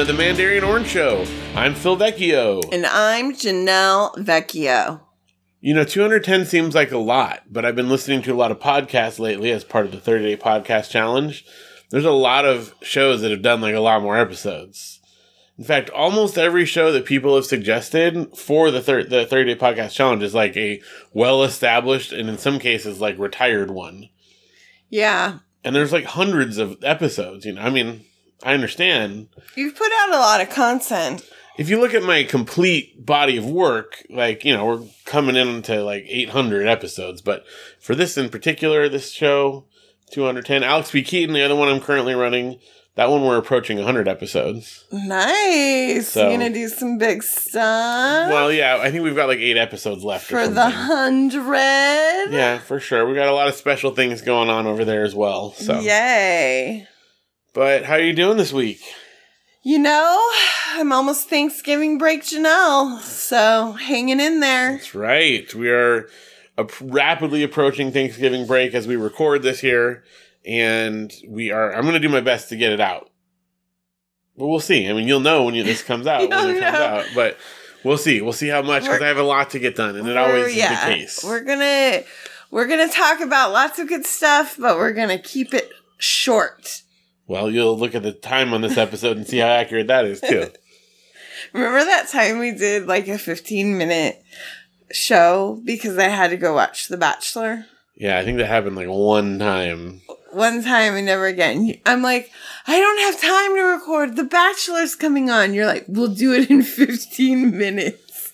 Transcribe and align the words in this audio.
to 0.00 0.06
episode 0.06 0.06
210 0.06 0.06
of 0.06 0.06
the 0.06 0.14
Mandarin 0.14 0.64
Orange 0.64 0.86
Show. 0.86 1.26
I'm 1.54 1.74
Phil 1.74 1.96
Vecchio. 1.96 2.72
And 2.72 2.86
I'm 2.86 3.34
Janelle 3.34 4.16
Vecchio. 4.16 5.00
You 5.60 5.74
know, 5.74 5.84
210 5.84 6.46
seems 6.46 6.74
like 6.74 6.90
a 6.90 6.98
lot, 6.98 7.42
but 7.50 7.64
I've 7.64 7.76
been 7.76 7.90
listening 7.90 8.22
to 8.22 8.32
a 8.32 8.34
lot 8.34 8.50
of 8.50 8.58
podcasts 8.58 9.18
lately 9.18 9.50
as 9.50 9.62
part 9.62 9.84
of 9.84 9.92
the 9.92 10.00
30 10.00 10.24
Day 10.24 10.36
Podcast 10.36 10.90
Challenge. 10.90 11.44
There's 11.90 12.06
a 12.06 12.12
lot 12.12 12.46
of 12.46 12.74
shows 12.80 13.20
that 13.20 13.30
have 13.30 13.42
done 13.42 13.60
like 13.60 13.74
a 13.74 13.80
lot 13.80 14.00
more 14.02 14.16
episodes. 14.16 15.00
In 15.58 15.64
fact, 15.64 15.90
almost 15.90 16.38
every 16.38 16.64
show 16.64 16.92
that 16.92 17.04
people 17.04 17.34
have 17.34 17.44
suggested 17.44 18.34
for 18.36 18.70
the, 18.70 18.80
thir- 18.80 19.04
the 19.04 19.26
30 19.26 19.54
Day 19.54 19.60
Podcast 19.60 19.92
Challenge 19.92 20.22
is 20.22 20.34
like 20.34 20.56
a 20.56 20.80
well 21.12 21.42
established 21.42 22.12
and 22.12 22.28
in 22.28 22.38
some 22.38 22.58
cases 22.58 23.00
like 23.00 23.18
retired 23.18 23.70
one. 23.70 24.08
Yeah. 24.88 25.40
And 25.62 25.76
there's 25.76 25.92
like 25.92 26.04
hundreds 26.04 26.56
of 26.56 26.82
episodes, 26.82 27.44
you 27.44 27.52
know. 27.52 27.60
I 27.60 27.68
mean, 27.68 28.06
I 28.42 28.54
understand. 28.54 29.28
You've 29.54 29.76
put 29.76 29.90
out 30.00 30.14
a 30.14 30.18
lot 30.18 30.40
of 30.40 30.50
content. 30.50 31.28
if 31.58 31.68
you 31.68 31.78
look 31.80 31.92
at 31.94 32.02
my 32.02 32.22
complete 32.24 33.04
body 33.04 33.36
of 33.36 33.44
work, 33.44 34.02
like, 34.08 34.44
you 34.44 34.54
know, 34.54 34.64
we're 34.64 34.82
coming 35.04 35.36
into 35.36 35.82
like 35.84 36.04
800 36.06 36.66
episodes, 36.66 37.20
but 37.20 37.44
for 37.80 37.94
this 37.94 38.16
in 38.16 38.28
particular, 38.30 38.88
this 38.88 39.10
show, 39.12 39.64
210, 40.12 40.62
Alex 40.62 40.90
P. 40.90 41.02
Keaton, 41.02 41.34
the 41.34 41.42
other 41.42 41.54
one 41.54 41.68
I'm 41.68 41.80
currently 41.80 42.14
running, 42.14 42.58
that 42.96 43.10
one 43.10 43.22
we're 43.22 43.36
approaching 43.36 43.76
100 43.76 44.08
episodes. 44.08 44.84
Nice. 44.90 46.08
So- 46.08 46.28
You're 46.30 46.38
going 46.38 46.52
to 46.52 46.58
do 46.58 46.68
some 46.68 46.98
big 46.98 47.22
stuff 47.22 48.30
Well, 48.30 48.50
yeah, 48.52 48.78
I 48.80 48.90
think 48.90 49.04
we've 49.04 49.14
got 49.14 49.28
like 49.28 49.38
eight 49.38 49.56
episodes 49.56 50.02
left. 50.02 50.32
or 50.32 50.44
for 50.46 50.48
the 50.48 50.68
hundred. 50.70 52.32
Yeah, 52.32 52.58
for 52.58 52.80
sure. 52.80 53.06
We 53.06 53.14
got 53.14 53.28
a 53.28 53.32
lot 53.34 53.48
of 53.48 53.54
special 53.54 53.94
things 53.94 54.22
going 54.22 54.48
on 54.50 54.66
over 54.66 54.84
there 54.84 55.04
as 55.04 55.14
well. 55.14 55.52
So, 55.52 55.80
Yay. 55.80 56.86
But 57.52 57.84
how 57.84 57.94
are 57.94 58.00
you 58.00 58.12
doing 58.12 58.36
this 58.36 58.52
week? 58.52 58.82
You 59.62 59.78
know, 59.78 60.30
I'm 60.70 60.90
almost 60.92 61.28
Thanksgiving 61.28 61.98
break, 61.98 62.22
Janelle. 62.22 63.00
So 63.00 63.72
hanging 63.72 64.20
in 64.20 64.40
there. 64.40 64.72
That's 64.72 64.94
right. 64.94 65.52
We 65.54 65.68
are 65.68 66.08
rapidly 66.80 67.42
approaching 67.42 67.92
Thanksgiving 67.92 68.46
break 68.46 68.74
as 68.74 68.86
we 68.86 68.96
record 68.96 69.42
this 69.42 69.60
here, 69.60 70.04
and 70.46 71.12
we 71.28 71.50
are. 71.50 71.74
I'm 71.74 71.82
going 71.82 71.94
to 71.94 72.00
do 72.00 72.08
my 72.08 72.20
best 72.20 72.48
to 72.50 72.56
get 72.56 72.72
it 72.72 72.80
out, 72.80 73.10
but 74.36 74.46
we'll 74.46 74.60
see. 74.60 74.88
I 74.88 74.92
mean, 74.92 75.06
you'll 75.06 75.20
know 75.20 75.44
when 75.44 75.54
you, 75.54 75.62
this 75.62 75.82
comes 75.82 76.06
out 76.06 76.20
when 76.30 76.56
it 76.56 76.60
comes 76.60 76.76
out, 76.76 77.06
but 77.14 77.36
we'll 77.84 77.98
see. 77.98 78.20
We'll 78.20 78.32
see 78.32 78.48
how 78.48 78.62
much 78.62 78.84
because 78.84 79.02
I 79.02 79.08
have 79.08 79.18
a 79.18 79.22
lot 79.22 79.50
to 79.50 79.58
get 79.58 79.76
done, 79.76 79.96
and 79.96 80.08
it 80.08 80.16
always 80.16 80.56
yeah, 80.56 80.72
is 80.72 80.80
the 80.80 80.86
case. 80.86 81.24
We're 81.24 81.44
gonna 81.44 82.02
we're 82.50 82.66
gonna 82.66 82.88
talk 82.88 83.20
about 83.20 83.52
lots 83.52 83.78
of 83.78 83.88
good 83.88 84.06
stuff, 84.06 84.56
but 84.58 84.76
we're 84.76 84.92
gonna 84.92 85.18
keep 85.18 85.52
it 85.52 85.70
short. 85.98 86.82
Well, 87.30 87.48
you'll 87.48 87.78
look 87.78 87.94
at 87.94 88.02
the 88.02 88.10
time 88.10 88.52
on 88.52 88.60
this 88.60 88.76
episode 88.76 89.16
and 89.16 89.24
see 89.24 89.38
how 89.38 89.46
accurate 89.46 89.86
that 89.86 90.04
is 90.04 90.20
too. 90.20 90.50
Remember 91.52 91.84
that 91.84 92.08
time 92.08 92.40
we 92.40 92.50
did 92.50 92.88
like 92.88 93.06
a 93.06 93.18
15 93.18 93.78
minute 93.78 94.20
show 94.90 95.62
because 95.64 95.96
I 95.96 96.08
had 96.08 96.30
to 96.30 96.36
go 96.36 96.54
watch 96.54 96.88
The 96.88 96.96
Bachelor? 96.96 97.66
yeah, 97.94 98.18
I 98.18 98.24
think 98.24 98.38
that 98.38 98.46
happened 98.48 98.74
like 98.74 98.88
one 98.88 99.38
time. 99.38 100.02
One 100.32 100.64
time 100.64 100.96
and 100.96 101.06
never 101.06 101.26
again. 101.26 101.72
I'm 101.86 102.02
like, 102.02 102.32
I 102.66 102.80
don't 102.80 102.98
have 103.12 103.20
time 103.20 103.54
to 103.54 103.62
record. 103.62 104.16
The 104.16 104.24
Bachelor's 104.24 104.96
coming 104.96 105.30
on. 105.30 105.54
You're 105.54 105.66
like, 105.66 105.84
we'll 105.86 106.12
do 106.12 106.32
it 106.32 106.50
in 106.50 106.62
15 106.64 107.56
minutes. 107.56 108.32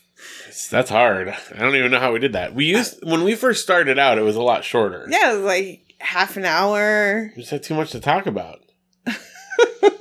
That's 0.70 0.88
hard. 0.88 1.28
I 1.28 1.58
don't 1.58 1.76
even 1.76 1.90
know 1.90 2.00
how 2.00 2.14
we 2.14 2.18
did 2.18 2.32
that. 2.32 2.54
We 2.54 2.64
used 2.64 2.98
when 3.04 3.24
we 3.24 3.34
first 3.34 3.62
started 3.62 3.98
out, 3.98 4.16
it 4.16 4.22
was 4.22 4.36
a 4.36 4.42
lot 4.42 4.64
shorter. 4.64 5.06
Yeah, 5.10 5.32
it 5.32 5.36
was 5.36 5.44
like 5.44 5.94
half 5.98 6.38
an 6.38 6.46
hour. 6.46 7.30
We 7.36 7.42
just 7.42 7.50
had 7.50 7.62
too 7.62 7.74
much 7.74 7.90
to 7.90 8.00
talk 8.00 8.24
about. 8.24 8.62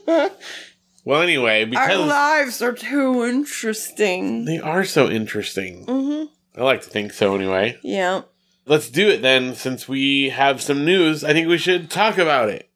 well, 1.06 1.22
anyway, 1.22 1.62
Our 1.62 1.68
because 1.68 2.08
lives 2.08 2.62
are 2.62 2.74
too 2.74 3.26
interesting. 3.26 4.46
they 4.46 4.60
are 4.60 4.86
so 4.86 5.10
interesting. 5.10 5.86
Mm-hmm. 5.86 6.60
I 6.60 6.64
like 6.64 6.82
to 6.84 6.90
think 6.90 7.14
so 7.14 7.36
anyway. 7.36 7.78
Yeah. 7.84 8.22
Let's 8.66 8.90
do 8.90 9.10
it 9.10 9.22
then, 9.22 9.56
since 9.56 9.88
we 9.88 10.30
have 10.30 10.62
some 10.62 10.86
news. 10.86 11.24
I 11.24 11.34
think 11.34 11.48
we 11.48 11.58
should 11.58 11.90
talk 11.92 12.18
about 12.18 12.50
it. 12.50 12.70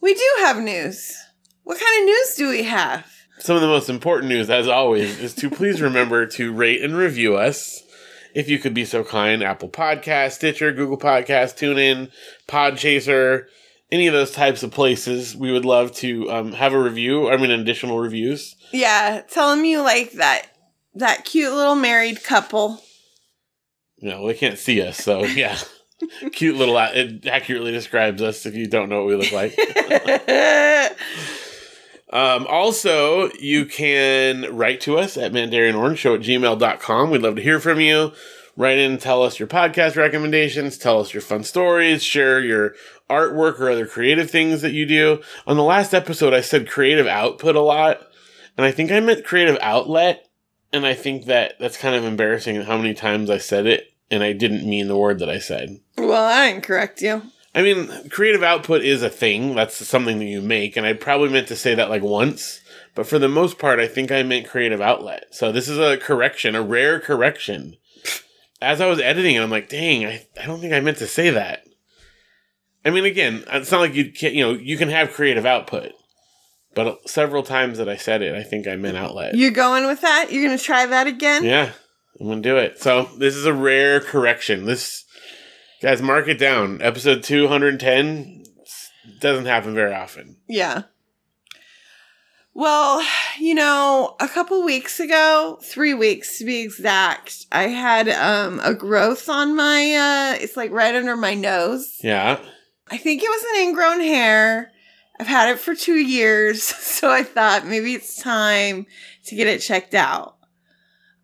We 0.00 0.14
do 0.14 0.34
have 0.40 0.58
news. 0.60 1.16
What 1.62 1.78
kind 1.78 2.00
of 2.02 2.06
news 2.06 2.34
do 2.36 2.48
we 2.48 2.62
have? 2.64 3.06
Some 3.38 3.56
of 3.56 3.62
the 3.62 3.68
most 3.68 3.88
important 3.88 4.28
news, 4.28 4.48
as 4.50 4.66
always, 4.66 5.18
is 5.20 5.34
to 5.34 5.50
please 5.50 5.80
remember 5.80 6.26
to 6.26 6.52
rate 6.52 6.82
and 6.82 6.96
review 6.96 7.36
us. 7.36 7.82
If 8.36 8.50
you 8.50 8.58
could 8.58 8.74
be 8.74 8.84
so 8.84 9.02
kind, 9.02 9.42
Apple 9.42 9.70
Podcast, 9.70 10.32
Stitcher, 10.32 10.70
Google 10.70 10.98
Podcast, 10.98 11.56
TuneIn, 11.56 12.10
Podchaser, 12.46 13.46
any 13.90 14.08
of 14.08 14.12
those 14.12 14.30
types 14.30 14.62
of 14.62 14.70
places, 14.70 15.34
we 15.34 15.50
would 15.50 15.64
love 15.64 15.90
to 15.96 16.30
um, 16.30 16.52
have 16.52 16.74
a 16.74 16.78
review. 16.78 17.30
I 17.30 17.38
mean, 17.38 17.50
additional 17.50 17.98
reviews. 17.98 18.54
Yeah, 18.74 19.22
tell 19.26 19.56
them 19.56 19.64
you 19.64 19.80
like 19.80 20.12
that 20.12 20.48
that 20.94 21.24
cute 21.24 21.54
little 21.54 21.76
married 21.76 22.22
couple. 22.24 22.82
Know, 24.02 24.26
they 24.26 24.34
can't 24.34 24.58
see 24.58 24.82
us, 24.82 24.98
so 24.98 25.24
yeah. 25.24 25.56
Cute 26.32 26.56
little, 26.56 26.76
it 26.76 27.26
accurately 27.26 27.72
describes 27.72 28.20
us 28.20 28.44
if 28.44 28.54
you 28.54 28.66
don't 28.66 28.90
know 28.90 28.98
what 29.02 29.06
we 29.06 29.16
look 29.16 29.32
like. 29.32 29.56
Um, 32.10 32.46
also, 32.46 33.30
you 33.40 33.66
can 33.66 34.54
write 34.54 34.80
to 34.82 34.96
us 34.98 35.16
at 35.16 35.32
mandarinorangeshow 35.32 36.16
at 36.16 36.20
gmail.com. 36.20 37.10
We'd 37.10 37.22
love 37.22 37.36
to 37.36 37.42
hear 37.42 37.58
from 37.60 37.80
you. 37.80 38.12
Write 38.56 38.78
in, 38.78 38.96
tell 38.96 39.22
us 39.22 39.38
your 39.38 39.48
podcast 39.48 39.96
recommendations, 39.96 40.78
tell 40.78 41.00
us 41.00 41.12
your 41.12 41.20
fun 41.20 41.44
stories, 41.44 42.02
share 42.02 42.40
your 42.40 42.74
artwork 43.10 43.60
or 43.60 43.68
other 43.70 43.86
creative 43.86 44.30
things 44.30 44.62
that 44.62 44.72
you 44.72 44.86
do. 44.86 45.20
On 45.46 45.56
the 45.58 45.62
last 45.62 45.92
episode, 45.92 46.32
I 46.32 46.40
said 46.40 46.68
creative 46.68 47.06
output 47.06 47.54
a 47.54 47.60
lot, 47.60 48.00
and 48.56 48.64
I 48.64 48.70
think 48.70 48.90
I 48.90 49.00
meant 49.00 49.26
creative 49.26 49.58
outlet, 49.60 50.26
and 50.72 50.86
I 50.86 50.94
think 50.94 51.26
that 51.26 51.56
that's 51.60 51.76
kind 51.76 51.94
of 51.94 52.04
embarrassing 52.04 52.62
how 52.62 52.78
many 52.78 52.94
times 52.94 53.28
I 53.28 53.36
said 53.36 53.66
it, 53.66 53.92
and 54.10 54.22
I 54.22 54.32
didn't 54.32 54.66
mean 54.66 54.88
the 54.88 54.96
word 54.96 55.18
that 55.18 55.28
I 55.28 55.38
said. 55.38 55.80
well, 55.98 56.24
I 56.24 56.50
didn't 56.50 56.64
correct 56.64 57.02
you. 57.02 57.24
I 57.56 57.62
mean, 57.62 58.10
creative 58.10 58.42
output 58.42 58.82
is 58.82 59.02
a 59.02 59.08
thing. 59.08 59.54
That's 59.54 59.74
something 59.74 60.18
that 60.18 60.26
you 60.26 60.42
make. 60.42 60.76
And 60.76 60.84
I 60.84 60.92
probably 60.92 61.30
meant 61.30 61.48
to 61.48 61.56
say 61.56 61.74
that 61.74 61.88
like 61.88 62.02
once. 62.02 62.60
But 62.94 63.06
for 63.06 63.18
the 63.18 63.30
most 63.30 63.58
part, 63.58 63.80
I 63.80 63.88
think 63.88 64.12
I 64.12 64.22
meant 64.22 64.46
creative 64.46 64.82
outlet. 64.82 65.28
So 65.30 65.50
this 65.50 65.66
is 65.66 65.78
a 65.78 65.96
correction, 65.96 66.54
a 66.54 66.60
rare 66.60 67.00
correction. 67.00 67.76
As 68.60 68.82
I 68.82 68.86
was 68.86 69.00
editing 69.00 69.36
it, 69.36 69.42
I'm 69.42 69.50
like, 69.50 69.70
dang, 69.70 70.04
I, 70.04 70.26
I 70.40 70.44
don't 70.44 70.60
think 70.60 70.74
I 70.74 70.80
meant 70.80 70.98
to 70.98 71.06
say 71.06 71.30
that. 71.30 71.64
I 72.84 72.90
mean, 72.90 73.06
again, 73.06 73.42
it's 73.50 73.72
not 73.72 73.80
like 73.80 73.94
you 73.94 74.12
can 74.12 74.34
you 74.34 74.44
know, 74.44 74.52
you 74.52 74.76
can 74.76 74.90
have 74.90 75.12
creative 75.12 75.46
output. 75.46 75.92
But 76.74 77.08
several 77.08 77.42
times 77.42 77.78
that 77.78 77.88
I 77.88 77.96
said 77.96 78.20
it, 78.20 78.34
I 78.34 78.42
think 78.42 78.68
I 78.68 78.76
meant 78.76 78.98
outlet. 78.98 79.34
You 79.34 79.50
going 79.50 79.86
with 79.86 80.02
that? 80.02 80.30
You're 80.30 80.44
gonna 80.44 80.58
try 80.58 80.84
that 80.84 81.06
again? 81.06 81.42
Yeah, 81.42 81.72
I'm 82.20 82.28
gonna 82.28 82.42
do 82.42 82.58
it. 82.58 82.82
So 82.82 83.08
this 83.16 83.34
is 83.34 83.46
a 83.46 83.54
rare 83.54 84.00
correction. 84.00 84.66
This 84.66 85.05
guys, 85.80 86.02
mark 86.02 86.28
it 86.28 86.38
down. 86.38 86.80
Episode 86.82 87.22
210 87.22 88.44
doesn't 89.20 89.46
happen 89.46 89.74
very 89.74 89.94
often. 89.94 90.36
Yeah. 90.48 90.82
Well, 92.54 93.06
you 93.38 93.54
know, 93.54 94.16
a 94.18 94.28
couple 94.28 94.64
weeks 94.64 94.98
ago, 94.98 95.58
three 95.62 95.92
weeks 95.92 96.38
to 96.38 96.44
be 96.46 96.62
exact, 96.62 97.44
I 97.52 97.64
had 97.64 98.08
um 98.08 98.60
a 98.64 98.72
growth 98.72 99.28
on 99.28 99.54
my 99.54 99.94
uh 99.94 100.42
it's 100.42 100.56
like 100.56 100.70
right 100.70 100.94
under 100.94 101.16
my 101.16 101.34
nose. 101.34 101.98
Yeah, 102.02 102.40
I 102.90 102.96
think 102.96 103.22
it 103.22 103.28
was 103.28 103.44
an 103.50 103.68
ingrown 103.68 104.00
hair. 104.00 104.72
I've 105.20 105.26
had 105.26 105.50
it 105.50 105.58
for 105.58 105.74
two 105.74 105.96
years, 105.96 106.62
so 106.62 107.10
I 107.10 107.24
thought 107.24 107.66
maybe 107.66 107.92
it's 107.92 108.16
time 108.22 108.86
to 109.26 109.36
get 109.36 109.48
it 109.48 109.58
checked 109.60 109.94
out. 109.94 110.38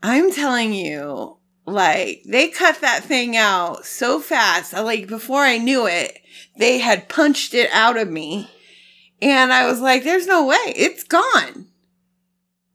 I'm 0.03 0.33
telling 0.33 0.75
you, 0.75 1.39
like, 1.67 2.23
they 2.27 2.49
cut 2.49 2.81
that 2.81 3.05
thing 3.05 3.37
out 3.37 3.85
so 3.85 4.21
fast. 4.21 4.75
I, 4.75 4.81
like, 4.81 5.07
before 5.09 5.43
I 5.43 5.59
knew 5.59 5.87
it, 5.87 6.19
they 6.57 6.79
had 6.79 7.09
punched 7.09 7.55
it 7.55 7.71
out 7.73 7.97
of 7.97 8.09
me. 8.09 8.51
And 9.21 9.53
I 9.53 9.67
was 9.67 9.81
like, 9.81 10.03
there's 10.03 10.27
no 10.27 10.47
way. 10.47 10.73
It's 10.77 11.05
gone. 11.05 11.69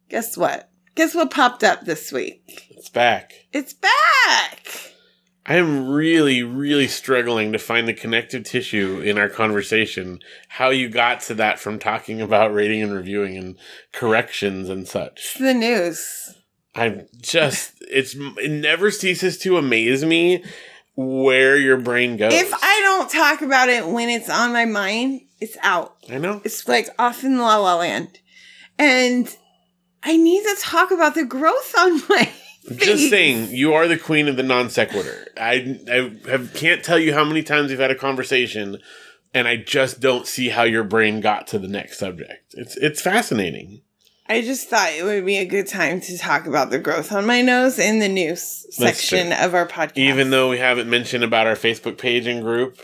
Guess 0.09 0.37
what? 0.37 0.69
Guess 0.95 1.13
what 1.13 1.31
popped 1.31 1.63
up 1.63 1.81
this 1.81 2.11
week? 2.11 2.67
it's 2.87 2.89
back. 2.89 3.33
It's 3.51 3.73
back. 3.73 4.93
I 5.45 5.55
am 5.55 5.89
really, 5.89 6.41
really 6.41 6.87
struggling 6.87 7.51
to 7.51 7.59
find 7.59 7.87
the 7.87 7.93
connective 7.93 8.43
tissue 8.43 9.01
in 9.01 9.17
our 9.17 9.27
conversation. 9.27 10.19
How 10.47 10.69
you 10.69 10.87
got 10.87 11.21
to 11.21 11.33
that 11.33 11.59
from 11.59 11.79
talking 11.79 12.21
about 12.21 12.53
rating 12.53 12.81
and 12.81 12.93
reviewing 12.93 13.35
and 13.37 13.57
corrections 13.91 14.69
and 14.69 14.87
such. 14.87 15.31
It's 15.31 15.39
the 15.39 15.53
news. 15.53 16.36
I'm 16.77 17.07
just, 17.21 17.73
it's, 17.81 18.15
it 18.15 18.51
never 18.51 18.91
ceases 18.91 19.37
to 19.39 19.57
amaze 19.57 20.05
me 20.05 20.43
where 20.95 21.57
your 21.57 21.77
brain 21.77 22.17
goes. 22.17 22.33
If 22.33 22.53
I 22.53 22.81
don't 22.83 23.09
talk 23.09 23.41
about 23.41 23.69
it 23.69 23.87
when 23.87 24.09
it's 24.09 24.29
on 24.29 24.53
my 24.53 24.65
mind, 24.65 25.21
it's 25.39 25.57
out. 25.61 25.95
I 26.09 26.17
know. 26.17 26.41
It's 26.43 26.67
like 26.67 26.89
off 26.97 27.23
in 27.23 27.37
la 27.39 27.57
la 27.57 27.77
land. 27.77 28.19
And 28.79 29.35
I 30.03 30.17
need 30.17 30.43
to 30.43 30.55
talk 30.59 30.91
about 30.91 31.15
the 31.15 31.25
growth 31.25 31.73
on 31.77 32.01
my 32.09 32.31
Just 32.75 33.09
saying, 33.09 33.49
you 33.51 33.73
are 33.73 33.87
the 33.87 33.97
queen 33.97 34.27
of 34.27 34.37
the 34.37 34.43
non 34.43 34.69
sequitur. 34.69 35.27
I, 35.37 35.79
I 35.91 36.29
have, 36.29 36.53
can't 36.53 36.83
tell 36.83 36.99
you 36.99 37.13
how 37.13 37.23
many 37.23 37.43
times 37.43 37.69
we've 37.69 37.79
had 37.79 37.91
a 37.91 37.95
conversation, 37.95 38.79
and 39.33 39.47
I 39.47 39.57
just 39.57 39.99
don't 39.99 40.27
see 40.27 40.49
how 40.49 40.63
your 40.63 40.83
brain 40.83 41.21
got 41.21 41.47
to 41.47 41.59
the 41.59 41.67
next 41.67 41.97
subject. 41.99 42.53
It's 42.53 42.75
it's 42.77 43.01
fascinating. 43.01 43.81
I 44.29 44.41
just 44.41 44.69
thought 44.69 44.91
it 44.91 45.03
would 45.03 45.25
be 45.25 45.37
a 45.37 45.45
good 45.45 45.67
time 45.67 46.01
to 46.01 46.17
talk 46.17 46.47
about 46.47 46.69
the 46.69 46.79
growth 46.79 47.11
on 47.11 47.25
my 47.25 47.41
nose 47.41 47.79
in 47.79 47.99
the 47.99 48.09
news 48.09 48.65
That's 48.77 48.99
section 48.99 49.27
true. 49.27 49.45
of 49.45 49.53
our 49.53 49.67
podcast. 49.67 49.97
Even 49.97 50.31
though 50.31 50.49
we 50.49 50.57
haven't 50.57 50.89
mentioned 50.89 51.23
about 51.23 51.47
our 51.47 51.55
Facebook 51.55 51.97
page 51.97 52.27
and 52.27 52.41
group, 52.41 52.81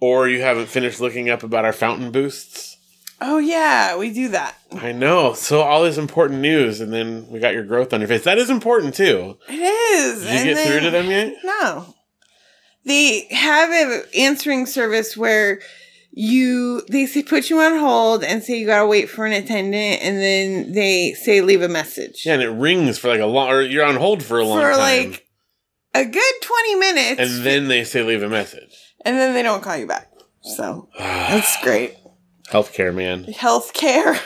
or 0.00 0.28
you 0.28 0.42
haven't 0.42 0.66
finished 0.66 1.00
looking 1.00 1.30
up 1.30 1.42
about 1.42 1.64
our 1.64 1.72
fountain 1.72 2.10
boosts. 2.10 2.76
Oh 3.20 3.38
yeah, 3.38 3.96
we 3.96 4.12
do 4.12 4.28
that. 4.28 4.56
I 4.72 4.92
know. 4.92 5.32
So 5.34 5.60
all 5.62 5.84
this 5.84 5.96
important 5.96 6.40
news, 6.40 6.80
and 6.80 6.92
then 6.92 7.26
we 7.30 7.38
got 7.38 7.54
your 7.54 7.64
growth 7.64 7.92
on 7.94 8.00
your 8.00 8.08
face. 8.08 8.24
That 8.24 8.38
is 8.38 8.50
important 8.50 8.94
too. 8.94 9.38
It 9.48 9.54
is. 9.54 10.22
Did 10.22 10.30
you 10.30 10.36
and 10.38 10.44
get 10.46 10.66
through 10.66 10.80
to 10.80 10.90
them 10.90 11.06
yet? 11.08 11.36
No. 11.44 11.94
They 12.84 13.28
have 13.30 13.70
an 13.70 14.02
answering 14.18 14.66
service 14.66 15.16
where 15.16 15.60
you 16.14 16.82
they 16.88 17.06
say 17.06 17.22
put 17.22 17.48
you 17.48 17.58
on 17.60 17.78
hold 17.78 18.22
and 18.22 18.42
say 18.42 18.58
you 18.58 18.66
gotta 18.66 18.86
wait 18.86 19.08
for 19.08 19.24
an 19.24 19.32
attendant 19.32 20.02
and 20.02 20.18
then 20.18 20.72
they 20.72 21.14
say 21.14 21.40
leave 21.40 21.62
a 21.62 21.68
message. 21.68 22.24
Yeah, 22.26 22.34
and 22.34 22.42
it 22.42 22.50
rings 22.50 22.98
for 22.98 23.08
like 23.08 23.20
a 23.20 23.26
long, 23.26 23.48
or 23.48 23.62
you're 23.62 23.84
on 23.84 23.96
hold 23.96 24.22
for 24.22 24.38
a 24.38 24.44
long 24.44 24.60
time. 24.60 24.72
for 24.72 24.78
time. 24.78 25.10
like 25.10 25.26
a 25.94 26.04
good 26.04 26.34
twenty 26.42 26.74
minutes. 26.74 27.20
and 27.20 27.46
then 27.46 27.68
they 27.68 27.84
say 27.84 28.02
leave 28.02 28.22
a 28.22 28.28
message. 28.28 28.76
and 29.04 29.16
then 29.16 29.32
they 29.34 29.42
don't 29.42 29.62
call 29.62 29.76
you 29.76 29.86
back. 29.86 30.08
So 30.42 30.88
that's 30.98 31.56
great. 31.62 31.96
Healthcare, 32.48 32.94
man. 32.94 33.24
Healthcare. 33.24 34.20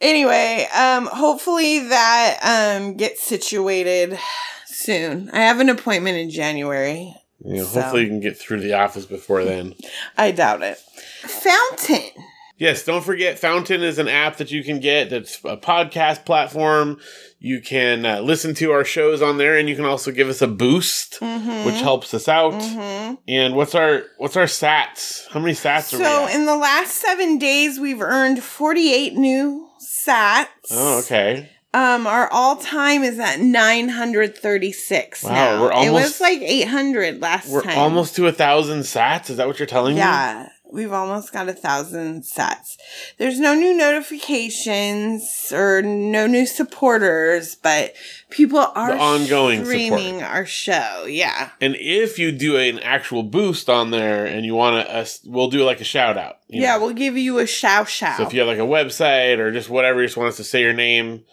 anyway, 0.00 0.66
um, 0.76 1.06
hopefully 1.06 1.88
that 1.88 2.76
um 2.78 2.96
gets 2.98 3.22
situated 3.22 4.18
soon. 4.66 5.30
I 5.30 5.38
have 5.40 5.60
an 5.60 5.70
appointment 5.70 6.18
in 6.18 6.28
January. 6.30 7.14
You 7.44 7.58
know, 7.58 7.64
So- 7.64 7.80
hopefully 7.80 8.02
you 8.02 8.08
can 8.08 8.20
get 8.20 8.36
through 8.38 8.60
the 8.60 8.74
office 8.74 9.04
before 9.06 9.44
then. 9.44 9.74
I 10.16 10.30
doubt 10.32 10.62
it. 10.62 10.78
Fountain. 11.22 12.10
Yes, 12.56 12.84
don't 12.84 13.04
forget 13.04 13.38
Fountain 13.38 13.82
is 13.84 14.00
an 14.00 14.08
app 14.08 14.38
that 14.38 14.50
you 14.50 14.64
can 14.64 14.80
get 14.80 15.10
that's 15.10 15.36
a 15.44 15.56
podcast 15.56 16.24
platform. 16.24 16.98
You 17.38 17.60
can 17.60 18.04
uh, 18.04 18.18
listen 18.20 18.52
to 18.54 18.72
our 18.72 18.84
shows 18.84 19.22
on 19.22 19.38
there 19.38 19.56
and 19.56 19.68
you 19.68 19.76
can 19.76 19.84
also 19.84 20.10
give 20.10 20.28
us 20.28 20.42
a 20.42 20.48
boost, 20.48 21.20
Mm-hmm. 21.20 21.64
which 21.66 21.76
helps 21.80 22.12
us 22.14 22.26
out. 22.28 22.54
hmm 22.60 23.14
And 23.28 23.54
what's 23.54 23.76
our 23.76 24.02
what's 24.16 24.36
our 24.36 24.46
sats? 24.46 25.28
How 25.30 25.38
many 25.38 25.54
sats 25.54 25.94
are 25.94 25.98
we 25.98 26.04
So 26.04 26.26
in 26.26 26.46
the 26.46 26.56
last 26.56 26.94
seven 26.94 27.38
days, 27.38 27.78
we've 27.78 28.00
earned 28.02 28.42
48 28.42 29.14
new 29.14 29.68
sats. 29.80 30.46
oh, 30.72 30.98
okay. 31.04 31.50
Um, 31.74 32.06
our 32.06 32.28
all 32.32 32.56
time 32.56 33.02
is 33.02 33.18
at 33.18 33.40
936 33.40 35.22
Wow, 35.22 35.30
now. 35.32 35.62
we're 35.62 35.70
almost. 35.72 35.88
It 35.88 35.92
was 35.92 36.20
like 36.20 36.40
800 36.40 37.20
last 37.20 37.50
We're 37.50 37.62
time. 37.62 37.78
almost 37.78 38.16
to 38.16 38.26
a 38.26 38.32
thousand 38.32 38.80
sats. 38.80 39.28
Is 39.30 39.36
that 39.36 39.46
what 39.46 39.58
you're 39.58 39.66
telling 39.66 39.94
me? 39.94 40.00
Yeah, 40.00 40.48
we've 40.72 40.92
almost 40.94 41.30
got 41.30 41.46
a 41.46 41.52
thousand 41.52 42.22
sats. 42.22 42.76
There's 43.18 43.38
no 43.38 43.54
new 43.54 43.76
notifications 43.76 45.52
or 45.52 45.82
no 45.82 46.26
new 46.26 46.46
supporters, 46.46 47.54
but 47.56 47.92
people 48.30 48.58
are 48.58 48.92
The 48.94 48.98
ongoing 48.98 49.62
streaming 49.64 50.22
our 50.22 50.46
show. 50.46 51.04
Yeah. 51.06 51.50
And 51.60 51.76
if 51.78 52.18
you 52.18 52.32
do 52.32 52.56
an 52.56 52.78
actual 52.78 53.22
boost 53.22 53.68
on 53.68 53.90
there 53.90 54.24
and 54.24 54.46
you 54.46 54.54
want 54.54 54.86
to, 54.86 54.94
us, 54.96 55.20
we'll 55.24 55.50
do 55.50 55.64
like 55.64 55.80
a 55.82 55.84
shout 55.84 56.16
out. 56.16 56.38
you 56.48 56.62
Yeah, 56.62 56.76
know? 56.76 56.86
we'll 56.86 56.94
give 56.94 57.16
you 57.18 57.38
a 57.40 57.46
shout 57.46 57.88
shout. 57.90 58.16
So 58.16 58.22
if 58.26 58.32
you 58.32 58.40
have 58.40 58.48
like 58.48 58.58
a 58.58 58.62
website 58.62 59.38
or 59.38 59.52
just 59.52 59.68
whatever, 59.68 60.00
you 60.00 60.06
just 60.06 60.16
want 60.16 60.30
us 60.30 60.36
to 60.38 60.44
say 60.44 60.62
your 60.62 60.72
name, 60.72 61.24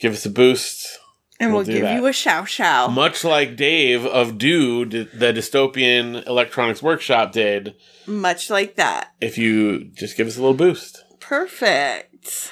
give 0.00 0.12
us 0.12 0.26
a 0.26 0.30
boost. 0.30 0.98
and 1.38 1.52
we'll 1.52 1.58
we'll, 1.64 1.66
give 1.66 1.82
that. 1.82 1.94
you 1.96 2.06
a 2.06 2.12
shout 2.12 2.48
shout. 2.48 2.92
Much 2.92 3.24
like 3.24 3.56
Dave 3.56 4.04
of 4.06 4.38
Dude, 4.38 4.90
the 5.14 5.32
Dystopian 5.32 6.26
Electronics 6.26 6.82
Workshop 6.82 7.32
did, 7.32 7.74
Much 8.06 8.50
like 8.50 8.76
that. 8.76 9.12
if 9.20 9.38
you 9.38 9.84
just 9.94 10.16
give 10.16 10.26
us 10.26 10.36
a 10.36 10.40
little 10.40 10.54
boost. 10.56 11.04
Perfect. 11.20 12.50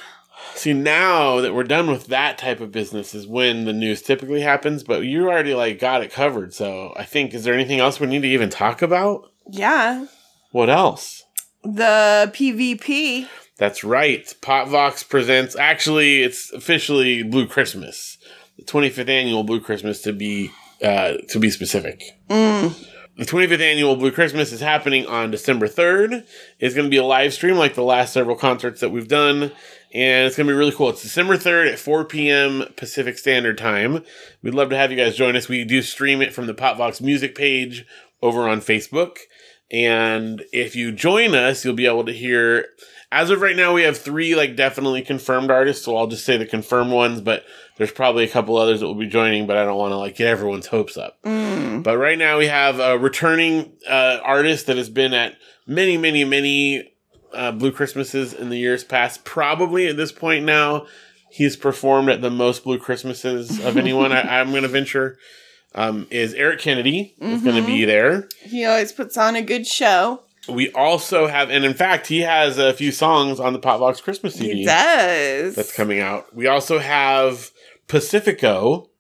See, 0.55 0.73
now 0.73 1.41
that 1.41 1.55
we're 1.55 1.63
done 1.65 1.89
with 1.91 2.07
that 2.07 2.37
type 2.39 2.61
of 2.61 2.73
business 2.73 3.15
is 3.15 3.27
when 3.27 3.65
the 3.65 3.73
news 3.73 4.03
typically 4.03 4.41
happens, 4.41 4.83
but 4.83 5.03
you 5.05 5.29
already 5.29 5.55
like 5.55 5.79
got 5.79 6.03
it 6.03 6.11
covered. 6.13 6.53
So 6.55 6.93
I 6.97 7.05
think, 7.05 7.33
is 7.35 7.45
there 7.45 7.55
anything 7.55 7.79
else 7.81 8.01
we 8.01 8.07
need 8.09 8.23
to 8.23 8.29
even 8.29 8.51
talk 8.51 8.83
about? 8.83 9.31
Yeah. 9.51 10.07
What 10.51 10.69
else? 10.71 11.23
The 11.63 12.31
PvP. 12.35 13.27
That's 13.59 13.83
right. 13.83 14.25
Potvox 14.41 15.09
presents. 15.09 15.57
Actually, 15.57 16.23
it's 16.23 16.53
officially 16.53 17.25
Blue 17.25 17.47
Christmas, 17.47 18.17
the 18.57 18.65
25th 18.65 19.09
annual 19.09 19.43
Blue 19.43 19.61
Christmas 19.61 20.01
to 20.03 20.13
be 20.13 20.51
uh, 20.83 21.15
to 21.29 21.41
be 21.41 21.51
specific. 21.51 22.03
Mm. 22.31 22.87
The 23.17 23.25
25th 23.25 23.61
annual 23.61 23.97
Blue 23.97 24.13
Christmas 24.13 24.53
is 24.53 24.61
happening 24.61 25.05
on 25.07 25.33
December 25.33 25.67
3rd. 25.67 26.25
It's 26.61 26.77
going 26.77 26.87
to 26.87 26.91
be 26.91 26.99
a 26.99 27.05
live 27.05 27.35
stream 27.35 27.57
like 27.57 27.75
the 27.75 27.83
last 27.83 28.13
several 28.13 28.37
concerts 28.37 28.81
that 28.81 28.91
we've 28.91 29.09
done, 29.09 29.51
and 29.93 30.27
it's 30.27 30.37
going 30.37 30.47
to 30.47 30.53
be 30.53 30.57
really 30.57 30.71
cool. 30.71 30.91
It's 30.91 31.03
December 31.03 31.37
3rd 31.37 31.73
at 31.73 31.81
4 31.81 32.05
p.m. 32.05 32.67
Pacific 32.77 33.19
Standard 33.19 33.59
Time. 33.59 34.05
We'd 34.41 34.55
love 34.55 34.71
to 34.71 34.77
have 34.77 34.93
you 34.93 34.97
guys 34.97 35.17
join 35.17 35.35
us. 35.35 35.49
We 35.49 35.65
do 35.65 35.83
stream 35.83 36.23
it 36.23 36.33
from 36.33 36.47
the 36.47 36.55
Potvox 36.55 37.01
music 37.01 37.35
page 37.35 37.85
over 38.23 38.49
on 38.49 38.61
Facebook. 38.61 39.17
And 39.69 40.45
if 40.53 40.77
you 40.77 40.93
join 40.93 41.35
us, 41.35 41.65
you'll 41.65 41.75
be 41.75 41.87
able 41.87 42.05
to 42.05 42.13
hear. 42.13 42.67
As 43.11 43.31
of 43.31 43.41
right 43.41 43.57
now, 43.57 43.73
we 43.73 43.83
have 43.83 43.97
three 43.97 44.35
like 44.35 44.55
definitely 44.55 45.03
confirmed 45.03 45.51
artists, 45.51 45.85
so 45.85 45.97
I'll 45.97 46.09
just 46.09 46.27
say 46.27 46.37
the 46.37 46.45
confirmed 46.45 46.93
ones. 46.93 47.21
But 47.23 47.45
there's 47.77 47.91
probably 47.91 48.25
a 48.25 48.29
couple 48.29 48.57
others 48.57 48.81
that 48.81 48.87
will 48.87 48.95
be 48.95 49.07
joining, 49.07 49.47
but 49.47 49.57
I 49.57 49.65
don't 49.65 49.79
want 49.79 49.93
to 49.93 49.97
like 49.97 50.17
get 50.17 50.27
everyone's 50.27 50.67
hopes 50.67 50.97
up. 50.97 51.23
Mm. 51.23 51.83
But 51.83 51.97
right 51.97 52.19
now, 52.19 52.39
we 52.39 52.47
have 52.47 52.81
a 52.81 52.99
returning 52.99 53.73
uh, 53.89 54.19
artist 54.23 54.67
that 54.67 54.77
has 54.77 54.91
been 54.91 55.15
at 55.15 55.37
many, 55.67 55.97
many, 55.97 56.25
many 56.25 56.93
uh, 57.33 57.53
Blue 57.53 57.73
Christmases 57.73 58.35
in 58.35 58.51
the 58.51 58.59
years 58.59 58.85
past. 58.85 59.25
Probably 59.25 59.87
at 59.87 59.97
this 59.97 60.13
point 60.13 60.45
now, 60.45 60.87
he's 61.31 61.57
performed 61.57 62.11
at 62.11 62.21
the 62.21 62.31
most 62.31 62.65
Blue 62.65 62.79
Christmases 62.79 63.65
of 63.65 63.77
anyone. 63.79 64.13
I, 64.13 64.41
I'm 64.41 64.51
going 64.51 64.63
to 64.63 64.69
venture. 64.69 65.19
Um, 65.75 66.07
is 66.11 66.33
Eric 66.35 66.61
Kennedy 66.61 67.15
is 67.21 67.43
going 67.43 67.57
to 67.57 67.67
be 67.67 67.85
there. 67.85 68.29
He 68.43 68.65
always 68.65 68.91
puts 68.91 69.17
on 69.19 69.37
a 69.37 69.43
good 69.43 69.67
show. 69.67 70.23
We 70.49 70.71
also 70.73 71.27
have, 71.27 71.51
and 71.51 71.65
in 71.65 71.75
fact, 71.75 72.07
he 72.07 72.21
has 72.21 72.59
a 72.59 72.73
few 72.73 72.91
songs 72.93 73.39
on 73.39 73.53
the 73.53 73.59
Potvox 73.59 74.03
Christmas 74.03 74.35
CD 74.35 74.61
He 74.61 74.65
does. 74.65 75.55
that's 75.55 75.75
coming 75.75 76.01
out. 76.01 76.35
We 76.35 76.47
also 76.47 76.79
have 76.79 77.51
Pacifico, 77.87 78.91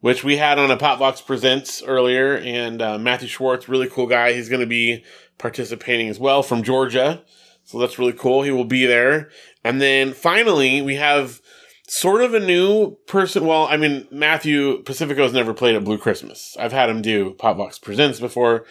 which 0.00 0.24
we 0.24 0.36
had 0.36 0.58
on 0.58 0.70
a 0.70 0.76
Potvox 0.76 1.24
Presents 1.24 1.82
earlier, 1.82 2.36
and 2.36 2.80
uh, 2.82 2.98
Matthew 2.98 3.28
Schwartz, 3.28 3.68
really 3.68 3.88
cool 3.88 4.06
guy. 4.06 4.32
He's 4.32 4.48
going 4.48 4.60
to 4.60 4.66
be 4.66 5.04
participating 5.38 6.08
as 6.08 6.18
well 6.18 6.42
from 6.42 6.62
Georgia, 6.62 7.22
so 7.64 7.78
that's 7.78 7.98
really 7.98 8.12
cool. 8.12 8.42
He 8.42 8.50
will 8.50 8.64
be 8.64 8.86
there. 8.86 9.30
And 9.62 9.80
then 9.80 10.12
finally, 10.12 10.80
we 10.82 10.96
have 10.96 11.40
sort 11.86 12.22
of 12.22 12.34
a 12.34 12.40
new 12.40 12.96
person. 13.06 13.46
Well, 13.46 13.66
I 13.68 13.76
mean, 13.76 14.08
Matthew 14.10 14.82
Pacifico's 14.84 15.32
never 15.32 15.52
played 15.52 15.76
at 15.76 15.84
Blue 15.84 15.98
Christmas. 15.98 16.56
I've 16.58 16.72
had 16.72 16.88
him 16.88 17.02
do 17.02 17.34
Potvox 17.34 17.80
Presents 17.80 18.20
before, 18.20 18.64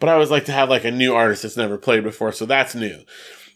but 0.00 0.08
I 0.08 0.14
always 0.14 0.30
like 0.30 0.46
to 0.46 0.52
have 0.52 0.68
like 0.68 0.84
a 0.84 0.90
new 0.90 1.14
artist 1.14 1.42
that's 1.42 1.56
never 1.56 1.78
played 1.78 2.02
before, 2.02 2.32
so 2.32 2.46
that's 2.46 2.74
new. 2.74 3.04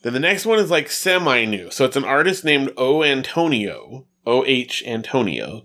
Then 0.02 0.12
the 0.12 0.20
next 0.20 0.44
one 0.44 0.58
is 0.58 0.70
like 0.70 0.90
semi 0.90 1.46
new. 1.46 1.70
So 1.70 1.84
it's 1.86 1.96
an 1.96 2.04
artist 2.04 2.44
named 2.44 2.70
O 2.76 3.02
Antonio, 3.02 4.06
O 4.26 4.44
H 4.44 4.84
Antonio. 4.86 5.64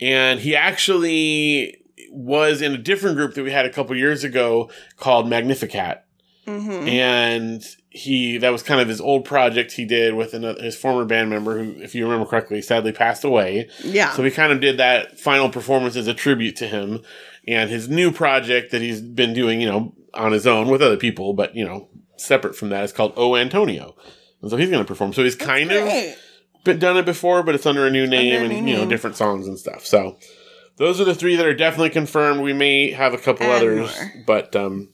And 0.00 0.40
he 0.40 0.54
actually 0.56 1.78
was 2.10 2.60
in 2.60 2.72
a 2.72 2.78
different 2.78 3.16
group 3.16 3.34
that 3.34 3.44
we 3.44 3.52
had 3.52 3.64
a 3.64 3.72
couple 3.72 3.96
years 3.96 4.24
ago 4.24 4.70
called 4.96 5.28
Magnificat. 5.28 6.04
hmm 6.44 6.88
And 6.88 7.64
he, 7.88 8.38
that 8.38 8.50
was 8.50 8.62
kind 8.62 8.80
of 8.80 8.88
his 8.88 9.00
old 9.00 9.24
project 9.24 9.72
he 9.72 9.84
did 9.84 10.14
with 10.14 10.34
another, 10.34 10.60
his 10.62 10.76
former 10.76 11.04
band 11.04 11.30
member 11.30 11.62
who, 11.62 11.80
if 11.80 11.94
you 11.94 12.04
remember 12.04 12.26
correctly, 12.26 12.60
sadly 12.60 12.92
passed 12.92 13.24
away. 13.24 13.70
Yeah. 13.84 14.12
So 14.12 14.22
we 14.22 14.30
kind 14.30 14.52
of 14.52 14.60
did 14.60 14.78
that 14.78 15.18
final 15.18 15.48
performance 15.48 15.96
as 15.96 16.08
a 16.08 16.14
tribute 16.14 16.56
to 16.56 16.66
him 16.66 17.02
and 17.46 17.70
his 17.70 17.88
new 17.88 18.10
project 18.10 18.72
that 18.72 18.82
he's 18.82 19.00
been 19.00 19.32
doing, 19.32 19.60
you 19.60 19.68
know, 19.68 19.94
on 20.16 20.32
his 20.32 20.46
own 20.46 20.68
with 20.68 20.82
other 20.82 20.96
people, 20.96 21.32
but, 21.32 21.54
you 21.54 21.64
know, 21.64 21.88
separate 22.16 22.56
from 22.56 22.70
that 22.70 22.84
is 22.84 22.92
called 22.92 23.12
O 23.16 23.36
Antonio. 23.36 23.94
And 24.42 24.50
so 24.50 24.56
he's 24.56 24.70
going 24.70 24.82
to 24.82 24.86
perform. 24.88 25.12
So 25.12 25.22
he's 25.24 25.36
kind 25.36 25.70
of 25.72 25.88
been 26.64 26.78
done 26.78 26.96
it 26.96 27.04
before, 27.06 27.42
but 27.42 27.54
it's 27.54 27.66
under 27.66 27.86
a 27.86 27.90
new 27.90 28.06
name 28.06 28.34
a 28.34 28.44
and, 28.44 28.48
new 28.48 28.70
you 28.70 28.76
know, 28.76 28.80
name. 28.82 28.88
different 28.88 29.16
songs 29.16 29.46
and 29.46 29.58
stuff. 29.58 29.86
So 29.86 30.18
those 30.76 31.00
are 31.00 31.04
the 31.04 31.14
three 31.14 31.36
that 31.36 31.46
are 31.46 31.54
definitely 31.54 31.90
confirmed. 31.90 32.40
We 32.42 32.52
may 32.52 32.90
have 32.90 33.14
a 33.14 33.18
couple 33.18 33.46
Add 33.46 33.56
others, 33.56 33.96
more. 33.98 34.24
but, 34.26 34.54
um, 34.56 34.88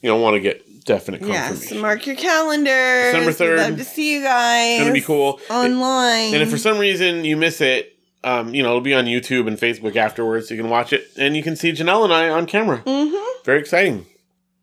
you 0.00 0.08
know, 0.08 0.16
want 0.16 0.34
to 0.34 0.40
get 0.40 0.84
definite 0.84 1.20
confirmation. 1.20 1.56
Yes. 1.76 1.80
mark 1.80 2.06
your 2.06 2.16
calendar. 2.16 3.12
December 3.12 3.30
3rd. 3.32 3.58
Love 3.58 3.78
to 3.78 3.84
see 3.84 4.14
you 4.14 4.22
guys. 4.22 4.70
It's 4.72 4.80
going 4.80 4.94
to 4.94 5.00
be 5.00 5.04
cool. 5.04 5.40
Online. 5.50 6.34
And 6.34 6.42
if 6.42 6.50
for 6.50 6.58
some 6.58 6.78
reason 6.78 7.24
you 7.24 7.36
miss 7.36 7.60
it, 7.60 7.96
um, 8.24 8.54
you 8.54 8.62
know, 8.62 8.70
it'll 8.70 8.80
be 8.80 8.94
on 8.94 9.04
YouTube 9.06 9.46
and 9.46 9.56
Facebook 9.56 9.96
afterwards. 9.96 10.50
You 10.50 10.56
can 10.56 10.68
watch 10.68 10.92
it 10.92 11.06
and 11.16 11.36
you 11.36 11.42
can 11.42 11.56
see 11.56 11.72
Janelle 11.72 12.04
and 12.04 12.12
I 12.12 12.28
on 12.28 12.46
camera. 12.46 12.82
Mm-hmm. 12.84 13.44
Very 13.44 13.60
exciting. 13.60 14.06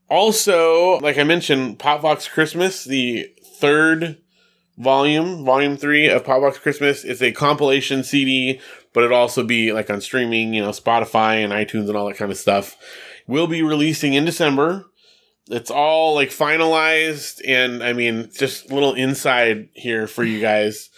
Also, 0.10 1.00
like 1.00 1.18
I 1.18 1.24
mentioned, 1.24 1.80
Potvox 1.80 2.30
Christmas, 2.30 2.84
the 2.84 3.30
third 3.60 4.18
volume, 4.78 5.44
volume 5.44 5.76
three 5.76 6.08
of 6.08 6.24
Potvox 6.24 6.62
Christmas. 6.62 7.04
It's 7.04 7.22
a 7.22 7.32
compilation 7.32 8.04
CD, 8.04 8.62
but 8.94 9.04
it'll 9.04 9.18
also 9.18 9.44
be 9.44 9.74
like 9.74 9.90
on 9.90 10.02
streaming, 10.02 10.54
you 10.54 10.62
know, 10.62 10.70
Spotify 10.70 11.44
and 11.44 11.52
iTunes 11.52 11.88
and 11.88 11.98
all 11.98 12.08
that 12.08 12.18
kind 12.18 12.32
of 12.32 12.38
stuff. 12.38 12.78
We'll 13.28 13.48
be 13.48 13.64
releasing 13.64 14.14
in 14.14 14.24
December. 14.26 14.86
It's 15.50 15.72
all 15.72 16.16
like 16.16 16.30
finalized, 16.30 17.42
and 17.48 17.82
I 17.82 17.94
mean, 17.94 18.30
just 18.34 18.70
a 18.70 18.74
little 18.74 18.94
inside 18.94 19.70
here 19.74 20.08
for 20.08 20.24
you 20.24 20.42
guys. 20.42 20.90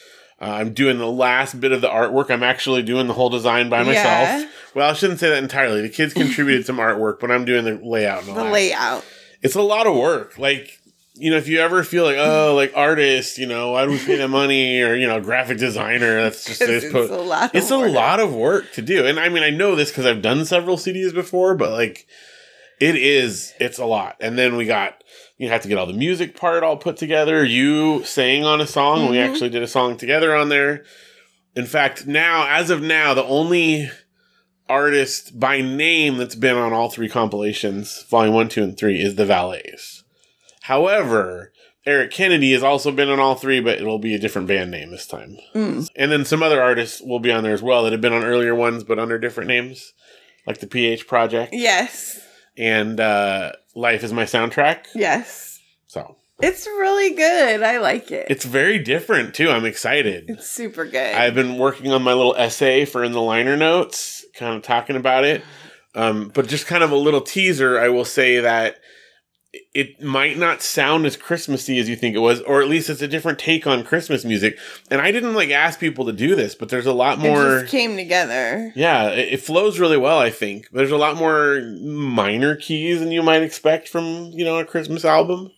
Uh, 0.42 0.46
I'm 0.46 0.74
doing 0.74 0.98
the 0.98 1.12
last 1.12 1.60
bit 1.60 1.72
of 1.72 1.82
the 1.82 1.90
artwork. 1.90 2.32
I'm 2.32 2.44
actually 2.44 2.82
doing 2.82 3.08
the 3.08 3.14
whole 3.14 3.30
design 3.30 3.70
by 3.70 3.84
myself. 3.84 4.06
Yeah. 4.06 4.50
Well, 4.76 4.90
I 4.90 4.94
shouldn't 4.94 5.20
say 5.20 5.30
that 5.30 5.42
entirely. 5.44 5.82
The 5.82 5.90
kids 5.90 6.14
contributed 6.24 6.66
some 6.66 6.78
artwork, 6.78 7.20
but 7.20 7.32
I'm 7.32 7.46
doing 7.46 7.66
the 7.66 7.80
layout 7.84 8.22
and 8.22 8.30
all 8.32 8.36
The 8.36 8.44
that 8.44 8.52
layout. 8.54 9.06
it's 9.42 9.56
a 9.56 9.62
lot 9.62 9.88
of 9.88 9.96
work. 9.96 10.38
Like, 10.38 10.72
you 11.16 11.32
know, 11.32 11.38
if 11.38 11.48
you 11.50 11.60
ever 11.60 11.84
feel 11.84 12.06
like, 12.06 12.16
oh, 12.18 12.54
like 12.56 12.72
artist, 12.76 13.38
you 13.38 13.46
know, 13.48 13.72
why 13.72 13.86
do 13.86 13.92
we 13.92 13.98
pay 13.98 14.16
them 14.18 14.32
money? 14.32 14.82
Or, 14.84 14.96
you 14.96 15.08
know, 15.08 15.20
graphic 15.20 15.58
designer, 15.58 16.22
that's 16.24 16.46
just, 16.46 16.62
It's, 16.62 16.86
it's, 16.86 16.94
po- 16.94 17.14
a 17.14 17.22
lot. 17.22 17.54
it's 17.54 17.72
of 17.72 17.80
a 17.80 17.84
work. 17.84 17.92
lot 17.92 18.20
of 18.20 18.34
work 18.34 18.72
to 18.74 18.82
do. 18.82 19.06
And 19.06 19.20
I 19.20 19.28
mean, 19.30 19.44
I 19.44 19.50
know 19.50 19.76
this 19.76 19.90
because 19.90 20.06
I've 20.06 20.22
done 20.22 20.46
several 20.46 20.78
CDs 20.78 21.14
before, 21.14 21.56
but 21.56 21.72
like, 21.72 22.08
it 22.80 22.96
is, 22.96 23.54
it's 23.60 23.78
a 23.80 23.86
lot. 23.86 24.16
And 24.22 24.38
then 24.38 24.56
we 24.56 24.66
got, 24.66 25.04
you 25.38 25.50
have 25.50 25.62
to 25.64 25.68
get 25.68 25.78
all 25.78 25.86
the 25.88 25.92
music 25.94 26.38
part 26.38 26.64
all 26.64 26.78
put 26.78 26.96
together. 26.96 27.44
You 27.44 28.06
sang 28.06 28.46
on 28.46 28.62
a 28.62 28.68
song. 28.68 29.10
We 29.10 29.18
Mhm. 29.18 29.30
actually 29.30 29.50
did 29.50 29.64
a 29.64 29.68
song 29.68 29.98
together 29.98 30.34
on 30.34 30.48
there. 30.48 30.86
In 31.56 31.66
fact, 31.66 32.08
now, 32.08 32.48
as 32.48 32.70
of 32.70 32.82
now, 32.82 33.14
the 33.14 33.26
only 33.26 33.90
artist 34.70 35.40
by 35.40 35.62
name 35.62 36.18
that's 36.18 36.36
been 36.36 36.56
on 36.56 36.72
all 36.74 36.90
three 36.90 37.10
compilations, 37.10 38.04
volume 38.04 38.34
one, 38.36 38.50
two, 38.50 38.64
and 38.64 38.78
three, 38.78 39.02
is 39.02 39.16
the 39.16 39.26
Valets. 39.26 40.04
However, 40.62 41.52
Eric 41.86 42.12
Kennedy 42.12 42.52
has 42.54 42.62
also 42.62 42.92
been 42.92 43.10
on 43.10 43.20
all 43.20 43.36
three, 43.36 43.60
but 43.60 43.80
it'll 43.80 44.00
be 44.00 44.14
a 44.14 44.20
different 44.20 44.48
band 44.48 44.70
name 44.70 44.92
this 44.92 45.08
time. 45.08 45.38
Mm. 45.56 45.90
And 45.96 46.12
then 46.12 46.24
some 46.26 46.44
other 46.44 46.62
artists 46.62 47.02
will 47.02 47.20
be 47.20 47.32
on 47.32 47.44
there 47.44 47.54
as 47.54 47.62
well 47.64 47.84
that 47.84 47.92
have 47.92 48.02
been 48.02 48.14
on 48.14 48.24
earlier 48.24 48.54
ones, 48.54 48.84
but 48.84 49.00
under 49.00 49.18
different 49.18 49.48
names, 49.48 49.94
like 50.46 50.60
the 50.60 50.68
PH 50.68 51.08
Project 51.08 51.54
Yes. 51.54 52.20
and 52.58 53.00
uh, 53.00 53.54
Life 53.76 54.04
is 54.04 54.14
My 54.14 54.26
Soundtrack. 54.26 54.86
Yes. 54.94 55.49
It's 56.42 56.66
really 56.66 57.16
good. 57.16 57.64
I 57.64 57.80
like 57.80 58.12
it. 58.12 58.28
it's 58.30 58.46
very 58.46 58.80
different 58.80 59.36
too. 59.36 59.50
I'm 59.50 59.66
excited. 59.66 60.26
It's 60.30 60.50
super 60.50 60.86
good. 60.86 61.16
I've 61.16 61.36
been 61.36 61.58
working 61.58 61.92
on 61.92 62.02
my 62.04 62.14
little 62.14 62.36
essay 62.38 62.86
for 62.86 63.04
in 63.04 63.12
the 63.12 63.22
liner 63.22 63.58
notes, 63.58 64.26
kind 64.36 64.56
of 64.56 64.64
talking 64.64 64.96
about 64.96 65.26
it. 65.26 65.44
Um, 65.96 66.32
but 66.34 66.48
just 66.48 66.68
kind 66.68 66.84
of 66.84 66.92
a 66.92 66.96
little 66.96 67.22
teaser, 67.22 67.80
I 67.80 67.90
will 67.90 68.06
say 68.06 68.40
that 68.40 68.78
it 69.74 70.00
might 70.02 70.38
not 70.38 70.62
sound 70.62 71.08
as 71.08 71.18
Christmassy 71.18 71.80
as 71.80 71.90
you 71.90 71.96
think 71.96 72.16
it 72.16 72.20
was, 72.20 72.40
or 72.42 72.62
at 72.62 72.70
least 72.70 72.90
it's 72.90 73.02
a 73.02 73.08
different 73.08 73.40
take 73.40 73.66
on 73.66 73.84
Christmas 73.84 74.24
music. 74.24 74.58
And 74.92 75.02
I 75.02 75.12
didn't 75.12 75.34
like 75.34 75.50
ask 75.50 75.80
people 75.80 76.06
to 76.06 76.14
do 76.14 76.36
this, 76.36 76.54
but 76.54 76.70
there's 76.70 76.86
a 76.86 76.94
lot 76.94 77.18
it 77.18 77.22
more. 77.22 77.62
just 77.62 77.72
came 77.72 77.96
together. 77.98 78.72
Yeah, 78.76 79.10
it, 79.10 79.34
it 79.34 79.42
flows 79.42 79.80
really 79.80 79.98
well, 79.98 80.20
I 80.20 80.30
think. 80.30 80.68
There's 80.72 80.92
a 80.92 80.98
lot 80.98 81.18
more 81.18 81.62
minor 81.82 82.56
keys 82.56 83.00
than 83.00 83.12
you 83.12 83.24
might 83.24 83.42
expect 83.42 83.90
from, 83.90 84.32
you 84.32 84.46
know, 84.46 84.60
a 84.60 84.66
Christmas 84.66 85.04
album. 85.04 85.52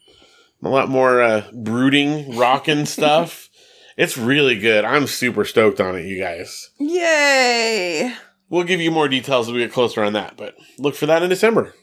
A 0.63 0.69
lot 0.69 0.89
more 0.89 1.21
uh, 1.21 1.43
brooding, 1.53 2.37
rockin' 2.37 2.85
stuff. 2.97 3.49
It's 3.97 4.17
really 4.17 4.57
good. 4.57 4.85
I'm 4.85 5.07
super 5.07 5.43
stoked 5.45 5.79
on 5.81 5.95
it, 5.95 6.05
you 6.05 6.19
guys. 6.19 6.69
Yay! 6.79 8.13
We'll 8.49 8.63
give 8.63 8.81
you 8.81 8.91
more 8.91 9.07
details 9.07 9.47
as 9.47 9.53
we 9.53 9.59
get 9.59 9.71
closer 9.71 10.03
on 10.03 10.13
that, 10.13 10.35
but 10.37 10.55
look 10.77 10.95
for 10.95 11.05
that 11.05 11.23
in 11.23 11.29
December. 11.29 11.73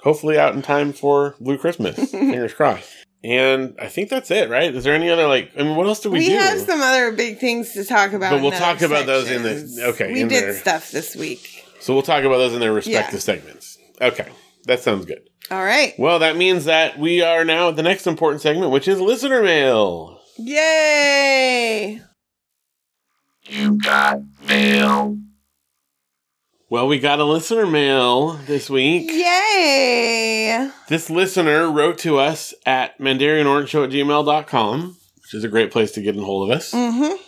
Hopefully 0.00 0.38
out 0.38 0.54
in 0.54 0.62
time 0.62 0.92
for 0.92 1.34
Blue 1.40 1.58
Christmas. 1.58 1.96
Fingers 2.10 2.54
crossed. 2.54 2.92
And 3.24 3.74
I 3.80 3.88
think 3.88 4.08
that's 4.08 4.30
it, 4.30 4.48
right? 4.50 4.72
Is 4.74 4.84
there 4.84 4.94
any 4.94 5.10
other 5.10 5.26
like 5.26 5.50
I 5.58 5.62
mean 5.62 5.74
what 5.74 5.86
else 5.86 6.00
do 6.00 6.10
we, 6.10 6.18
We, 6.20 6.26
do? 6.26 6.32
We 6.32 6.36
have 6.38 6.60
some 6.60 6.80
other 6.80 7.12
big 7.12 7.38
things 7.38 7.72
to 7.72 7.84
talk 7.84 8.12
about. 8.12 8.30
But 8.30 8.42
we'll 8.42 8.52
talk 8.52 8.82
about 8.82 9.06
those 9.06 9.30
in 9.30 9.42
the- 9.42 9.86
okay, 9.88 10.12
We 10.12 10.20
did 10.20 10.30
there. 10.30 10.54
stuff 10.54 10.90
this 10.92 11.16
week. 11.16 11.64
so 11.80 11.92
we'll 11.94 12.02
talk 12.04 12.22
about 12.24 12.38
those 12.38 12.52
in 12.54 12.60
their 12.60 12.72
respective 12.72 13.14
Yeah. 13.14 13.18
segments. 13.20 13.78
Okay. 14.00 14.28
That 14.66 14.80
sounds 14.80 15.06
good. 15.06 15.20
All 15.50 15.62
right. 15.62 15.94
Well, 15.98 16.18
that 16.18 16.36
means 16.36 16.64
that 16.64 16.98
we 16.98 17.22
are 17.22 17.44
now 17.44 17.68
at 17.68 17.76
the 17.76 17.82
next 17.82 18.06
important 18.06 18.42
segment, 18.42 18.72
which 18.72 18.88
is 18.88 19.00
listener 19.00 19.42
mail. 19.42 20.20
Yay! 20.38 22.00
You 23.44 23.78
got 23.78 24.20
mail. 24.48 25.18
Well, 26.68 26.88
we 26.88 26.98
got 26.98 27.20
a 27.20 27.24
listener 27.24 27.64
mail 27.64 28.32
this 28.32 28.68
week. 28.68 29.08
Yay! 29.08 30.68
This 30.88 31.08
listener 31.08 31.70
wrote 31.70 31.98
to 31.98 32.18
us 32.18 32.52
at 32.66 32.98
mandarianorangeshow 32.98 33.84
at 33.84 33.90
gmail.com, 33.90 34.96
which 35.22 35.34
is 35.34 35.44
a 35.44 35.48
great 35.48 35.70
place 35.70 35.92
to 35.92 36.02
get 36.02 36.16
in 36.16 36.22
hold 36.22 36.50
of 36.50 36.56
us. 36.56 36.72
Mm-hmm. 36.72 37.22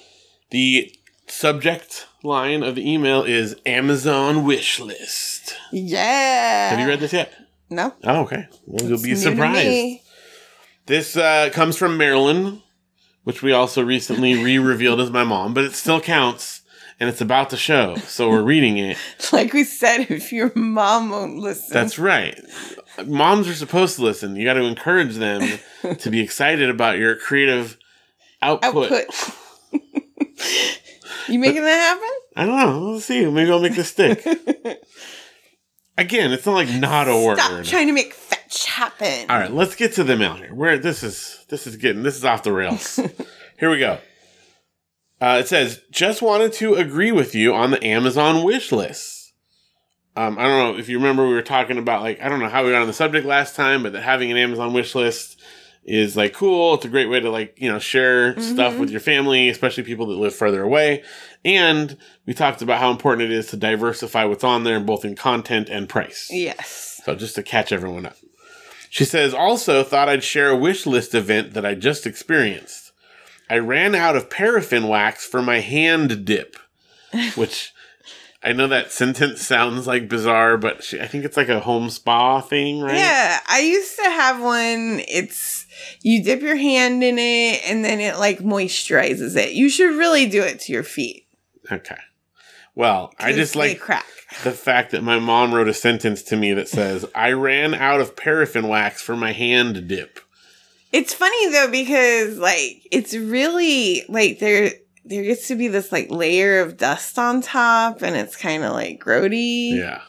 The 0.50 0.92
subject 1.28 2.08
line 2.24 2.64
of 2.64 2.74
the 2.74 2.90
email 2.90 3.22
is 3.22 3.54
Amazon 3.64 4.44
wish 4.44 4.80
list. 4.80 5.54
Yeah. 5.70 6.70
Have 6.70 6.80
you 6.80 6.88
read 6.88 6.98
this 7.00 7.12
yet? 7.12 7.32
No. 7.70 7.94
Oh, 8.04 8.22
okay. 8.22 8.48
Well, 8.66 8.88
you'll 8.88 9.02
be 9.02 9.14
surprised. 9.14 10.00
This 10.86 11.16
uh, 11.16 11.50
comes 11.52 11.76
from 11.76 11.98
Marilyn, 11.98 12.62
which 13.24 13.42
we 13.42 13.52
also 13.52 13.82
recently 13.82 14.34
re 14.44 14.58
revealed 14.58 15.00
as 15.00 15.10
my 15.10 15.24
mom, 15.24 15.54
but 15.54 15.64
it 15.64 15.74
still 15.74 16.00
counts 16.00 16.62
and 17.00 17.08
it's 17.08 17.20
about 17.20 17.50
the 17.50 17.56
show. 17.56 17.96
So 17.96 18.28
we're 18.30 18.42
reading 18.42 18.78
it. 18.78 18.96
Like 19.32 19.52
we 19.52 19.64
said, 19.64 20.10
if 20.10 20.32
your 20.32 20.50
mom 20.54 21.10
won't 21.10 21.38
listen, 21.38 21.74
That's 21.74 21.98
right. 21.98 22.40
Moms 23.04 23.46
are 23.46 23.54
supposed 23.54 23.96
to 23.96 24.02
listen. 24.02 24.36
You 24.36 24.44
got 24.44 24.54
to 24.54 24.62
encourage 24.62 25.16
them 25.16 25.58
to 25.98 26.10
be 26.10 26.20
excited 26.20 26.70
about 26.70 26.96
your 26.96 27.14
creative 27.14 27.76
output. 28.40 28.90
output. 28.90 29.34
you 31.28 31.38
making 31.38 31.62
that 31.62 31.78
happen? 31.78 32.08
I 32.36 32.46
don't 32.46 32.56
know. 32.56 32.92
Let's 32.92 33.04
see. 33.04 33.26
Maybe 33.26 33.50
I'll 33.50 33.60
make 33.60 33.74
this 33.74 33.90
stick. 33.90 34.26
Again, 35.98 36.32
it's 36.32 36.46
not 36.46 36.52
like 36.52 36.70
not 36.70 37.08
a 37.08 37.16
word. 37.16 37.38
Stop 37.38 37.64
trying 37.64 37.88
to 37.88 37.92
make 37.92 38.14
fetch 38.14 38.66
happen. 38.66 39.28
All 39.28 39.36
right, 39.36 39.52
let's 39.52 39.74
get 39.74 39.94
to 39.94 40.04
the 40.04 40.16
mail 40.16 40.34
here. 40.34 40.54
Where 40.54 40.78
this 40.78 41.02
is 41.02 41.44
this 41.48 41.66
is 41.66 41.76
getting 41.76 42.04
this 42.04 42.16
is 42.16 42.24
off 42.24 42.44
the 42.44 42.52
rails. 42.52 43.00
here 43.58 43.68
we 43.68 43.80
go. 43.80 43.98
Uh, 45.20 45.38
it 45.40 45.48
says, 45.48 45.80
"Just 45.90 46.22
wanted 46.22 46.52
to 46.54 46.74
agree 46.74 47.10
with 47.10 47.34
you 47.34 47.52
on 47.52 47.72
the 47.72 47.84
Amazon 47.84 48.44
wish 48.44 48.70
list." 48.70 49.32
Um, 50.14 50.38
I 50.38 50.44
don't 50.44 50.58
know 50.74 50.78
if 50.78 50.88
you 50.88 50.98
remember 50.98 51.26
we 51.26 51.34
were 51.34 51.42
talking 51.42 51.78
about 51.78 52.02
like 52.02 52.22
I 52.22 52.28
don't 52.28 52.38
know 52.38 52.48
how 52.48 52.64
we 52.64 52.70
got 52.70 52.82
on 52.82 52.86
the 52.86 52.92
subject 52.92 53.26
last 53.26 53.56
time, 53.56 53.82
but 53.82 53.92
that 53.92 54.02
having 54.02 54.30
an 54.30 54.36
Amazon 54.36 54.72
wish 54.72 54.94
list 54.94 55.40
is 55.90 56.16
like 56.16 56.34
cool. 56.34 56.74
It's 56.74 56.84
a 56.84 56.88
great 56.88 57.08
way 57.08 57.18
to 57.18 57.30
like 57.30 57.54
you 57.56 57.70
know 57.70 57.78
share 57.78 58.38
stuff 58.40 58.74
Mhm. 58.74 58.78
with 58.78 58.90
your 58.90 59.00
family, 59.00 59.48
especially 59.48 59.82
people 59.84 60.06
that 60.06 60.16
live 60.16 60.34
further 60.34 60.62
away. 60.62 61.02
And 61.44 61.96
we 62.26 62.34
talked 62.34 62.60
about 62.62 62.78
how 62.80 62.90
important 62.90 63.30
it 63.30 63.34
is 63.34 63.46
to 63.48 63.56
diversify 63.56 64.24
what's 64.24 64.44
on 64.44 64.64
there, 64.64 64.80
both 64.80 65.04
in 65.04 65.16
content 65.16 65.68
and 65.70 65.88
price. 65.88 66.28
Yes. 66.30 67.00
So 67.04 67.14
just 67.14 67.34
to 67.36 67.42
catch 67.42 67.72
everyone 67.72 68.04
up. 68.06 68.16
She 68.90 69.04
says, 69.04 69.32
also 69.34 69.82
thought 69.82 70.08
I'd 70.08 70.24
share 70.24 70.48
a 70.50 70.56
wish 70.56 70.84
list 70.86 71.14
event 71.14 71.54
that 71.54 71.64
I 71.64 71.74
just 71.74 72.06
experienced. 72.06 72.92
I 73.50 73.58
ran 73.58 73.94
out 73.94 74.16
of 74.16 74.28
paraffin 74.30 74.88
wax 74.88 75.26
for 75.26 75.40
my 75.42 75.60
hand 75.60 76.24
dip, 76.24 76.56
which 77.34 77.72
I 78.42 78.52
know 78.52 78.66
that 78.68 78.92
sentence 78.92 79.46
sounds 79.46 79.86
like 79.86 80.08
bizarre, 80.08 80.56
but 80.56 80.82
she, 80.84 81.00
I 81.00 81.06
think 81.06 81.24
it's 81.24 81.36
like 81.36 81.48
a 81.48 81.60
home 81.60 81.90
spa 81.90 82.40
thing, 82.40 82.80
right? 82.80 82.94
Yeah, 82.96 83.40
I 83.48 83.60
used 83.60 83.96
to 83.96 84.04
have 84.10 84.40
one. 84.42 85.02
It's 85.08 85.57
you 86.02 86.22
dip 86.22 86.40
your 86.40 86.56
hand 86.56 87.02
in 87.02 87.18
it 87.18 87.62
and 87.66 87.84
then 87.84 88.00
it 88.00 88.18
like 88.18 88.38
moisturizes 88.38 89.36
it. 89.36 89.52
You 89.52 89.68
should 89.68 89.96
really 89.96 90.26
do 90.26 90.42
it 90.42 90.60
to 90.60 90.72
your 90.72 90.82
feet. 90.82 91.26
Okay. 91.70 91.98
Well, 92.74 93.12
I 93.18 93.32
just 93.32 93.56
like 93.56 93.80
crack. 93.80 94.06
the 94.44 94.52
fact 94.52 94.92
that 94.92 95.02
my 95.02 95.18
mom 95.18 95.52
wrote 95.52 95.68
a 95.68 95.74
sentence 95.74 96.22
to 96.24 96.36
me 96.36 96.52
that 96.52 96.68
says, 96.68 97.04
I 97.14 97.32
ran 97.32 97.74
out 97.74 98.00
of 98.00 98.16
paraffin 98.16 98.68
wax 98.68 99.02
for 99.02 99.16
my 99.16 99.32
hand 99.32 99.88
dip. 99.88 100.20
It's 100.92 101.12
funny 101.12 101.50
though 101.50 101.70
because 101.70 102.38
like 102.38 102.86
it's 102.90 103.14
really 103.14 104.04
like 104.08 104.38
there 104.38 104.70
there 105.04 105.22
gets 105.22 105.48
to 105.48 105.54
be 105.54 105.68
this 105.68 105.90
like 105.90 106.10
layer 106.10 106.60
of 106.60 106.76
dust 106.76 107.18
on 107.18 107.40
top 107.40 108.02
and 108.02 108.16
it's 108.16 108.36
kind 108.36 108.62
of 108.64 108.72
like 108.72 109.00
grody. 109.00 109.76
Yeah. 109.76 110.02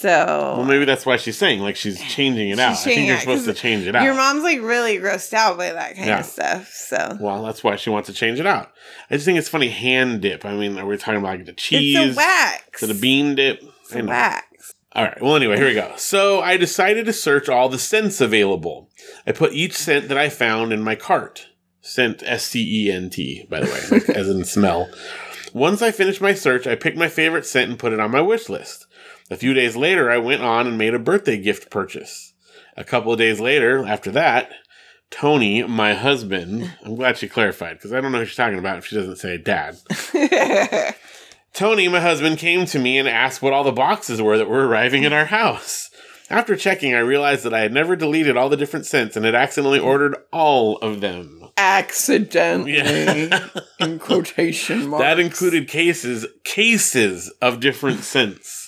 So 0.00 0.54
Well, 0.56 0.64
maybe 0.64 0.86
that's 0.86 1.04
why 1.04 1.16
she's 1.18 1.36
saying, 1.36 1.60
like, 1.60 1.76
she's 1.76 2.00
changing 2.00 2.48
it 2.48 2.58
out. 2.58 2.72
I 2.72 2.74
think 2.76 3.06
you're 3.06 3.16
it, 3.16 3.20
supposed 3.20 3.44
to 3.44 3.52
change 3.54 3.86
it 3.86 3.94
out. 3.94 4.02
your 4.02 4.14
mom's 4.14 4.42
like 4.42 4.60
really 4.62 4.98
grossed 4.98 5.34
out 5.34 5.58
by 5.58 5.72
that 5.72 5.94
kind 5.94 6.06
Yeah. 6.06 6.20
of 6.20 6.26
stuff. 6.26 6.68
So 6.72 7.18
Well, 7.20 7.42
that's 7.42 7.62
why 7.62 7.76
she 7.76 7.90
wants 7.90 8.06
to 8.08 8.14
change 8.14 8.40
it 8.40 8.46
out. 8.46 8.72
I 9.10 9.14
just 9.14 9.26
think 9.26 9.38
it's 9.38 9.48
funny 9.50 9.68
hand 9.68 10.22
dip. 10.22 10.44
I 10.46 10.54
mean, 10.54 10.78
are 10.78 10.86
we 10.86 10.96
talking 10.96 11.20
about 11.20 11.36
like 11.36 11.44
the 11.46 11.52
cheese? 11.52 11.96
it's 11.96 12.16
a 12.16 12.16
wax. 12.16 12.82
It 12.82 12.90
a 12.90 12.94
bean 12.94 13.34
dip? 13.34 13.62
It's 13.82 13.94
a 13.94 14.02
wax. 14.02 14.74
All 14.92 15.04
right. 15.04 15.20
Well, 15.20 15.36
anyway, 15.36 15.56
here 15.56 15.66
we 15.66 15.74
go. 15.74 15.92
So 15.96 16.40
I 16.40 16.56
decided 16.56 17.04
to 17.06 17.12
search 17.12 17.48
all 17.48 17.68
the 17.68 17.78
scents 17.78 18.20
available. 18.20 18.88
I 19.26 19.32
put 19.32 19.52
each 19.52 19.74
scent 19.74 20.08
that 20.08 20.18
I 20.18 20.28
found 20.30 20.72
in 20.72 20.82
my 20.82 20.94
cart. 20.96 21.46
Scent, 21.82 22.22
S 22.24 22.44
C 22.44 22.86
E 22.86 22.90
N 22.92 23.08
T, 23.10 23.46
by 23.48 23.60
the 23.60 23.66
way, 23.66 23.80
like, 23.98 24.08
as 24.10 24.28
in 24.28 24.44
smell. 24.44 24.90
Once 25.52 25.82
I 25.82 25.90
finished 25.90 26.20
my 26.20 26.32
search, 26.34 26.66
I 26.66 26.74
picked 26.74 26.96
my 26.96 27.08
favorite 27.08 27.44
scent 27.46 27.70
and 27.70 27.78
put 27.78 27.92
it 27.92 28.00
on 28.00 28.10
my 28.10 28.20
wish 28.20 28.48
list. 28.48 28.86
A 29.30 29.36
few 29.36 29.54
days 29.54 29.76
later, 29.76 30.10
I 30.10 30.18
went 30.18 30.42
on 30.42 30.66
and 30.66 30.76
made 30.76 30.92
a 30.92 30.98
birthday 30.98 31.38
gift 31.38 31.70
purchase. 31.70 32.34
A 32.76 32.84
couple 32.84 33.12
of 33.12 33.18
days 33.18 33.38
later, 33.40 33.86
after 33.86 34.10
that, 34.10 34.50
Tony, 35.10 35.62
my 35.64 35.94
husband, 35.94 36.72
I'm 36.84 36.96
glad 36.96 37.16
she 37.16 37.28
clarified 37.28 37.76
because 37.76 37.92
I 37.92 38.00
don't 38.00 38.12
know 38.12 38.18
who 38.18 38.24
she's 38.26 38.36
talking 38.36 38.58
about 38.58 38.78
if 38.78 38.86
she 38.86 38.96
doesn't 38.96 39.16
say 39.16 39.36
dad. 39.36 39.76
Tony, 41.52 41.88
my 41.88 42.00
husband, 42.00 42.38
came 42.38 42.64
to 42.66 42.78
me 42.78 42.98
and 42.98 43.08
asked 43.08 43.42
what 43.42 43.52
all 43.52 43.64
the 43.64 43.72
boxes 43.72 44.22
were 44.22 44.38
that 44.38 44.48
were 44.48 44.66
arriving 44.66 45.04
at 45.04 45.12
our 45.12 45.26
house. 45.26 45.90
After 46.28 46.54
checking, 46.54 46.94
I 46.94 47.00
realized 47.00 47.44
that 47.44 47.54
I 47.54 47.60
had 47.60 47.72
never 47.72 47.96
deleted 47.96 48.36
all 48.36 48.48
the 48.48 48.56
different 48.56 48.86
scents 48.86 49.16
and 49.16 49.24
had 49.24 49.34
accidentally 49.34 49.80
ordered 49.80 50.16
all 50.32 50.76
of 50.78 51.00
them. 51.00 51.48
Accidentally. 51.56 52.76
Yeah. 52.76 53.48
in 53.80 53.98
quotation 53.98 54.86
marks. 54.90 55.02
That 55.02 55.18
included 55.18 55.66
cases, 55.66 56.26
cases 56.44 57.32
of 57.42 57.58
different 57.58 58.04
scents. 58.04 58.59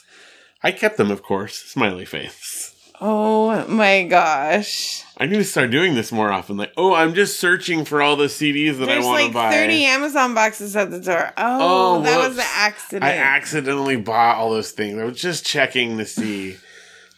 I 0.63 0.73
kept 0.73 0.97
them, 0.97 1.11
of 1.11 1.23
course. 1.23 1.57
Smiley 1.59 2.05
face. 2.05 2.69
Oh 3.05 3.67
my 3.67 4.05
gosh. 4.05 5.03
I 5.19 5.27
need 5.27 5.39
to 5.39 5.45
start 5.45 5.73
doing 5.73 5.95
this 5.97 6.13
more 6.13 6.31
often. 6.31 6.57
Like, 6.57 6.73
oh, 6.77 6.95
I'm 6.95 7.15
just 7.15 7.41
searching 7.41 7.85
for 7.85 8.01
all 8.01 8.15
the 8.15 8.27
CDs 8.27 8.79
that 8.79 8.87
There's 8.87 9.05
I 9.05 9.09
want 9.09 9.19
to 9.19 9.25
like 9.27 9.33
buy. 9.35 9.51
30 9.51 9.85
Amazon 9.87 10.35
boxes 10.35 10.77
at 10.77 10.91
the 10.93 11.01
door. 11.01 11.33
Oh, 11.37 11.97
Oh, 11.99 12.03
that 12.03 12.29
was 12.29 12.39
an 12.39 12.45
accident. 12.47 13.03
I 13.05 13.17
accidentally 13.17 13.97
bought 13.97 14.37
all 14.37 14.51
those 14.51 14.71
things. 14.71 15.01
I 15.01 15.05
was 15.05 15.21
just 15.21 15.45
checking 15.45 15.99
to 15.99 16.07
see, 16.07 16.59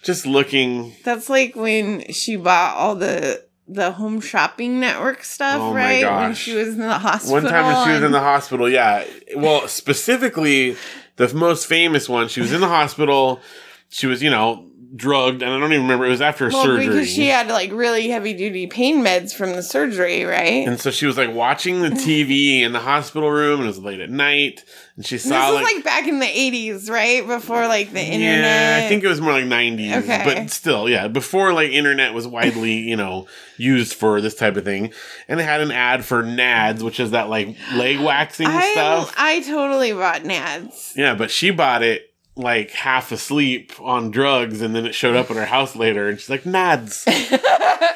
just 0.03 0.25
looking. 0.25 0.97
That's 1.05 1.29
like 1.29 1.55
when 1.55 2.11
she 2.13 2.37
bought 2.37 2.77
all 2.77 2.95
the 2.95 3.45
the 3.67 3.93
home 3.93 4.21
shopping 4.21 4.79
network 4.81 5.23
stuff, 5.25 5.59
Oh 5.61 5.73
my 5.73 6.03
right? 6.03 6.21
When 6.23 6.35
she 6.35 6.55
was 6.55 6.69
in 6.69 6.79
the 6.81 6.99
hospital. 6.99 7.35
One 7.43 7.45
time 7.45 7.67
when 7.67 7.87
she 7.87 7.93
was 7.93 8.03
in 8.03 8.13
the 8.13 8.21
hospital, 8.21 8.69
yeah. 8.71 9.05
Well, 9.37 9.69
specifically, 9.69 10.77
the 11.17 11.33
most 11.35 11.67
famous 11.67 12.09
one, 12.09 12.29
she 12.29 12.41
was 12.41 12.53
in 12.53 12.61
the 12.61 12.69
hospital. 12.69 13.41
She 13.89 14.07
was, 14.07 14.23
you 14.23 14.31
know, 14.31 14.69
drugged, 14.95 15.43
and 15.43 15.51
I 15.51 15.59
don't 15.59 15.73
even 15.73 15.83
remember. 15.83 16.07
It 16.07 16.11
was 16.11 16.21
after 16.21 16.49
well, 16.49 16.65
surgery. 16.65 16.89
because 16.89 17.11
she 17.11 17.27
had 17.27 17.49
like 17.49 17.73
really 17.73 18.09
heavy 18.09 18.33
duty 18.33 18.67
pain 18.67 19.05
meds 19.05 19.35
from 19.35 19.53
the 19.53 19.63
surgery, 19.63 20.25
right? 20.25 20.67
and 20.67 20.81
so 20.81 20.91
she 20.91 21.07
was 21.07 21.17
like 21.17 21.33
watching 21.33 21.81
the 21.81 21.91
TV 21.91 22.61
in 22.61 22.73
the 22.73 22.81
hospital 22.81 23.31
room, 23.31 23.61
and 23.61 23.65
it 23.65 23.69
was 23.69 23.79
late 23.79 24.01
at 24.01 24.11
night, 24.11 24.65
and 24.97 25.05
she 25.05 25.17
this 25.17 25.29
saw 25.29 25.53
was 25.53 25.63
like, 25.63 25.75
like 25.75 25.85
back 25.85 26.07
in 26.07 26.21
the 26.21 26.27
80s, 26.27 26.89
right? 26.89 27.27
Before 27.27 27.67
like 27.67 27.93
the 27.93 28.01
internet. 28.01 28.81
Yeah, 28.81 28.85
I 28.85 28.89
think 28.89 29.03
it 29.03 29.09
was 29.09 29.21
more 29.21 29.33
like 29.33 29.45
90s, 29.45 30.03
Okay. 30.03 30.23
but 30.25 30.51
still, 30.51 30.89
yeah, 30.89 31.09
before 31.09 31.53
like 31.53 31.71
internet 31.71 32.15
was 32.15 32.27
widely, 32.27 32.75
you 32.89 32.97
know, 32.97 33.27
used 33.57 33.95
for 33.95 34.21
this 34.21 34.35
type 34.35 34.57
of 34.57 34.65
thing. 34.65 34.93
And 35.29 35.41
they 35.41 35.45
had 35.45 35.61
an 35.61 35.73
ad 35.73 36.05
for 36.05 36.23
Nads, 36.23 36.83
which 36.83 37.01
is 37.01 37.11
that 37.11 37.29
like 37.29 37.57
leg 37.75 38.01
waxing 38.01 38.47
I, 38.47 38.73
stuff. 38.73 39.15
I 39.17 39.41
totally 39.41 39.93
bought 39.93 40.23
Nads. 40.23 40.95
Yeah, 40.97 41.15
but 41.15 41.31
she 41.31 41.51
bought 41.51 41.83
it 41.83 42.14
like 42.37 42.71
half 42.73 43.13
asleep 43.13 43.73
on 43.81 44.11
drugs, 44.11 44.61
and 44.61 44.75
then 44.75 44.87
it 44.87 44.95
showed 44.95 45.17
up 45.17 45.31
at 45.31 45.37
her 45.37 45.47
house 45.47 45.77
later, 45.77 46.09
and 46.09 46.19
she's 46.19 46.31
like, 46.31 46.43
Nads. 46.45 47.05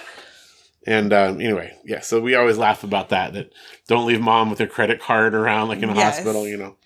and 0.87 1.13
um, 1.13 1.41
anyway, 1.41 1.77
yeah, 1.85 2.01
so 2.01 2.21
we 2.21 2.35
always 2.35 2.57
laugh 2.59 2.85
about 2.85 3.09
that, 3.11 3.33
that 3.35 3.53
don't 3.89 4.07
leave 4.07 4.21
mom 4.21 4.51
with 4.51 4.59
her 4.59 4.67
credit 4.67 5.01
card 5.01 5.35
around 5.35 5.69
like 5.69 5.83
in 5.83 5.89
a 5.91 5.95
Yes. 5.95 6.17
hospital, 6.17 6.47
you 6.47 6.57
know. 6.57 6.77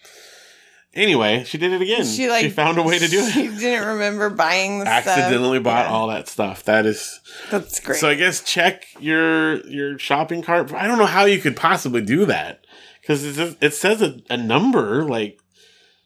Anyway, 0.94 1.42
she 1.44 1.56
did 1.56 1.72
it 1.72 1.80
again. 1.80 2.04
She 2.04 2.28
like 2.28 2.42
she 2.42 2.50
found 2.50 2.76
a 2.76 2.82
way 2.82 2.98
to 2.98 3.08
do 3.08 3.20
it 3.20 3.32
She 3.32 3.48
didn't 3.48 3.88
remember 3.88 4.28
buying 4.28 4.80
the 4.80 4.86
accidentally 4.88 5.56
stuff. 5.56 5.64
bought 5.64 5.86
Yeah, 5.86 5.90
all 5.92 6.08
that 6.08 6.28
stuff. 6.28 6.64
That 6.64 6.84
is 6.84 7.20
That's 7.50 7.80
great. 7.80 7.98
so. 7.98 8.10
I 8.10 8.14
guess 8.14 8.42
check 8.42 8.84
your 9.00 9.66
your 9.66 9.98
shopping 9.98 10.42
cart. 10.42 10.70
I 10.74 10.86
don't 10.86 10.98
know 10.98 11.06
how 11.06 11.24
you 11.24 11.40
could 11.40 11.56
possibly 11.56 12.02
do 12.02 12.26
that 12.26 12.66
because 13.00 13.24
it 13.24 13.34
says, 13.34 13.56
it 13.62 13.72
says 13.72 14.02
a, 14.02 14.20
a 14.28 14.36
number 14.36 15.02
like 15.08 15.40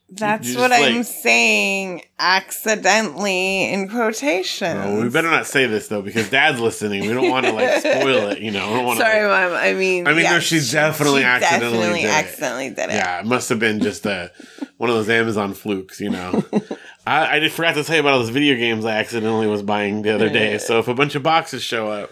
That's 0.09 0.55
what 0.55 0.71
just, 0.71 0.83
I'm 0.83 1.03
saying. 1.03 2.03
Accidentally 2.19 3.73
in 3.73 3.89
quotation. 3.89 4.77
oh, 4.77 5.03
we 5.03 5.09
better 5.09 5.31
not 5.31 5.47
say 5.47 5.67
this 5.67 5.89
though 5.89 6.03
because 6.03 6.31
Dad's 6.31 6.61
listening. 6.61 7.03
We 7.03 7.13
don't 7.13 7.29
want 7.29 7.47
to 7.47 7.53
like 7.53 7.81
spoil 7.81 8.29
it. 8.31 8.39
You 8.39 8.53
know, 8.53 8.69
we 8.69 8.75
don't 8.75 8.87
want 8.87 8.99
to. 9.01 9.05
Sorry, 9.05 9.27
mom. 9.27 9.59
I 9.59 9.75
mean, 9.75 10.07
I 10.07 10.13
mean, 10.13 10.23
no, 10.23 10.33
yeah, 10.33 10.39
she 10.39 10.61
definitely 10.61 11.25
accidentally 11.25 11.73
definitely 11.73 12.01
did 12.03 12.09
it. 12.09 12.13
accidentally 12.13 12.69
did 12.71 12.91
it. 12.91 12.93
yeah, 12.93 13.21
it 13.21 13.27
must 13.27 13.49
have 13.49 13.59
been 13.59 13.81
just 13.81 14.07
a 14.07 14.31
one 14.77 14.89
of 14.91 14.97
those 14.97 15.09
Amazon 15.09 15.55
flukes. 15.55 16.01
You 16.01 16.11
know. 16.11 16.45
I, 17.07 17.37
I 17.37 17.41
just 17.41 17.55
forgot 17.55 17.77
to 17.77 17.85
tell 17.85 17.95
you 17.95 18.01
about 18.01 18.15
all 18.15 18.19
those 18.19 18.31
video 18.31 18.57
games 18.57 18.85
I 18.85 18.97
accidentally 18.97 19.47
was 19.47 19.63
buying 19.63 20.03
the 20.03 20.13
other 20.13 20.29
day. 20.29 20.59
So 20.59 20.81
if 20.81 20.89
a 20.89 20.95
bunch 20.95 21.15
of 21.15 21.23
boxes 21.23 21.63
show 21.63 21.89
up, 21.89 22.11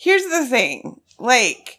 Here's 0.00 0.24
the 0.24 0.46
thing, 0.46 0.98
like, 1.18 1.78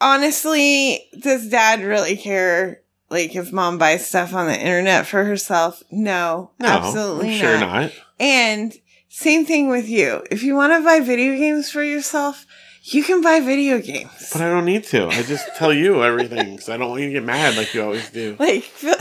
honestly, 0.00 1.08
does 1.20 1.48
dad 1.48 1.80
really 1.80 2.16
care? 2.16 2.80
Like, 3.10 3.36
if 3.36 3.52
mom 3.52 3.78
buys 3.78 4.06
stuff 4.06 4.34
on 4.34 4.46
the 4.46 4.58
internet 4.58 5.06
for 5.06 5.24
herself? 5.24 5.82
No, 5.90 6.50
no, 6.58 6.68
absolutely 6.68 7.32
I'm 7.34 7.38
sure 7.38 7.58
not. 7.58 7.82
not. 7.82 7.92
And 8.18 8.74
same 9.08 9.44
thing 9.44 9.68
with 9.68 9.88
you. 9.88 10.22
If 10.30 10.42
you 10.42 10.54
want 10.54 10.72
to 10.72 10.84
buy 10.84 11.00
video 11.00 11.36
games 11.36 11.70
for 11.70 11.82
yourself, 11.82 12.46
you 12.82 13.02
can 13.04 13.22
buy 13.22 13.40
video 13.40 13.80
games. 13.80 14.30
But 14.32 14.42
I 14.42 14.50
don't 14.50 14.64
need 14.64 14.84
to. 14.84 15.06
I 15.08 15.22
just 15.22 15.54
tell 15.56 15.72
you 15.72 16.02
everything 16.04 16.52
because 16.52 16.68
I 16.68 16.76
don't 16.76 16.90
want 16.90 17.02
you 17.02 17.08
to 17.08 17.12
get 17.14 17.24
mad 17.24 17.56
like 17.56 17.72
you 17.74 17.82
always 17.82 18.10
do. 18.10 18.36
like 18.38 18.62
feel, 18.64 18.96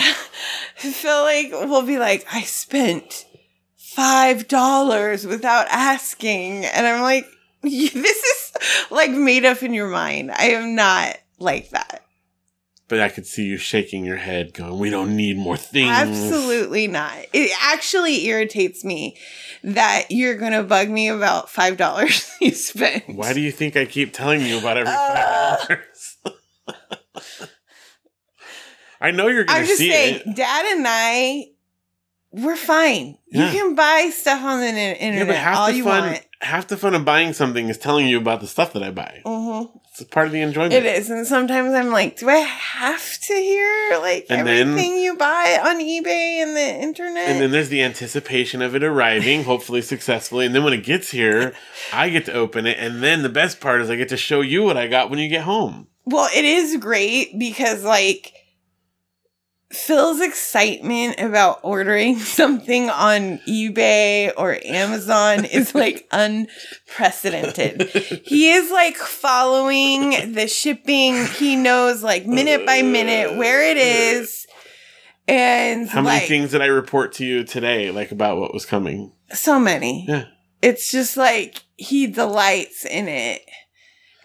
feel 0.76 1.22
like 1.24 1.52
we'll 1.52 1.82
be 1.86 1.98
like 1.98 2.26
i 2.32 2.42
spent 2.42 3.26
five 3.76 4.48
dollars 4.48 5.26
without 5.26 5.68
asking 5.70 6.66
and 6.66 6.86
i'm 6.88 7.02
like 7.02 7.26
this 7.62 7.94
is 7.96 8.52
like 8.92 9.12
made 9.12 9.46
up 9.46 9.62
in 9.63 9.74
your 9.74 9.88
mind 9.89 10.32
i 10.32 10.46
am 10.50 10.76
not 10.76 11.18
like 11.39 11.70
that 11.72 12.03
But 12.89 13.00
I 13.00 13.10
could 13.10 13.26
see 13.26 13.43
you 13.46 13.58
shaking 13.58 14.06
your 14.06 14.17
head, 14.17 14.54
going, 14.54 14.78
"We 14.78 14.89
don't 14.89 15.15
need 15.15 15.38
more 15.38 15.58
things." 15.58 15.89
absolutely 15.89 16.88
not 16.88 17.15
it 17.34 17.52
actually 17.62 18.26
irritates 18.28 18.84
me 18.84 19.17
that 19.63 20.08
you're 20.12 20.36
gonna 20.36 20.63
bug 20.63 20.89
me 20.89 21.08
about 21.08 21.50
five 21.50 21.78
dollars 21.78 22.30
you 22.41 22.52
spent 22.52 23.04
Why 23.08 23.34
do 23.34 23.39
you 23.41 23.52
think 23.52 23.76
I 23.78 23.86
keep 23.86 24.13
telling 24.13 24.41
you 24.41 24.60
about 24.60 24.78
every 24.78 24.93
Uh. 24.93 25.56
five 25.58 25.67
dollars? 25.67 26.17
I 29.02 29.12
know 29.12 29.28
you're 29.28 29.43
gonna 29.43 29.60
i'm 29.60 29.65
just 29.65 29.80
see 29.80 29.89
saying 29.91 30.22
it. 30.26 30.36
dad 30.36 30.65
and 30.78 30.86
i 30.88 31.46
we're 32.32 32.56
fine 32.56 33.17
Yeah. 33.32 33.48
you 33.48 33.52
can 33.60 33.76
buy 33.76 34.10
stuff 34.13 34.41
on 34.43 34.60
the 34.62 34.67
in- 34.67 34.76
Yeah, 34.76 34.93
internet 34.93 35.36
half 35.36 35.58
all 35.58 35.69
you 35.72 35.84
fun, 35.84 36.12
want 36.12 36.26
half 36.43 36.67
the 36.67 36.77
fun 36.77 36.93
of 36.93 37.03
buying 37.06 37.34
something 37.34 37.69
is 37.69 37.77
telling 37.77 38.08
you 38.08 38.17
about 38.17 38.41
the 38.41 38.47
stuff 38.47 38.73
that 38.73 38.84
I 38.84 38.91
buy. 38.91 39.21
mm-hmm. 39.25 39.77
It's 39.95 40.03
part 40.06 40.25
of 40.25 40.34
the 40.34 40.41
enjoyment. 40.41 40.73
It 40.73 40.86
is, 40.88 41.12
and 41.12 41.27
sometimes 41.27 41.71
I'm 41.75 41.91
like, 41.91 42.17
do 42.17 42.27
I 42.27 42.38
have 42.38 43.17
to 43.27 43.34
hear 43.36 43.99
like 44.01 44.25
And 44.27 44.47
then- 44.47 44.69
everything 44.69 44.97
you 44.97 45.15
buy 45.15 45.60
on 45.63 45.79
eBay 45.79 46.41
and 46.41 46.56
the 46.56 46.82
internet? 46.82 47.29
And 47.29 47.39
then 47.39 47.51
there's 47.51 47.69
the 47.69 47.84
anticipation 47.84 48.63
of 48.63 48.73
it 48.75 48.84
arriving, 48.84 49.43
hopefully 49.53 49.84
successfully. 49.84 50.47
And 50.47 50.56
then 50.56 50.63
when 50.63 50.73
it 50.73 50.84
gets 50.84 51.12
here, 51.12 51.53
I 51.93 52.10
get 52.10 52.25
to 52.25 52.34
open 52.34 52.65
it. 52.65 52.77
And 52.79 53.03
then 53.03 53.21
the 53.21 53.29
best 53.29 53.62
part 53.62 53.82
is 53.82 53.89
I 53.91 53.95
get 53.95 54.10
to 54.10 54.17
show 54.17 54.41
you 54.41 54.63
what 54.63 54.77
I 54.77 54.88
got 54.88 55.12
when 55.12 55.19
you 55.19 55.29
get 55.29 55.43
home. 55.43 55.88
well, 56.06 56.27
it 56.36 56.43
is 56.43 56.75
great 56.77 57.38
because 57.38 57.84
like 57.84 58.34
Phil's 59.73 60.21
excitement 60.21 61.19
about 61.19 61.59
ordering 61.63 62.17
something 62.19 62.89
on 62.89 63.39
eBay 63.47 64.31
or 64.38 64.57
Amazon 64.63 65.45
is 65.45 65.73
like 65.75 66.07
unprecedented. 66.12 67.89
He 68.25 68.51
is 68.51 68.71
like 68.71 68.95
following 68.95 70.33
the 70.33 70.47
shipping. 70.47 71.25
He 71.25 71.55
knows 71.55 72.03
like 72.03 72.25
minute 72.25 72.65
by 72.65 72.81
minute 72.81 73.36
where 73.38 73.63
it 73.63 73.77
is. 73.77 74.45
And 75.27 75.88
How 75.88 76.01
many 76.01 76.19
like, 76.19 76.27
things 76.27 76.51
did 76.51 76.62
I 76.62 76.65
report 76.65 77.13
to 77.13 77.25
you 77.25 77.43
today, 77.45 77.91
like 77.91 78.12
about 78.12 78.38
what 78.39 78.53
was 78.53 78.65
coming? 78.65 79.12
so 79.31 79.59
many. 79.59 80.05
Yeah. 80.07 80.25
It's 80.62 80.91
just 80.91 81.17
like 81.17 81.63
he 81.75 82.07
delights 82.07 82.86
in 82.86 83.07
it. 83.07 83.41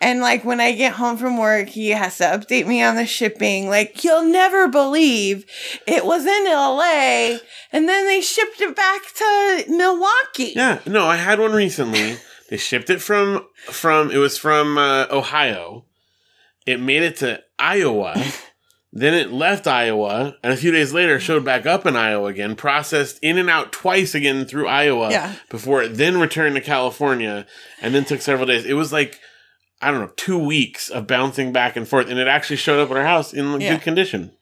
And 0.00 0.20
like 0.20 0.44
when 0.44 0.61
I 0.61 0.72
get 0.72 0.94
home 0.94 1.16
from 1.16 1.37
work, 1.38 1.68
he 1.68 1.90
has 1.90 2.18
to 2.18 2.24
update 2.24 2.66
me 2.66 2.82
on 2.82 2.96
the 2.96 3.06
shipping. 3.06 3.68
Like, 3.68 4.04
you'll 4.04 4.24
never 4.24 4.68
believe 4.68 5.44
it 5.87 6.04
was 6.04 6.24
in 6.24 6.44
LA 6.44 7.38
and 7.72 7.88
then 7.88 8.06
they 8.06 8.20
shipped 8.20 8.61
it 8.61 8.74
back 8.76 9.02
to 9.14 9.64
Milwaukee. 9.68 10.52
Yeah, 10.56 10.80
no, 10.87 11.06
I 11.06 11.16
had 11.16 11.38
one 11.38 11.52
recently. 11.52 12.16
they 12.50 12.56
shipped 12.56 12.90
it 12.90 13.00
from 13.02 13.46
from 13.66 14.11
it 14.11 14.18
was 14.18 14.38
from 14.38 14.78
uh, 14.78 15.06
Ohio. 15.11 15.84
It 16.66 16.80
made 16.80 17.02
it 17.02 17.16
to 17.16 17.42
Iowa. 17.58 18.14
then 18.92 19.14
it 19.14 19.30
left 19.32 19.66
Iowa, 19.66 20.37
and 20.42 20.52
a 20.52 20.56
few 20.56 20.70
days 20.70 20.92
later 20.94 21.20
showed 21.20 21.44
back 21.44 21.66
up 21.66 21.87
in 21.87 21.94
Iowa 21.96 22.28
again, 22.28 22.56
processed 22.56 23.18
in 23.22 23.37
and 23.38 23.50
out 23.50 23.70
twice 23.72 24.14
again 24.14 24.44
through 24.46 24.66
Iowa 24.66 25.11
Yeah. 25.11 25.34
before 25.50 25.82
it 25.82 25.96
then 25.96 26.18
returned 26.18 26.54
to 26.56 26.61
California, 26.62 27.46
and 27.82 27.94
then 27.94 28.04
took 28.04 28.22
several 28.22 28.46
days. 28.46 28.64
It 28.64 28.74
was 28.74 28.92
like 28.92 29.20
I 29.81 29.91
don't 29.91 30.01
know, 30.01 30.12
two 30.17 30.38
weeks 30.38 30.88
of 30.91 31.07
bouncing 31.07 31.53
back 31.53 31.77
and 31.77 31.87
forth, 31.87 32.09
and 32.09 32.19
it 32.19 32.27
actually 32.27 32.57
showed 32.57 32.81
up 32.81 32.91
at 32.91 32.97
our 32.97 33.05
house 33.05 33.33
in 33.33 33.61
Yeah. 33.61 33.75
good 33.75 33.83
condition. 33.83 34.33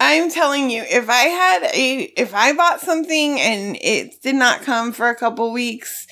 I'm 0.00 0.30
telling 0.30 0.68
you, 0.70 0.82
if 0.82 1.08
I 1.08 1.22
had 1.24 1.62
a, 1.72 2.00
if 2.16 2.34
I 2.34 2.52
bought 2.52 2.80
something 2.80 3.40
and 3.40 3.76
it 3.80 4.20
did 4.22 4.34
not 4.34 4.62
come 4.62 4.92
for 4.92 5.08
a 5.08 5.14
couple 5.14 5.52
weeks, 5.52 6.06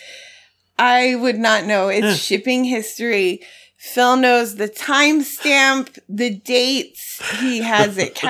I 0.78 1.16
would 1.16 1.38
not 1.38 1.64
know 1.66 1.88
its 1.88 2.04
Yeah. 2.06 2.14
shipping 2.14 2.64
history. 2.64 3.40
Phil 3.76 4.16
knows 4.16 4.54
the 4.56 4.68
timestamp, 4.68 5.98
the 6.08 6.30
dates. 6.30 7.20
He 7.40 7.58
has 7.62 7.98
it 7.98 8.14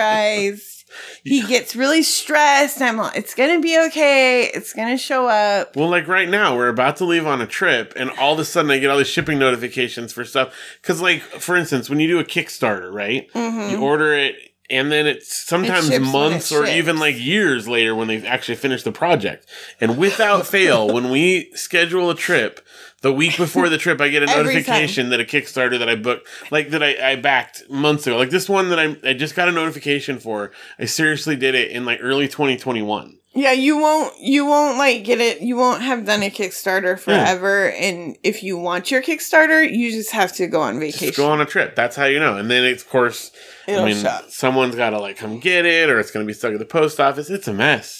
categorized. 0.00 0.79
He 1.24 1.42
gets 1.42 1.76
really 1.76 2.02
stressed. 2.02 2.80
I'm 2.80 2.96
like, 2.96 3.16
it's 3.16 3.34
gonna 3.34 3.60
be 3.60 3.78
okay. 3.86 4.44
It's 4.44 4.72
gonna 4.72 4.98
show 4.98 5.26
up. 5.26 5.76
Well, 5.76 5.88
like 5.88 6.08
right 6.08 6.28
now, 6.28 6.56
we're 6.56 6.68
about 6.68 6.96
to 6.96 7.04
leave 7.04 7.26
on 7.26 7.40
a 7.40 7.46
trip, 7.46 7.92
and 7.96 8.10
all 8.12 8.34
of 8.34 8.38
a 8.38 8.44
sudden 8.44 8.70
I 8.70 8.78
get 8.78 8.90
all 8.90 8.98
these 8.98 9.06
shipping 9.06 9.38
notifications 9.38 10.12
for 10.12 10.24
stuff. 10.24 10.54
Because, 10.82 11.00
like, 11.00 11.20
for 11.22 11.56
instance, 11.56 11.88
when 11.88 12.00
you 12.00 12.08
do 12.08 12.18
a 12.18 12.24
Kickstarter, 12.24 12.92
right? 12.92 13.32
Mhm. 13.32 13.70
You 13.70 13.80
order 13.80 14.14
it, 14.14 14.36
and 14.68 14.92
then 14.92 15.06
it's 15.06 15.34
sometimes 15.46 15.88
ships 15.88 16.00
when 16.00 16.12
months 16.12 16.52
it 16.52 16.56
or 16.56 16.66
even 16.66 16.98
like 16.98 17.18
years 17.18 17.66
later 17.66 17.94
when 17.94 18.06
they 18.08 18.24
actually 18.24 18.54
finish 18.54 18.84
the 18.84 18.92
project. 18.92 19.46
And 19.80 19.98
without 19.98 20.46
fail, 20.46 20.88
when 20.88 21.10
we 21.10 21.50
schedule 21.54 22.08
a 22.08 22.14
trip, 22.14 22.60
the 23.02 23.12
week 23.12 23.36
before 23.36 23.68
the 23.68 23.78
trip, 23.78 24.00
I 24.00 24.08
get 24.08 24.22
a 24.22 24.26
notification 24.36 25.08
that 25.10 25.20
a 25.20 25.24
Kickstarter 25.24 25.78
that 25.78 25.88
I 25.88 25.94
booked, 25.94 26.28
like 26.50 26.70
that 26.70 26.82
I, 26.82 27.12
I 27.12 27.16
backed 27.16 27.68
months 27.70 28.06
ago, 28.06 28.16
like 28.16 28.30
this 28.30 28.48
one 28.48 28.68
that 28.70 28.78
I, 28.78 28.96
I 29.08 29.14
just 29.14 29.34
got 29.34 29.48
a 29.48 29.52
notification 29.52 30.18
for. 30.18 30.52
I 30.78 30.84
seriously 30.84 31.36
did 31.36 31.54
it 31.54 31.70
in 31.70 31.84
like 31.84 31.98
early 32.02 32.28
2021. 32.28 33.16
Yeah, 33.32 33.52
you 33.52 33.78
won't 33.78 34.18
you 34.18 34.44
won't 34.44 34.76
like 34.76 35.04
get 35.04 35.20
it 35.20 35.40
you 35.40 35.56
won't 35.56 35.82
have 35.82 36.04
done 36.04 36.20
a 36.24 36.30
Kickstarter 36.30 36.98
forever 36.98 37.70
and 37.70 38.16
if 38.24 38.42
you 38.42 38.58
want 38.58 38.90
your 38.90 39.02
Kickstarter, 39.02 39.62
you 39.70 39.92
just 39.92 40.10
have 40.10 40.32
to 40.34 40.48
go 40.48 40.60
on 40.62 40.80
vacation. 40.80 41.06
Just 41.08 41.16
go 41.18 41.30
on 41.30 41.40
a 41.40 41.46
trip. 41.46 41.76
That's 41.76 41.94
how 41.94 42.06
you 42.06 42.18
know. 42.18 42.36
And 42.36 42.50
then, 42.50 42.70
of 42.72 42.88
course, 42.88 43.30
It'll 43.68 43.84
I 43.84 43.92
mean, 43.92 44.02
show 44.02 44.08
up. 44.08 44.30
someone's 44.30 44.74
got 44.74 44.90
to 44.90 44.98
like 44.98 45.16
come 45.16 45.38
get 45.38 45.64
it, 45.64 45.88
or 45.88 46.00
it's 46.00 46.10
going 46.10 46.26
to 46.26 46.26
be 46.26 46.34
stuck 46.34 46.52
at 46.52 46.58
the 46.58 46.64
post 46.64 46.98
office. 46.98 47.30
It's 47.30 47.46
a 47.46 47.54
mess. 47.54 47.99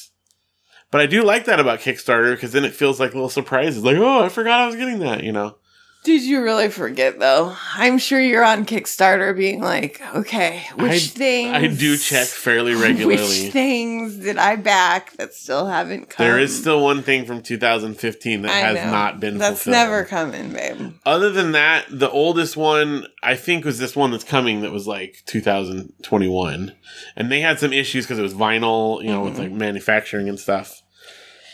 But 0.91 1.01
I 1.01 1.07
do 1.07 1.23
like 1.23 1.45
that 1.45 1.61
about 1.61 1.81
Kickstarter 1.81 2.33
because 2.35 2.53
then 2.53 2.65
it 2.65 2.75
feels 2.75 2.99
like 2.99 3.15
little 3.15 3.29
surprises. 3.29 3.85
Like, 3.85 3.97
oh, 3.97 4.25
I 4.25 4.29
forgot 4.29 4.61
I 4.61 4.67
was 4.67 4.77
getting 4.77 4.99
that. 5.01 5.23
You 5.23 5.33
know. 5.33 5.57
Did 6.03 6.23
you 6.23 6.43
really 6.43 6.71
forget 6.71 7.19
though? 7.19 7.55
I'm 7.77 7.99
sure 7.99 8.19
you're 8.19 8.43
on 8.43 8.65
Kickstarter 8.65 9.37
being 9.37 9.61
like, 9.61 10.01
okay, 10.15 10.63
which 10.77 10.91
I- 10.93 10.99
things 10.99 11.55
I 11.55 11.67
do 11.67 11.99
check 11.99 12.27
fairly 12.27 12.75
regularly. 12.87 13.19
Which 13.19 13.53
things 13.53 14.17
did 14.17 14.39
I 14.39 14.57
back 14.57 15.13
that 15.19 15.35
still 15.35 15.67
haven't 15.67 16.09
come? 16.09 16.25
There 16.27 16.39
is 16.39 16.59
still 16.59 16.83
one 16.83 17.03
thing 17.03 17.27
from 17.27 17.43
2015 17.43 18.41
that 18.43 18.51
I 18.51 18.55
has 18.61 18.77
know. 18.77 18.91
not 18.91 19.21
been 19.21 19.37
That's 19.37 19.63
fulfilled. 19.65 19.75
never 19.75 20.05
coming, 20.07 20.53
babe. 20.55 20.95
Other 21.05 21.29
than 21.29 21.53
that, 21.53 21.85
the 21.91 22.11
oldest 22.11 22.57
one 22.57 23.07
I 23.23 23.37
think 23.37 23.67
was 23.67 23.79
this 23.79 23.95
one 23.95 24.11
that's 24.11 24.25
coming 24.25 24.63
that 24.63 24.73
was 24.73 24.87
like 24.87 25.23
2021, 25.27 26.73
and 27.17 27.31
they 27.31 27.41
had 27.41 27.59
some 27.61 27.73
issues 27.73 28.07
because 28.07 28.19
it 28.19 28.23
was 28.23 28.35
vinyl, 28.35 29.03
you 29.03 29.09
know, 29.11 29.23
with 29.23 29.35
Mhm. 29.35 29.39
like 29.39 29.53
manufacturing 29.53 30.29
and 30.29 30.39
stuff. 30.39 30.80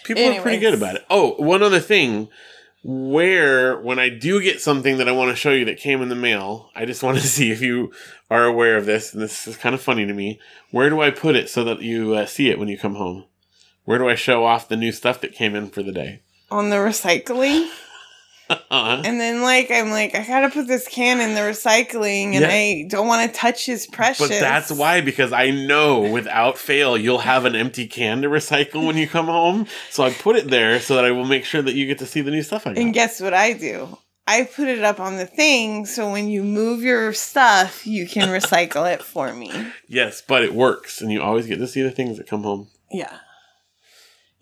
People 0.07 0.25
are 0.25 0.41
pretty 0.43 0.59
good 0.59 0.75
about 0.75 0.97
it. 0.97 1.05
Oh, 1.11 1.35
one 1.43 1.63
other 1.63 1.81
thing, 1.81 2.29
where 2.83 3.79
when 3.81 3.99
I 3.99 4.09
do 4.09 4.41
get 4.41 4.61
something 4.61 4.99
that 4.99 5.09
I 5.09 5.13
want 5.13 5.31
to 5.31 5.37
show 5.37 5.51
you 5.51 5.65
that 5.65 5.79
came 5.79 6.03
in 6.03 6.09
the 6.09 6.15
mail, 6.15 6.71
I 6.75 6.85
just 6.85 7.03
want 7.03 7.19
to 7.19 7.27
see 7.27 7.51
if 7.51 7.61
you 7.61 7.93
are 8.31 8.45
aware 8.45 8.77
of 8.77 8.87
this, 8.87 9.13
and 9.13 9.23
this 9.23 9.47
is 9.47 9.57
kind 9.57 9.75
of 9.75 9.81
funny 9.83 10.07
to 10.07 10.15
me. 10.15 10.41
Where 10.71 10.91
do 10.91 11.01
I 11.01 11.11
put 11.11 11.37
it 11.37 11.49
so 11.49 11.65
that 11.65 11.83
you 11.83 12.15
uh, 12.15 12.27
see 12.27 12.49
it 12.49 12.59
when 12.59 12.69
you 12.69 12.79
come 12.79 12.95
home? 12.95 13.25
Where 13.85 13.99
do 13.99 14.09
I 14.09 14.15
show 14.15 14.45
off 14.45 14.69
the 14.69 14.77
new 14.77 14.93
stuff 14.93 15.21
that 15.21 15.33
came 15.33 15.55
in 15.55 15.69
for 15.71 15.83
the 15.83 15.93
day? 15.93 16.23
On 16.51 16.71
the 16.71 16.77
recycling. 16.77 17.69
Uh-huh. 18.49 19.03
And 19.05 19.21
then 19.21 19.43
like 19.43 19.71
I'm 19.71 19.91
like, 19.91 20.15
I 20.15 20.27
gotta 20.27 20.51
put 20.51 20.67
this 20.67 20.87
can 20.89 21.21
in 21.21 21.35
the 21.35 21.41
recycling 21.41 22.35
and 22.35 22.43
Yeah. 22.43 22.49
I 22.49 22.87
don't 22.89 23.09
wanna 23.09 23.33
touch 23.33 23.67
his 23.67 23.87
precious. 23.87 24.29
But 24.29 24.41
that's 24.41 24.71
why, 24.71 25.01
because 25.01 25.33
I 25.33 25.51
know 25.51 26.01
without 26.01 26.59
fail, 26.59 26.97
you'll 26.97 27.19
have 27.19 27.45
an 27.45 27.57
empty 27.57 27.87
can 27.87 28.23
to 28.23 28.29
recycle 28.29 28.87
when 28.87 28.97
you 28.97 29.09
come 29.09 29.27
home. 29.27 29.67
So 29.91 30.05
I 30.05 30.13
put 30.13 30.37
it 30.37 30.49
there 30.49 30.81
so 30.81 30.95
that 30.97 31.05
I 31.05 31.11
will 31.11 31.25
make 31.25 31.45
sure 31.45 31.63
that 31.63 31.75
you 31.75 31.87
get 31.87 31.99
to 31.99 32.07
see 32.07 32.21
the 32.21 32.31
new 32.31 32.43
stuff 32.43 32.67
I 32.67 32.75
got. 32.75 32.83
And 32.83 32.95
guess 32.95 33.21
what 33.21 33.35
I 33.35 33.53
do? 33.53 33.99
I 34.29 34.43
put 34.43 34.67
it 34.67 34.83
up 34.83 34.99
on 34.99 35.17
the 35.17 35.27
thing 35.27 35.87
so 35.87 36.11
when 36.11 36.29
you 36.29 36.43
move 36.43 36.83
your 36.83 37.13
stuff, 37.13 37.87
you 37.87 38.09
can 38.09 38.29
recycle 38.29 38.93
it 38.93 39.01
for 39.03 39.33
me. 39.33 39.53
yes, 39.89 40.21
but 40.27 40.43
it 40.43 40.53
works, 40.53 41.01
and 41.01 41.13
you 41.13 41.23
always 41.23 41.47
get 41.47 41.59
to 41.59 41.69
see 41.69 41.83
the 41.83 41.93
things 41.93 42.19
that 42.19 42.27
come 42.27 42.43
home. 42.43 42.67
Yeah. 42.91 43.19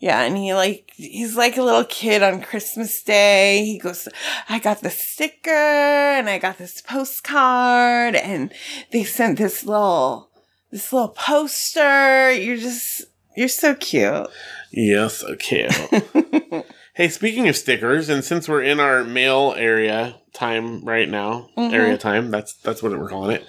Yeah, 0.05 0.21
and 0.21 0.37
he 0.37 0.53
like 0.53 0.91
he's 0.95 1.35
like 1.35 1.57
a 1.57 1.63
little 1.63 1.83
kid 1.83 2.21
on 2.21 2.39
Christmas 2.43 3.01
Day. 3.01 3.65
He 3.65 3.79
goes, 3.79 4.07
I 4.47 4.59
got 4.59 4.81
the 4.81 4.91
sticker 4.91 5.49
and 5.49 6.29
I 6.29 6.37
got 6.37 6.59
this 6.59 6.79
postcard 6.79 8.13
and 8.13 8.53
they 8.91 9.03
sent 9.03 9.39
this 9.39 9.65
little 9.65 10.29
this 10.69 10.93
little 10.93 11.07
poster. 11.09 12.31
You're 12.31 12.57
just 12.57 13.05
you're 13.35 13.47
so 13.47 13.73
cute. 13.73 14.27
Yes, 14.71 15.23
okay. 15.23 15.69
hey, 16.93 17.07
speaking 17.09 17.47
of 17.47 17.55
stickers, 17.55 18.07
and 18.07 18.23
since 18.23 18.47
we're 18.47 18.61
in 18.61 18.79
our 18.79 19.03
mail 19.03 19.55
area 19.57 20.17
time 20.33 20.85
right 20.85 21.09
now, 21.09 21.49
Mhm. 21.57 21.73
area 21.73 21.97
time, 21.97 22.29
that's 22.29 22.53
that's 22.57 22.83
what 22.83 22.91
we're 22.91 23.09
calling 23.09 23.37
it. 23.37 23.43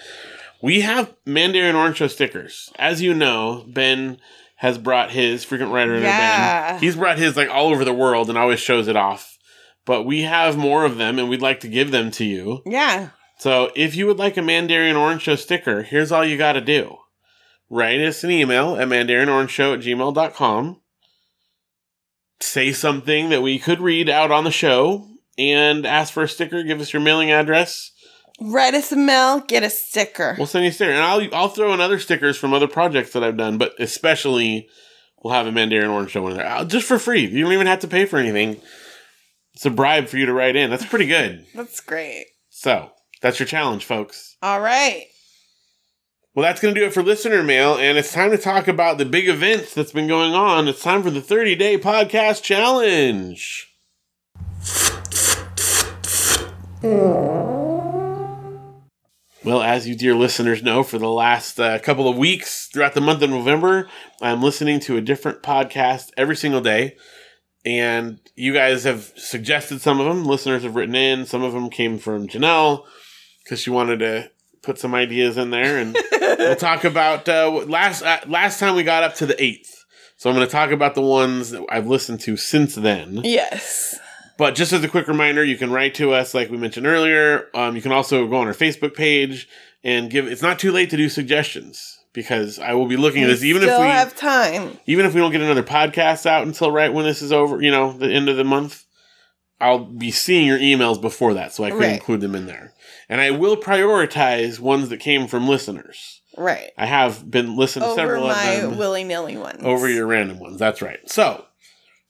We 0.63 0.81
have 0.81 1.13
Mandarin 1.27 1.77
Orange 1.77 1.99
Show 1.99 2.07
stickers. 2.07 2.73
As 2.79 3.03
you 3.03 3.13
know, 3.13 3.63
Ben 3.69 4.17
has 4.57 4.79
brought 4.79 5.11
his 5.11 5.45
frequent 5.45 5.73
writer 5.73 5.95
in 5.95 6.03
Yeah. 6.03 6.71
band. 6.73 6.83
He's 6.83 6.97
brought 6.97 7.19
his 7.19 7.37
like 7.37 7.51
all 7.51 7.69
over 7.69 7.85
the 7.85 7.93
world 7.95 8.29
and 8.29 8.39
always 8.39 8.61
shows 8.61 8.89
it 8.89 8.97
off. 8.97 9.37
But 9.85 10.03
we 10.05 10.23
have 10.23 10.57
more 10.57 10.85
of 10.85 10.97
them 10.97 11.19
and 11.19 11.29
we'd 11.29 11.43
like 11.43 11.61
to 11.61 11.69
give 11.69 11.91
them 11.91 12.11
to 12.13 12.25
you. 12.25 12.63
Yeah. 12.67 13.11
So 13.39 13.71
if 13.77 13.95
you 13.95 14.07
would 14.07 14.19
like 14.19 14.37
a 14.37 14.43
Mandarin 14.43 14.97
Orange 14.97 15.23
Show 15.23 15.37
sticker, 15.37 15.83
here's 15.83 16.11
all 16.11 16.25
you 16.25 16.37
got 16.39 16.53
to 16.55 16.61
do. 16.61 16.97
Write 17.69 18.01
us 18.01 18.25
an 18.25 18.31
email 18.31 18.77
at 18.77 18.89
mandarinorangeshow 18.89 19.75
at 19.75 19.81
gmail.com. 19.81 20.81
Say 22.41 22.73
something 22.73 23.29
that 23.31 23.43
we 23.43 23.59
could 23.59 23.81
read 23.81 24.09
out 24.09 24.31
on 24.31 24.45
the 24.45 24.51
show 24.51 25.07
and 25.39 25.85
ask 25.87 26.13
for 26.13 26.23
a 26.23 26.29
sticker. 26.29 26.63
Give 26.63 26.81
us 26.81 26.93
your 26.93 27.03
mailing 27.03 27.31
address. 27.31 27.93
Write 28.41 28.75
us 28.75 28.93
a 28.93 28.97
mail, 28.97 29.41
get 29.41 29.63
a 29.63 29.71
sticker. 29.71 30.35
We'll 30.37 30.47
send 30.47 30.65
you 30.65 30.71
a 30.71 30.75
sticker. 30.75 30.91
And 30.93 31.03
I'll, 31.03 31.35
I'll 31.35 31.49
throw 31.49 31.73
in 31.73 31.81
other 31.81 31.99
stickers 31.99 32.37
from 32.37 32.53
other 32.53 32.69
projects 32.69 33.13
that 33.13 33.25
I've 33.25 33.37
done, 33.37 33.57
but 33.57 33.75
especially 33.79 34.69
we'll 35.23 35.33
have 35.33 35.47
a 35.47 35.53
Mandarin 35.53 35.89
Orange 35.89 36.11
Show 36.11 36.29
in 36.29 36.37
there. 36.37 36.47
Uh, 36.47 36.65
Just 36.65 36.87
for 36.87 36.99
free. 36.99 37.25
You 37.27 37.43
don't 37.45 37.53
even 37.53 37.67
have 37.67 37.81
to 37.81 37.89
pay 37.89 38.05
for 38.05 38.19
anything. 38.19 38.61
It's 39.55 39.65
a 39.65 39.71
bribe 39.71 40.09
for 40.09 40.19
you 40.19 40.27
to 40.27 40.35
write 40.35 40.55
in. 40.55 40.69
That's 40.69 40.85
pretty 40.85 41.07
good. 41.07 41.47
That's 41.55 41.81
great. 41.81 42.27
So 42.51 42.91
that's 43.23 43.39
your 43.39 43.47
challenge, 43.47 43.87
folks. 43.87 44.37
All 44.43 44.61
right. 44.61 45.07
Well, 46.35 46.43
that's 46.43 46.61
going 46.61 46.75
to 46.75 46.81
do 46.81 46.87
it 46.87 46.93
for 46.93 47.03
listener 47.03 47.43
mail, 47.43 47.79
and 47.79 47.97
it's 47.97 48.13
time 48.13 48.31
to 48.33 48.37
talk 48.37 48.69
about 48.69 48.99
the 48.99 49.07
big 49.07 49.27
events 49.27 49.73
that's 49.73 49.93
been 49.93 50.07
going 50.07 50.35
on. 50.35 50.69
It's 50.69 50.83
time 50.83 51.03
for 51.03 51.11
the 51.11 51.23
30 51.23 51.55
day 51.55 51.79
podcast 51.79 52.43
challenge. 52.43 53.73
Well, 59.47 59.63
as 59.63 59.87
you 59.87 59.95
dear 59.95 60.17
listeners 60.17 60.61
know, 60.61 60.83
for 60.83 60.99
the 60.99 61.09
last 61.09 61.61
uh, 61.61 61.79
couple 61.79 62.09
of 62.09 62.19
weeks 62.19 62.67
throughout 62.67 62.95
the 62.95 63.01
month 63.01 63.23
of 63.23 63.31
November, 63.31 63.89
I'm 64.21 64.43
listening 64.43 64.81
to 64.81 64.97
a 64.97 65.01
different 65.01 65.41
podcast 65.41 66.11
every 66.17 66.35
single 66.35 66.61
day. 66.61 66.97
And 67.65 68.19
you 68.35 68.53
guys 68.53 68.83
have 68.83 69.13
suggested 69.15 69.81
some 69.81 70.01
of 70.01 70.07
them. 70.07 70.25
Listeners 70.25 70.65
have 70.65 70.75
written 70.75 70.97
in. 70.97 71.27
Some 71.27 71.45
of 71.45 71.53
them 71.53 71.71
came 71.71 71.97
from 71.97 72.27
Janelle 72.27 72.87
because 73.45 73.61
she 73.61 73.71
wanted 73.71 74.01
to 74.01 74.33
put 74.63 74.81
some 74.81 74.97
ideas 74.97 75.37
in 75.37 75.51
there. 75.51 75.79
And 75.79 75.97
we'll 76.13 76.57
talk 76.57 76.83
about 76.83 77.29
uh, 77.29 77.49
last 77.69 78.03
uh, 78.03 78.19
last 78.27 78.59
time 78.59 78.75
we 78.75 78.83
got 78.83 79.05
up 79.05 79.15
to 79.17 79.27
the 79.27 79.41
eighth. 79.41 79.85
So 80.17 80.29
I'm 80.29 80.35
going 80.35 80.45
to 80.45 80.51
talk 80.51 80.73
about 80.73 80.97
the 80.97 81.03
ones 81.03 81.51
that 81.51 81.65
I've 81.71 81.87
listened 81.87 82.19
to 82.23 82.37
since 82.37 82.75
then. 82.75 83.21
Yes. 83.23 83.97
But 84.39 84.55
just 84.55 84.73
as 84.73 84.85
a 84.85 84.89
quick 84.89 85.09
reminder, 85.09 85.43
you 85.45 85.57
can 85.57 85.71
write 85.71 85.95
to 85.95 86.13
us 86.13 86.35
like 86.35 86.51
we 86.51 86.57
mentioned 86.59 86.87
earlier. 86.87 87.49
Um, 87.55 87.75
you 87.77 87.83
can 87.83 87.93
also 87.93 88.27
go 88.27 88.37
on 88.37 88.47
our 88.47 88.53
Facebook 88.55 88.95
page 88.95 89.49
and 89.83 90.11
give. 90.11 90.27
It's 90.27 90.43
not 90.43 90.59
too 90.59 90.73
late 90.73 90.91
to 90.91 90.97
do 90.97 91.09
suggestions 91.09 91.99
because 92.13 92.59
I 92.59 92.75
will 92.75 92.87
be 92.87 92.97
looking 92.97 93.23
at 93.23 93.29
this 93.29 93.43
even 93.45 93.63
if 93.63 93.69
we 93.69 93.87
have 93.87 94.17
time. 94.17 94.79
even 94.87 95.07
if 95.07 95.15
we 95.15 95.21
don't 95.21 95.33
get 95.33 95.41
another 95.41 95.63
podcast 95.63 96.27
out 96.27 96.47
until 96.47 96.71
right 96.71 96.93
when 96.93 97.05
this 97.05 97.23
is 97.23 97.33
over. 97.33 97.63
You 97.63 97.71
know, 97.71 97.93
the 97.93 98.11
end 98.13 98.29
of 98.29 98.37
the 98.37 98.45
month. 98.45 98.85
I'll 99.59 99.87
be 99.87 100.11
seeing 100.11 100.47
your 100.47 100.59
emails 100.59 101.01
before 101.01 101.33
that, 101.33 101.55
so 101.55 101.65
I 101.65 101.71
can 101.71 101.79
Right. 101.79 101.93
include 101.95 102.21
them 102.21 102.35
in 102.35 102.45
there. 102.47 102.75
And 103.09 103.23
I 103.23 103.31
will 103.31 103.57
prioritize 103.57 104.59
ones 104.61 104.91
that 104.91 104.99
came 105.01 105.27
from 105.27 105.49
listeners. 105.49 106.21
Right. 106.37 106.73
I 106.77 106.85
have 106.85 107.31
been 107.31 107.57
listening 107.57 107.85
to 107.85 107.93
Over 107.93 107.97
several 108.03 108.27
my 108.27 108.45
of 108.51 108.63
them 108.71 108.79
willy 108.79 109.03
nilly 109.03 109.39
ones. 109.39 109.63
over 109.63 109.89
your 109.89 110.07
random 110.07 110.39
ones. 110.41 110.59
That's 110.59 110.83
right. 110.83 110.99
So, 111.09 111.47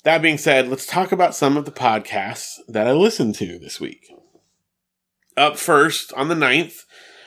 that 0.07 0.23
being 0.23 0.39
said, 0.39 0.69
let's 0.69 0.87
talk 0.87 1.11
about 1.11 1.35
some 1.35 1.57
of 1.57 1.65
the 1.65 1.73
podcasts 1.73 2.59
that 2.69 2.87
I 2.87 2.93
listened 2.93 3.35
to 3.35 3.59
this 3.59 3.81
week. 3.81 4.09
Up 5.37 5.57
first, 5.57 6.13
on 6.13 6.29
the 6.29 6.37
9th, 6.37 6.85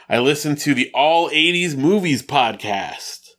I 0.07 0.19
listened 0.19 0.59
to 0.59 0.73
the 0.73 0.89
All 0.93 1.29
80s 1.29 1.75
Movies 1.75 2.23
podcast. 2.23 3.31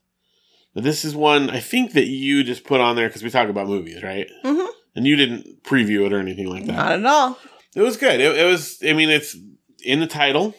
Now, 0.75 0.83
this 0.83 1.07
is 1.07 1.17
one 1.17 1.49
I 1.49 1.59
think 1.59 1.95
that 1.95 2.07
you 2.07 2.45
just 2.45 2.65
put 2.65 2.83
on 2.83 2.97
there 2.97 3.09
because 3.09 3.23
we 3.23 3.31
talk 3.31 3.49
about 3.49 3.67
movies, 3.67 4.03
right? 4.03 4.29
Mhm. 4.45 4.69
And 4.95 5.07
you 5.07 5.17
didn't 5.17 5.63
preview 5.63 6.05
it 6.05 6.13
or 6.13 6.21
anything 6.21 6.47
like 6.47 6.67
that. 6.67 6.77
Not 6.77 6.93
at 6.93 7.07
all. 7.07 7.39
It 7.75 7.81
was 7.81 7.97
good. 7.97 8.21
It, 8.21 8.37
it 8.37 8.45
was. 8.45 8.79
I 8.87 8.93
mean, 8.93 9.09
it's 9.09 9.35
in 9.83 10.01
the 10.01 10.07
title. 10.07 10.55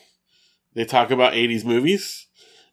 They 0.74 0.86
talk 0.86 1.12
about 1.12 1.34
'80s 1.34 1.64
movies, 1.64 2.26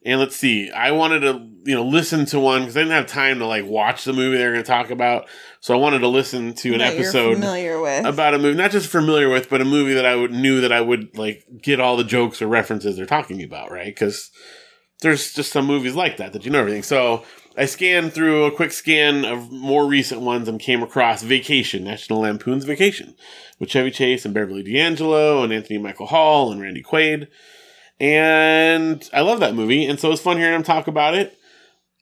and 0.05 0.21
let's 0.21 0.37
see. 0.37 0.71
I 0.71 0.93
wanted 0.93 1.21
to, 1.21 1.49
you 1.65 1.75
know, 1.75 1.85
listen 1.85 2.25
to 2.27 2.39
one 2.39 2.63
because 2.63 2.77
I 2.77 2.81
didn't 2.81 2.93
have 2.93 3.07
time 3.07 3.41
to 3.41 3.47
like 3.47 3.65
watch 3.67 4.05
the 4.05 4.13
movie 4.13 4.39
they 4.39 4.45
were 4.45 4.53
going 4.53 4.65
to 4.65 4.71
talk 4.71 4.91
about. 4.91 5.29
So 5.61 5.75
I 5.75 5.77
wanted 5.79 6.01
to 6.01 6.09
listen 6.09 6.55
to 6.55 6.73
an 6.73 6.79
that 6.79 6.95
episode 6.95 7.35
familiar 7.35 7.81
with. 7.81 8.07
about 8.07 8.35
a 8.35 8.39
movie, 8.39 8.57
not 8.57 8.71
just 8.71 8.89
familiar 8.89 9.29
with, 9.29 9.51
but 9.51 9.61
a 9.61 9.65
movie 9.65 9.95
that 9.95 10.07
I 10.07 10.15
would 10.15 10.31
knew 10.31 10.61
that 10.61 10.73
I 10.73 10.81
would 10.81 11.19
like 11.19 11.45
get 11.61 11.81
all 11.81 11.97
the 11.97 12.05
jokes 12.05 12.41
or 12.41 12.47
references 12.47 12.97
they're 12.97 13.07
talking 13.07 13.43
about, 13.43 13.73
right? 13.73 13.87
Because 13.87 14.31
there's 15.01 15.33
just 15.33 15.53
some 15.53 15.67
movies 15.67 15.95
like 15.95 16.17
that 16.19 16.33
that 16.33 16.45
you 16.45 16.51
know 16.51 16.61
everything. 16.61 16.83
So 16.85 17.25
I 17.57 17.67
scanned 17.67 18.13
through 18.13 18.45
a 18.45 18.53
quick 18.53 18.71
scan 18.71 19.25
of 19.25 19.51
more 19.51 19.85
recent 19.87 20.21
ones 20.21 20.47
and 20.47 20.61
came 20.61 20.83
across 20.83 21.23
Vacation, 21.23 21.83
National 21.83 22.21
Lampoon's 22.21 22.65
Vacation, 22.65 23.17
with 23.59 23.69
Chevy 23.69 23.91
Chase 23.91 24.25
and 24.25 24.33
Beverly 24.33 24.63
D'Angelo 24.63 25.43
and 25.43 25.53
Anthony 25.53 25.79
Michael 25.79 26.07
Hall 26.07 26.53
and 26.53 26.61
Randy 26.61 26.85
Quaid. 26.85 27.27
And 28.01 29.09
I 29.13 29.23
love 29.23 29.41
that 29.41 29.55
movie, 29.55 29.85
and 29.87 29.99
so 29.99 30.13
it's 30.13 30.23
fun 30.23 30.37
hearing 30.37 30.53
them 30.53 30.63
talk 30.63 30.87
about 30.87 31.15
it. 31.15 31.37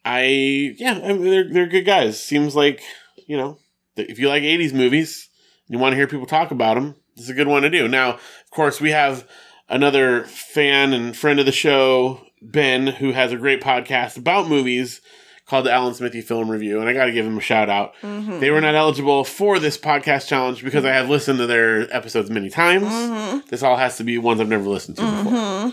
I 0.04 0.74
yeah, 0.78 1.00
I 1.02 1.12
mean, 1.12 1.24
they're 1.24 1.50
they're 1.52 1.66
good 1.66 1.86
guys. 1.86 2.22
Seems 2.22 2.54
like 2.54 2.82
you 3.26 3.36
know 3.36 3.58
if 3.96 4.18
you 4.18 4.28
like 4.28 4.42
'80s 4.42 4.72
movies, 4.74 5.28
you 5.68 5.78
want 5.78 5.92
to 5.92 5.96
hear 5.96 6.06
people 6.06 6.26
talk 6.26 6.50
about 6.50 6.74
them. 6.74 6.96
This 7.16 7.24
is 7.24 7.30
a 7.30 7.34
good 7.34 7.48
one 7.48 7.62
to 7.62 7.70
do. 7.70 7.88
Now, 7.88 8.10
of 8.14 8.50
course, 8.50 8.80
we 8.80 8.90
have 8.90 9.26
another 9.68 10.24
fan 10.24 10.92
and 10.92 11.16
friend 11.16 11.40
of 11.40 11.46
the 11.46 11.52
show, 11.52 12.20
Ben, 12.42 12.86
who 12.86 13.12
has 13.12 13.32
a 13.32 13.36
great 13.36 13.62
podcast 13.62 14.18
about 14.18 14.48
movies 14.48 15.00
called 15.46 15.64
the 15.64 15.72
Alan 15.72 15.94
Smithee 15.94 16.20
Film 16.20 16.50
Review, 16.50 16.78
and 16.80 16.88
I 16.88 16.92
got 16.92 17.06
to 17.06 17.12
give 17.12 17.24
him 17.24 17.38
a 17.38 17.40
shout 17.40 17.70
out. 17.70 17.94
Mhm. 18.02 18.40
They 18.40 18.50
were 18.50 18.60
not 18.60 18.74
eligible 18.74 19.24
for 19.24 19.58
this 19.58 19.78
podcast 19.78 20.26
challenge 20.28 20.62
because 20.62 20.84
I 20.84 20.90
have 20.92 21.08
listened 21.08 21.38
to 21.38 21.46
their 21.46 21.86
episodes 21.94 22.28
many 22.30 22.50
times. 22.50 22.86
Mhm. 22.88 23.46
This 23.48 23.62
all 23.62 23.76
has 23.76 23.96
to 23.98 24.04
be 24.04 24.18
ones 24.18 24.40
I've 24.40 24.48
never 24.48 24.68
listened 24.68 24.96
to 24.98 25.02
before. 25.02 25.72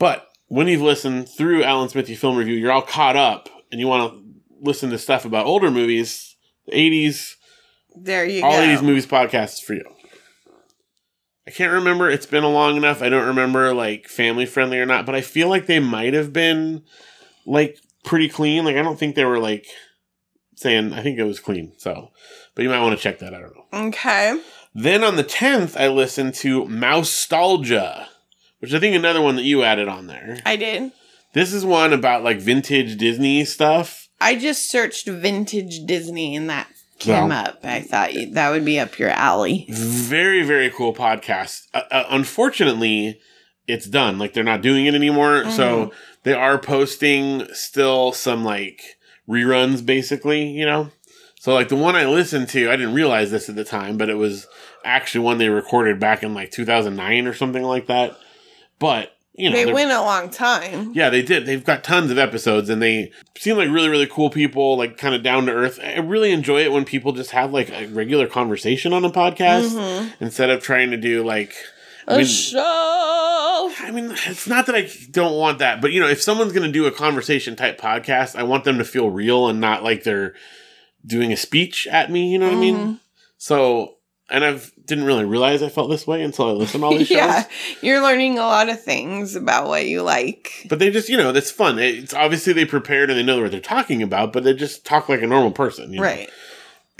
But 0.00 0.26
when 0.48 0.66
you've 0.66 0.80
listened 0.82 1.28
through 1.28 1.62
Alan 1.62 1.88
Smithee 1.88 2.16
Film 2.16 2.36
Review, 2.36 2.56
you're 2.56 2.72
all 2.72 2.82
caught 2.82 3.14
up 3.16 3.48
and 3.70 3.78
you 3.80 3.86
want 3.86 4.12
to 4.12 4.24
listen 4.60 4.90
to 4.90 4.98
stuff 4.98 5.24
about 5.24 5.46
older 5.46 5.70
movies, 5.70 6.34
the 6.66 6.72
80s, 6.72 7.34
There 7.94 8.24
you 8.24 8.40
go. 8.40 8.48
all 8.48 8.52
go. 8.56 8.66
80s 8.66 8.82
movies 8.82 9.06
podcasts 9.06 9.62
for 9.62 9.74
you. 9.74 9.84
I 11.46 11.50
can't 11.52 11.72
remember. 11.72 12.08
It's 12.10 12.26
been 12.26 12.44
a 12.44 12.48
long 12.50 12.76
enough. 12.76 13.02
I 13.02 13.08
don't 13.08 13.26
remember 13.26 13.74
like 13.74 14.08
family 14.08 14.46
friendly 14.46 14.78
or 14.78 14.86
not, 14.86 15.04
but 15.06 15.14
I 15.14 15.20
feel 15.20 15.48
like 15.48 15.66
they 15.66 15.80
might 15.80 16.14
have 16.14 16.32
been 16.32 16.82
like 17.46 17.78
pretty 18.04 18.28
clean. 18.28 18.64
Like 18.64 18.76
I 18.76 18.82
don't 18.82 18.98
think 18.98 19.16
they 19.16 19.24
were 19.24 19.38
like 19.38 19.66
saying 20.56 20.92
I 20.92 21.02
think 21.02 21.18
it 21.18 21.24
was 21.24 21.40
clean. 21.40 21.72
So, 21.78 22.10
but 22.54 22.62
you 22.62 22.68
might 22.68 22.80
want 22.82 22.96
to 22.96 23.02
check 23.02 23.18
that. 23.18 23.34
I 23.34 23.40
don't 23.40 23.54
know. 23.54 23.88
Okay. 23.88 24.40
Then 24.74 25.02
on 25.02 25.16
the 25.16 25.24
10th, 25.24 25.78
I 25.80 25.88
listened 25.88 26.34
to 26.34 26.64
Mousetalgia, 26.66 28.06
which 28.60 28.72
I 28.72 28.78
think 28.78 28.94
another 28.96 29.20
one 29.20 29.36
that 29.36 29.42
you 29.42 29.62
added 29.62 29.88
on 29.88 30.06
there. 30.06 30.38
I 30.46 30.56
did. 30.56 30.92
This 31.32 31.52
is 31.52 31.64
one 31.64 31.92
about 31.92 32.24
like 32.24 32.38
vintage 32.38 32.96
Disney 32.96 33.44
stuff. 33.44 34.08
I 34.20 34.36
just 34.36 34.70
searched 34.70 35.06
vintage 35.06 35.86
Disney 35.86 36.36
and 36.36 36.48
that 36.50 36.68
came 36.98 37.32
up. 37.32 37.60
I 37.64 37.80
thought 37.80 38.12
you, 38.12 38.30
that 38.32 38.50
would 38.50 38.64
be 38.64 38.78
up 38.78 38.98
your 38.98 39.10
alley. 39.10 39.66
Very, 39.70 40.42
very 40.42 40.70
cool 40.70 40.92
podcast. 40.94 41.62
Uh, 41.72 41.82
uh, 41.90 42.04
unfortunately, 42.10 43.20
it's 43.66 43.86
done. 43.86 44.18
Like 44.18 44.34
they're 44.34 44.44
not 44.44 44.62
doing 44.62 44.86
it 44.86 44.94
anymore. 44.94 45.50
So 45.50 45.92
they 46.24 46.34
are 46.34 46.58
posting 46.58 47.46
still 47.54 48.12
some 48.12 48.44
like 48.44 48.82
reruns, 49.28 49.84
basically, 49.84 50.48
you 50.50 50.66
know? 50.66 50.90
So 51.38 51.54
like 51.54 51.68
the 51.68 51.76
one 51.76 51.96
I 51.96 52.04
listened 52.04 52.50
to, 52.50 52.70
I 52.70 52.76
didn't 52.76 52.94
realize 52.94 53.30
this 53.30 53.48
at 53.48 53.54
the 53.54 53.64
time, 53.64 53.96
but 53.96 54.10
it 54.10 54.16
was 54.16 54.46
actually 54.84 55.24
one 55.24 55.38
they 55.38 55.48
recorded 55.48 55.98
back 55.98 56.22
in 56.22 56.34
like 56.34 56.50
2009 56.50 57.26
or 57.26 57.32
something 57.32 57.62
like 57.62 57.86
that. 57.86 58.18
But, 58.80 59.16
you 59.34 59.48
know, 59.50 59.54
They 59.56 59.72
went 59.72 59.92
a 59.92 60.00
long 60.02 60.28
time. 60.30 60.90
Yeah, 60.94 61.08
they 61.10 61.22
did. 61.22 61.46
They've 61.46 61.64
got 61.64 61.84
tons 61.84 62.10
of 62.10 62.18
episodes 62.18 62.68
and 62.68 62.82
they 62.82 63.12
seem 63.38 63.56
like 63.56 63.68
really, 63.70 63.88
really 63.88 64.08
cool 64.08 64.30
people, 64.30 64.76
like 64.76 64.96
kind 64.96 65.14
of 65.14 65.22
down 65.22 65.46
to 65.46 65.52
earth. 65.52 65.78
I 65.80 65.98
really 65.98 66.32
enjoy 66.32 66.62
it 66.62 66.72
when 66.72 66.84
people 66.84 67.12
just 67.12 67.30
have 67.30 67.52
like 67.52 67.70
a 67.70 67.86
regular 67.86 68.26
conversation 68.26 68.92
on 68.92 69.04
a 69.04 69.10
podcast 69.10 69.68
Mhm. 69.70 70.12
instead 70.18 70.50
of 70.50 70.60
trying 70.62 70.90
to 70.90 70.96
do 70.96 71.22
like. 71.22 71.54
I 72.08 72.14
A 72.14 72.16
mean, 72.18 72.26
show. 72.26 73.70
I 73.80 73.90
mean, 73.92 74.10
it's 74.26 74.46
not 74.48 74.66
that 74.66 74.74
I 74.74 74.90
don't 75.10 75.36
want 75.36 75.58
that, 75.60 75.80
but 75.80 75.92
you 75.92 76.00
know, 76.00 76.08
if 76.08 76.20
someone's 76.20 76.52
going 76.52 76.66
to 76.66 76.72
do 76.72 76.86
a 76.86 76.90
conversation 76.90 77.54
type 77.56 77.78
podcast, 77.80 78.34
I 78.36 78.42
want 78.42 78.64
them 78.64 78.78
to 78.78 78.84
feel 78.84 79.10
real 79.10 79.48
and 79.48 79.60
not 79.60 79.84
like 79.84 80.02
they're 80.02 80.34
doing 81.06 81.32
a 81.32 81.36
speech 81.36 81.86
at 81.86 82.10
me. 82.10 82.32
You 82.32 82.38
know 82.38 82.46
what 82.48 82.56
I 82.56 82.60
mean? 82.60 82.76
Mm-hmm. 82.76 82.92
So, 83.38 83.96
and 84.28 84.44
I've 84.44 84.72
didn't 84.90 85.04
really 85.04 85.24
realize 85.24 85.62
I 85.62 85.70
felt 85.70 85.88
this 85.88 86.06
way 86.06 86.22
until 86.22 86.48
I 86.48 86.52
listened 86.52 86.82
to 86.82 86.86
all 86.86 86.98
these 86.98 87.06
shows. 87.08 87.16
yeah, 87.16 87.44
you're 87.80 88.02
learning 88.02 88.38
a 88.38 88.42
lot 88.42 88.68
of 88.68 88.82
things 88.82 89.34
about 89.34 89.68
what 89.68 89.86
you 89.86 90.02
like. 90.02 90.66
But 90.68 90.78
they 90.78 90.90
just, 90.90 91.08
you 91.08 91.16
know, 91.16 91.32
that's 91.32 91.50
fun. 91.50 91.78
It's 91.78 92.12
obviously 92.12 92.52
they 92.52 92.66
prepared 92.66 93.08
and 93.08 93.18
they 93.18 93.22
know 93.22 93.40
what 93.40 93.50
they're 93.50 93.60
talking 93.60 94.02
about, 94.02 94.34
but 94.34 94.44
they 94.44 94.52
just 94.52 94.84
talk 94.84 95.08
like 95.08 95.22
a 95.22 95.26
normal 95.26 95.52
person. 95.52 95.92
you 95.94 96.00
know? 96.00 96.04
Right. 96.04 96.28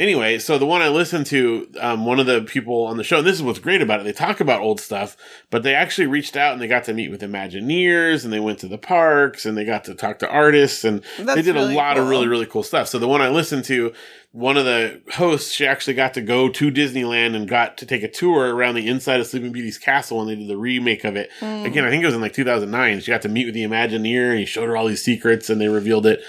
Anyway, 0.01 0.39
so 0.39 0.57
the 0.57 0.65
one 0.65 0.81
I 0.81 0.89
listened 0.89 1.27
to, 1.27 1.69
um, 1.79 2.07
one 2.07 2.19
of 2.19 2.25
the 2.25 2.41
people 2.41 2.85
on 2.85 2.97
the 2.97 3.05
show, 3.05 3.19
and 3.19 3.27
this 3.27 3.37
is 3.37 3.43
what's 3.43 3.59
great 3.59 3.83
about 3.83 4.01
it. 4.01 4.05
They 4.05 4.15
talk 4.15 4.41
about 4.41 4.63
old 4.63 4.81
stuff, 4.81 5.15
but 5.51 5.63
they 5.63 5.75
actually 5.75 6.07
reached 6.07 6.39
out 6.39 6.55
and 6.55 6.63
they 6.63 6.69
got 6.69 6.85
to 6.85 6.95
meet 6.95 7.11
with 7.11 7.21
Imagineers 7.21 8.25
and 8.25 8.33
they 8.33 8.41
went 8.41 8.59
to 8.61 8.67
the 8.67 8.79
parks 8.79 9.45
and 9.45 9.59
they 9.59 9.65
got 9.67 9.85
to 9.85 9.95
talk 9.95 10.19
to 10.21 10.31
artists 10.31 10.85
and 10.85 11.03
they 11.19 11.43
did 11.43 11.55
really 11.55 11.75
a 11.75 11.77
lot 11.77 11.99
of 11.99 12.09
really, 12.09 12.29
really 12.29 12.47
cool 12.47 12.63
stuff. 12.63 12.89
So 12.89 12.99
the 12.99 13.09
one 13.09 13.21
I 13.21 13.29
listened 13.29 13.65
to, 13.67 13.93
one 14.33 14.57
of 14.57 14.65
the 14.65 15.03
hosts, 15.15 15.53
she 15.53 15.67
actually 15.67 15.95
got 15.95 16.15
to 16.15 16.21
go 16.21 16.49
to 16.49 16.71
Disneyland 16.71 17.35
and 17.35 17.49
got 17.49 17.77
to 17.79 17.87
take 17.87 18.03
a 18.05 18.09
tour 18.11 18.55
around 18.55 18.77
the 18.77 18.87
inside 18.87 19.19
of 19.19 19.27
Sleeping 19.27 19.51
Beauty's 19.53 19.77
castle 19.79 20.19
when 20.19 20.29
they 20.29 20.37
did 20.37 20.47
the 20.49 20.57
remake 20.57 21.03
of 21.05 21.17
it. 21.17 21.31
Mm. 21.41 21.65
Again, 21.65 21.85
I 21.85 21.91
think 21.91 22.03
it 22.03 22.07
was 22.07 22.15
in 22.15 22.21
like 22.21 22.33
2009. 22.33 23.01
She 23.01 23.11
got 23.11 23.23
to 23.23 23.29
meet 23.29 23.47
with 23.47 23.55
the 23.55 23.65
Imagineer 23.65 24.31
and 24.31 24.39
he 24.39 24.45
showed 24.45 24.69
her 24.69 24.77
all 24.77 24.87
these 24.87 25.03
secrets 25.05 25.51
and 25.51 25.61
they 25.61 25.69
revealed 25.69 26.07
it. 26.07 26.21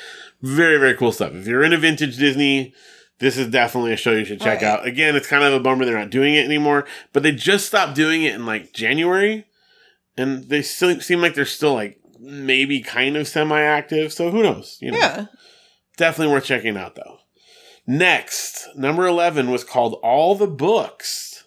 Very, 0.42 0.78
very 0.78 0.96
cool 0.96 1.12
stuff. 1.12 1.34
If 1.34 1.46
you're 1.46 1.64
into 1.64 1.78
vintage 1.78 2.18
Disney, 2.18 2.74
this 3.20 3.38
is 3.38 3.52
definitely 3.52 3.94
a 3.94 3.98
show 3.98 4.14
you 4.14 4.26
should 4.26 4.42
check 4.42 4.62
Right. 4.62 4.68
out. 4.68 4.88
Again, 4.88 5.16
it's 5.16 5.28
kind 5.28 5.44
of 5.44 5.54
a 5.54 5.60
bummer 5.60 5.86
they're 5.86 5.96
not 6.00 6.10
doing 6.10 6.34
it 6.34 6.44
anymore, 6.46 6.88
but 7.14 7.22
they 7.22 7.32
just 7.32 7.68
stopped 7.68 7.94
doing 7.94 8.24
it 8.24 8.34
in 8.34 8.48
like 8.48 8.74
January 8.74 9.46
and 10.18 10.50
they 10.50 10.64
still 10.64 11.00
seem 11.02 11.22
like 11.22 11.36
they're 11.36 11.46
still 11.46 11.76
like 11.76 12.00
maybe 12.20 12.82
kind 12.82 13.16
of 13.16 13.28
semi 13.28 13.62
active. 13.62 14.12
So 14.12 14.32
who 14.32 14.42
knows? 14.42 14.80
You 14.82 14.92
know, 14.94 14.98
Yeah. 14.98 15.26
definitely 15.98 16.34
worth 16.34 16.46
checking 16.46 16.76
out 16.78 16.96
though. 16.96 17.20
Next, 17.92 18.70
number 18.74 19.06
11 19.06 19.52
was 19.52 19.66
called 19.66 20.00
All 20.02 20.34
the 20.34 20.48
Books. 20.48 21.44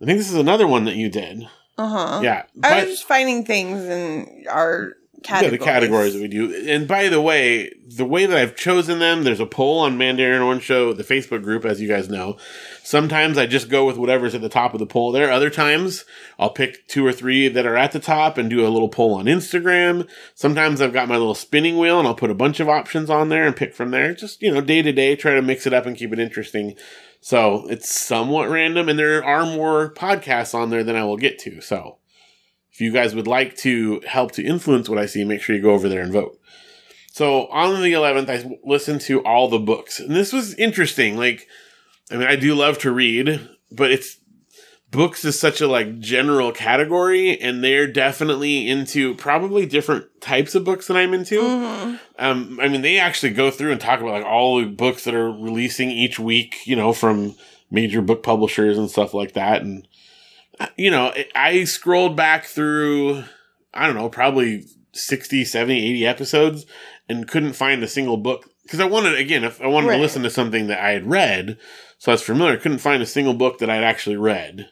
I 0.00 0.06
think 0.06 0.16
this 0.16 0.30
is 0.30 0.34
another 0.36 0.66
one 0.66 0.86
that 0.86 0.96
you 0.96 1.10
did. 1.10 1.46
Uh 1.76 1.88
huh. 1.88 2.20
Yeah. 2.22 2.44
I 2.62 2.70
but- 2.70 2.86
was 2.86 2.96
just 2.96 3.04
finding 3.06 3.44
things 3.44 3.84
in 3.84 4.46
our 4.48 4.94
categories. 5.22 5.52
Yeah, 5.52 5.58
the 5.58 5.64
categories 5.64 6.14
that 6.14 6.22
we 6.22 6.28
do. 6.28 6.68
And 6.68 6.86
by 6.86 7.08
the 7.08 7.20
way, 7.20 7.72
the 7.86 8.04
way 8.04 8.26
that 8.26 8.36
I've 8.36 8.56
chosen 8.56 8.98
them, 8.98 9.24
there's 9.24 9.40
a 9.40 9.46
poll 9.46 9.80
on 9.80 9.98
Mandarin 9.98 10.42
Orange 10.42 10.62
Show, 10.62 10.92
the 10.92 11.02
Facebook 11.02 11.42
group, 11.42 11.64
as 11.64 11.80
you 11.80 11.88
guys 11.88 12.08
know. 12.08 12.36
Sometimes 12.82 13.38
I 13.38 13.46
just 13.46 13.68
go 13.68 13.84
with 13.86 13.96
whatever's 13.96 14.34
at 14.34 14.40
the 14.40 14.48
top 14.48 14.74
of 14.74 14.80
the 14.80 14.86
poll 14.86 15.12
there. 15.12 15.30
Other 15.30 15.50
times 15.50 16.04
I'll 16.38 16.50
pick 16.50 16.86
two 16.88 17.04
or 17.06 17.12
three 17.12 17.48
that 17.48 17.66
are 17.66 17.76
at 17.76 17.92
the 17.92 18.00
top 18.00 18.38
and 18.38 18.48
do 18.48 18.66
a 18.66 18.68
little 18.68 18.88
poll 18.88 19.14
on 19.14 19.26
Instagram. 19.26 20.08
Sometimes 20.34 20.80
I've 20.80 20.92
got 20.92 21.08
my 21.08 21.16
little 21.16 21.34
spinning 21.34 21.78
wheel 21.78 21.98
and 21.98 22.06
I'll 22.08 22.14
put 22.14 22.30
a 22.30 22.34
bunch 22.34 22.60
of 22.60 22.68
options 22.68 23.10
on 23.10 23.28
there 23.28 23.46
and 23.46 23.56
pick 23.56 23.74
from 23.74 23.90
there. 23.90 24.14
Just, 24.14 24.42
you 24.42 24.52
know, 24.52 24.60
day 24.60 24.82
to 24.82 24.92
day, 24.92 25.16
try 25.16 25.34
to 25.34 25.42
mix 25.42 25.66
it 25.66 25.74
up 25.74 25.86
and 25.86 25.96
keep 25.96 26.12
it 26.12 26.18
interesting. 26.18 26.74
So 27.20 27.66
it's 27.68 27.90
somewhat 27.90 28.48
random 28.48 28.88
and 28.88 28.98
there 28.98 29.24
are 29.24 29.44
more 29.44 29.92
podcasts 29.92 30.54
on 30.54 30.70
there 30.70 30.84
than 30.84 30.96
I 30.96 31.04
will 31.04 31.16
get 31.16 31.38
to. 31.40 31.60
So 31.60 31.97
if 32.78 32.82
you 32.82 32.92
guys 32.92 33.12
would 33.12 33.26
like 33.26 33.56
to 33.56 34.00
help 34.06 34.30
to 34.30 34.44
influence 34.44 34.88
what 34.88 35.00
I 35.00 35.06
see, 35.06 35.24
make 35.24 35.42
sure 35.42 35.56
you 35.56 35.60
go 35.62 35.72
over 35.72 35.88
there 35.88 36.00
and 36.00 36.12
vote. 36.12 36.38
So 37.10 37.48
on 37.48 37.82
the 37.82 37.92
11th, 37.92 38.30
I 38.30 38.56
listened 38.62 39.00
to 39.02 39.20
all 39.24 39.48
the 39.48 39.58
books, 39.58 39.98
and 39.98 40.14
this 40.14 40.32
was 40.32 40.54
interesting. 40.54 41.16
Like, 41.16 41.48
I 42.08 42.16
mean, 42.16 42.28
I 42.28 42.36
do 42.36 42.54
love 42.54 42.78
to 42.78 42.92
read, 42.92 43.40
but 43.72 43.90
it's 43.90 44.18
books 44.92 45.24
is 45.24 45.36
such 45.36 45.60
a 45.60 45.66
like 45.66 45.98
general 45.98 46.52
category, 46.52 47.36
and 47.40 47.64
they're 47.64 47.88
definitely 47.88 48.68
into 48.68 49.16
probably 49.16 49.66
different 49.66 50.06
types 50.20 50.54
of 50.54 50.62
books 50.62 50.86
that 50.86 50.96
I'm 50.96 51.14
into. 51.14 51.40
Mhm. 51.40 51.98
Um, 52.16 52.60
I 52.62 52.68
mean, 52.68 52.82
they 52.82 52.98
actually 53.00 53.30
go 53.32 53.50
through 53.50 53.72
and 53.72 53.80
talk 53.80 54.00
about 54.00 54.12
like 54.12 54.24
all 54.24 54.60
the 54.60 54.66
books 54.66 55.02
that 55.02 55.16
are 55.16 55.32
releasing 55.32 55.90
each 55.90 56.20
week, 56.20 56.58
you 56.64 56.76
know, 56.76 56.92
from 56.92 57.34
major 57.72 58.02
book 58.02 58.22
publishers 58.22 58.78
and 58.78 58.88
stuff 58.88 59.14
like 59.14 59.32
that. 59.32 59.62
And, 59.62 59.88
you 60.76 60.90
know, 60.90 61.12
I- 61.14 61.26
I 61.34 61.64
scrolled 61.64 62.16
back 62.16 62.44
through, 62.44 63.24
I 63.74 63.86
don't 63.86 63.96
know, 63.96 64.08
probably 64.08 64.64
60, 64.92 65.44
70, 65.44 65.86
80 65.86 66.06
episodes 66.06 66.66
and 67.08 67.28
couldn't 67.28 67.52
find 67.54 67.82
a 67.82 67.88
single 67.88 68.16
book. 68.16 68.50
Because 68.62 68.80
I 68.80 68.84
wanted, 68.84 69.14
again, 69.14 69.44
if 69.44 69.62
I 69.62 69.66
wanted 69.66 69.88
Right. 69.88 69.96
to 69.96 70.02
listen 70.02 70.22
to 70.24 70.30
something 70.30 70.66
that 70.66 70.80
I 70.82 70.90
had 70.90 71.08
read, 71.08 71.56
so 71.98 72.12
I 72.12 72.14
was 72.14 72.22
familiar, 72.22 72.56
couldn't 72.58 72.78
find 72.78 73.02
a 73.02 73.06
single 73.06 73.34
book 73.34 73.58
that 73.58 73.70
I'd 73.70 73.82
actually 73.84 74.16
read. 74.16 74.68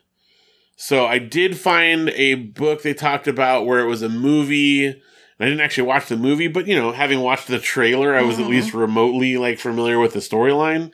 So 0.77 1.07
I 1.07 1.19
did 1.19 1.57
find 1.57 2.11
a 2.11 2.35
book 2.35 2.83
they 2.83 2.93
talked 2.93 3.27
about 3.27 3.65
where 3.65 3.81
it 3.81 3.87
was 3.87 4.03
a 4.03 4.09
movie. 4.11 4.87
And 4.87 4.97
I 5.41 5.45
didn't 5.47 5.61
actually 5.61 5.87
watch 5.89 6.09
the 6.09 6.17
movie, 6.17 6.49
but 6.49 6.67
you 6.67 6.77
know, 6.77 6.93
having 6.93 7.21
watched 7.21 7.49
the 7.49 7.59
trailer, 7.59 8.15
I 8.15 8.23
was 8.23 8.39
at 8.39 8.45
Mhm. 8.47 8.51
least 8.51 8.75
remotely 8.75 9.37
like 9.39 9.59
familiar 9.59 9.99
with 9.99 10.13
the 10.13 10.19
storyline, 10.21 10.91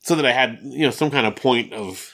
so 0.00 0.14
that 0.14 0.26
I 0.26 0.32
had 0.32 0.58
you 0.62 0.80
know 0.84 0.90
some 0.90 1.10
kind 1.10 1.26
of 1.26 1.36
point 1.36 1.72
of 1.72 2.13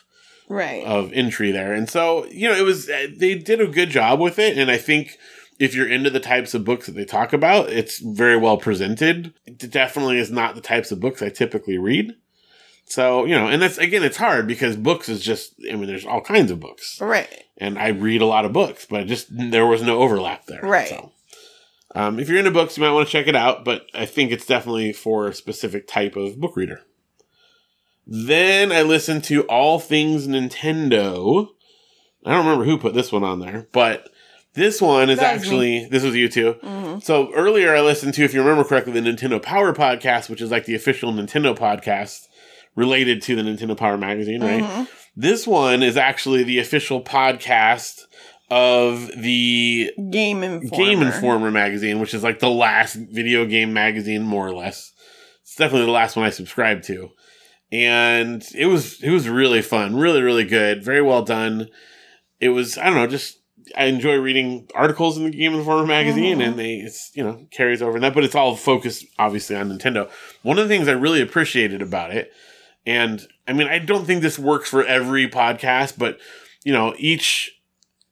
Right. 0.51 0.85
of 0.85 1.13
entry 1.13 1.53
there. 1.53 1.73
And 1.73 1.89
so 1.89 2.27
you 2.27 2.49
know, 2.49 2.57
it 2.57 2.65
was 2.65 2.91
uh, 2.91 3.07
they 3.17 3.37
did 3.37 3.61
a 3.61 3.69
good 3.69 3.91
job 3.91 4.19
with 4.19 4.39
it, 4.39 4.59
and 4.59 4.71
I 4.71 4.77
think 4.77 5.17
if 5.61 5.75
you're 5.75 5.89
into 5.89 6.11
the 6.11 6.19
types 6.21 6.55
of 6.55 6.65
books 6.65 6.87
that 6.87 6.97
they 6.97 7.05
talk 7.05 7.33
about, 7.33 7.71
it's 7.71 8.01
very 8.01 8.37
well 8.37 8.57
presented. 8.57 9.33
It 9.47 9.59
definitely 9.71 10.19
is 10.19 10.31
not 10.31 10.57
the 10.57 10.61
types 10.61 10.91
of 10.91 10.99
books 10.99 11.23
I 11.23 11.29
typically 11.29 11.79
read. 11.79 12.17
So 12.87 13.27
you 13.27 13.37
know, 13.37 13.47
and 13.47 13.63
that's 13.63 13.79
again, 13.79 14.03
it's 14.03 14.17
hard 14.17 14.49
because 14.49 14.75
books 14.77 15.09
is 15.09 15.23
just 15.23 15.55
I 15.71 15.77
mean, 15.77 15.87
there's 15.87 16.05
all 16.05 16.21
kinds 16.21 16.51
of 16.51 16.59
books 16.59 17.01
right. 17.01 17.29
and 17.59 17.79
I 17.79 17.89
read 17.89 18.21
a 18.21 18.27
lot 18.27 18.45
of 18.45 18.53
books, 18.53 18.87
but 18.91 19.07
just 19.07 19.29
there 19.31 19.67
was 19.67 19.83
no 19.83 20.01
overlap 20.01 20.47
there. 20.47 20.63
Right. 20.63 20.89
So. 20.89 21.13
Um, 21.95 22.19
if 22.19 22.29
you're 22.29 22.39
into 22.39 22.51
books, 22.51 22.77
you 22.77 22.83
might 22.83 22.93
want 22.93 23.07
to 23.07 23.13
check 23.13 23.27
it 23.27 23.37
out, 23.37 23.65
but 23.65 23.83
I 23.95 24.07
think 24.07 24.31
it's 24.31 24.47
definitely 24.47 24.93
for 24.93 25.29
a 25.29 25.35
specific 25.35 25.87
type 25.87 26.17
of 26.17 26.41
book 26.41 26.57
reader. 26.57 26.83
Then 28.13 28.73
I 28.73 28.83
listened 28.83 29.23
to 29.25 29.43
All 29.45 29.79
Things 29.79 30.27
Nintendo. 30.27 31.47
I 32.27 32.33
don't 32.33 32.45
remember 32.45 32.65
who 32.65 32.77
put 32.77 32.93
this 32.93 33.13
one 33.13 33.23
on 33.23 33.39
there, 33.39 33.69
but 33.73 34.09
this 34.55 34.83
one 34.83 35.09
is 35.11 35.21
That 35.21 35.37
actually 35.37 35.87
this 35.87 36.03
was 36.03 36.17
you 36.17 36.29
too. 36.29 36.57
Mhm. 36.63 37.03
So 37.03 37.33
earlier 37.35 37.75
I 37.75 37.81
listened 37.81 38.15
to, 38.15 38.25
if 38.25 38.35
you 38.35 38.41
remember 38.41 38.65
correctly, 38.65 38.93
the 38.93 39.01
Nintendo 39.01 39.41
Power 39.41 39.73
podcast, 39.73 40.29
which 40.29 40.41
is 40.41 40.51
like 40.51 40.65
the 40.65 40.75
official 40.75 41.13
Nintendo 41.13 41.57
podcast 41.57 42.27
related 42.75 43.23
to 43.23 43.37
the 43.37 43.43
Nintendo 43.43 43.77
Power 43.77 43.97
magazine, 43.97 44.43
right? 44.43 44.63
Mhm. 44.63 44.89
This 45.17 45.47
one 45.47 45.83
is 45.83 45.97
actually 45.97 46.43
the 46.43 46.59
official 46.59 47.01
podcast 47.03 48.03
of 48.51 49.09
the 49.17 49.93
Game 50.11 50.43
Informer. 50.43 50.85
Game 50.85 51.03
Informer 51.03 51.51
magazine, 51.53 52.01
which 52.01 52.13
is 52.13 52.25
like 52.25 52.41
the 52.41 52.51
last 52.51 52.95
video 52.97 53.45
game 53.47 53.73
magazine, 53.73 54.23
more 54.23 54.49
or 54.49 54.53
less. 54.55 54.93
It's 55.43 55.55
definitely 55.55 55.87
the 55.87 55.93
last 55.93 56.17
one 56.17 56.27
I 56.27 56.31
subscribed 56.31 56.85
to, 56.85 57.11
and 57.73 58.45
it 58.55 58.67
was 58.67 59.03
it 59.03 59.11
was 59.11 59.29
really 59.29 59.63
fun, 59.63 59.97
really 59.97 60.23
really 60.23 60.45
good, 60.45 60.85
very 60.85 61.03
well 61.03 61.23
done. 61.23 61.69
It 62.41 62.51
was 62.51 62.77
I 62.79 62.85
don't 62.87 62.95
know, 62.95 63.07
just 63.07 63.39
I 63.77 63.85
enjoy 63.85 64.17
reading 64.17 64.67
articles 64.75 65.17
in 65.17 65.25
the 65.25 65.31
Game 65.31 65.55
Informer 65.55 65.87
magazine, 65.87 66.39
Mhm. 66.39 66.45
and 66.49 66.59
they 66.59 66.75
it's 66.77 67.11
you 67.15 67.23
know 67.23 67.47
carries 67.51 67.83
over 67.83 67.97
in 67.97 68.03
that, 68.03 68.15
but 68.15 68.25
it's 68.25 68.35
all 68.35 68.57
focused 68.57 69.05
obviously 69.19 69.57
on 69.57 69.71
Nintendo. 69.71 70.11
One 70.43 70.59
of 70.59 70.69
the 70.69 70.75
things 70.75 70.89
I 70.89 70.93
really 70.93 71.21
appreciated 71.21 71.83
about 71.83 72.13
it, 72.13 72.33
and 72.87 73.27
I 73.47 73.53
mean 73.53 73.69
I 73.69 73.79
don't 73.79 74.07
think 74.07 74.23
this 74.23 74.39
works 74.39 74.69
for 74.69 74.85
every 74.85 75.29
podcast, 75.29 75.99
but 75.99 76.19
you 76.65 76.73
know 76.73 76.95
each 76.99 77.53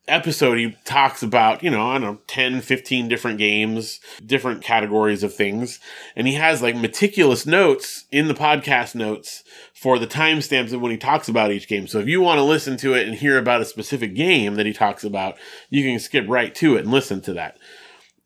episode 0.08 0.58
he 0.58 0.76
talks 0.84 1.22
about 1.22 1.62
you 1.62 1.70
know 1.70 1.88
i 1.88 1.94
don't 1.94 2.02
know 2.02 2.18
10 2.26 2.60
15 2.60 3.08
different 3.08 3.38
games 3.38 4.00
different 4.24 4.62
categories 4.62 5.22
of 5.22 5.34
things. 5.34 5.80
And 6.16 6.26
he 6.26 6.34
has 6.34 6.62
like 6.62 6.76
meticulous 6.76 7.46
notes 7.46 8.04
in 8.10 8.28
the 8.28 8.34
podcast 8.34 8.94
notes 8.94 9.44
for 9.72 9.98
the 9.98 10.06
timestamps 10.06 10.72
of 10.72 10.80
when 10.80 10.90
he 10.90 10.96
talks 10.96 11.28
about 11.28 11.50
each 11.50 11.68
game. 11.68 11.86
So 11.86 11.98
if 11.98 12.06
you 12.06 12.20
want 12.20 12.38
to 12.38 12.44
listen 12.44 12.76
to 12.78 12.94
it 12.94 13.06
and 13.06 13.16
hear 13.16 13.38
about 13.38 13.60
a 13.60 13.66
specific 13.66 14.14
game 14.14 14.54
that 14.54 14.66
he 14.66 14.72
talks 14.72 15.04
about 15.04 15.36
you 15.70 15.82
can 15.82 15.98
skip 15.98 16.26
right 16.28 16.54
to 16.56 16.76
it 16.76 16.80
and 16.80 16.90
listen 16.90 17.20
to 17.22 17.32
that. 17.34 17.58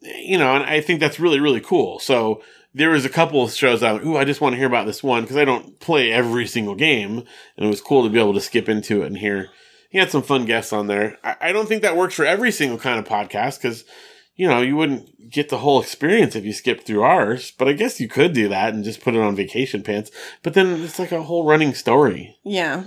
You 0.01 0.39
know 0.39 0.57
and 0.57 0.65
i 0.65 0.81
think 0.81 1.01
that's 1.01 1.21
really 1.21 1.41
really 1.41 1.61
cool. 1.61 1.99
So 1.99 2.43
there 2.75 2.91
was 2.91 3.05
a 3.05 3.11
couple 3.11 3.43
of 3.43 3.53
shows 3.53 3.83
like, 3.83 4.05
ooh, 4.05 4.17
I 4.17 4.25
just 4.25 4.41
want 4.41 4.55
to 4.55 4.57
hear 4.57 4.67
about 4.67 4.87
this 4.87 5.03
one 5.03 5.23
because 5.23 5.37
I 5.37 5.45
don't 5.45 5.79
play 5.79 6.11
every 6.11 6.47
single 6.47 6.75
game, 6.75 7.19
and 7.57 7.67
it 7.67 7.69
was 7.69 7.83
cool 7.83 8.03
to 8.03 8.09
be 8.09 8.19
able 8.19 8.33
to 8.33 8.41
skip 8.41 8.67
into 8.67 9.03
it 9.03 9.09
and 9.09 9.19
hear 9.19 9.51
he 9.93 9.99
had 9.99 10.11
some 10.11 10.23
fun 10.23 10.45
guests 10.47 10.73
on 10.73 10.87
there. 10.89 11.19
I, 11.23 11.37
I 11.41 11.53
don't 11.53 11.69
think 11.69 11.83
that 11.83 11.97
works 11.97 12.15
for 12.15 12.25
every 12.25 12.51
single 12.51 12.79
kind 12.79 12.99
of 12.99 13.05
podcast 13.07 13.59
because, 13.63 13.85
you 14.35 14.49
know, 14.49 14.61
you 14.63 14.75
wouldn't 14.75 15.31
get 15.31 15.51
the 15.51 15.59
whole 15.59 15.81
experience 15.83 16.35
if 16.35 16.45
you 16.45 16.53
skipped 16.53 16.87
through 16.87 17.03
ours. 17.03 17.53
But 17.57 17.69
I 17.69 17.75
guess 17.75 18.01
you 18.01 18.09
could 18.09 18.33
do 18.33 18.49
that 18.49 18.73
and 18.73 18.83
just 18.85 19.03
put 19.03 19.15
it 19.15 19.21
on 19.21 19.37
vacation 19.37 19.83
pants. 19.83 20.11
But 20.43 20.55
then 20.55 20.81
it's 20.83 20.99
like 20.99 21.13
a 21.13 21.23
whole 21.23 21.45
running 21.47 21.75
story. 21.75 22.37
Yeah. 22.43 22.85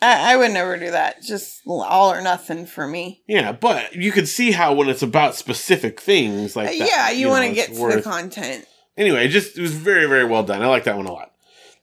I, 0.00 0.32
I 0.32 0.36
would 0.36 0.52
never 0.52 0.78
do 0.78 0.90
that. 0.92 1.22
Just 1.22 1.60
all 1.66 2.10
or 2.12 2.22
nothing 2.22 2.64
for 2.66 2.86
me. 2.86 3.22
Yeah, 3.26 3.52
but 3.52 3.94
you 3.94 4.10
could 4.12 4.28
see 4.28 4.52
how 4.52 4.72
when 4.72 4.88
it's 4.88 5.02
about 5.02 5.34
specific 5.34 6.00
things 6.00 6.56
like 6.56 6.68
that, 6.68 6.80
Uh, 6.80 6.86
yeah, 6.86 7.10
you, 7.10 7.28
want 7.28 7.46
to 7.48 7.52
get 7.52 7.74
to 7.74 7.80
worth- 7.80 7.94
the 7.96 8.02
content. 8.02 8.64
anyway, 8.96 9.26
it 9.26 9.30
just 9.30 9.58
it 9.58 9.60
was 9.60 9.72
very 9.74 10.06
very 10.06 10.24
well 10.24 10.44
done. 10.44 10.62
I 10.62 10.68
like 10.68 10.84
that 10.84 10.96
one 10.96 11.06
a 11.06 11.12
lot. 11.12 11.32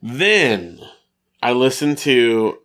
Then 0.01 0.79
I 1.43 1.51
listened 1.51 1.97
to, 1.99 2.57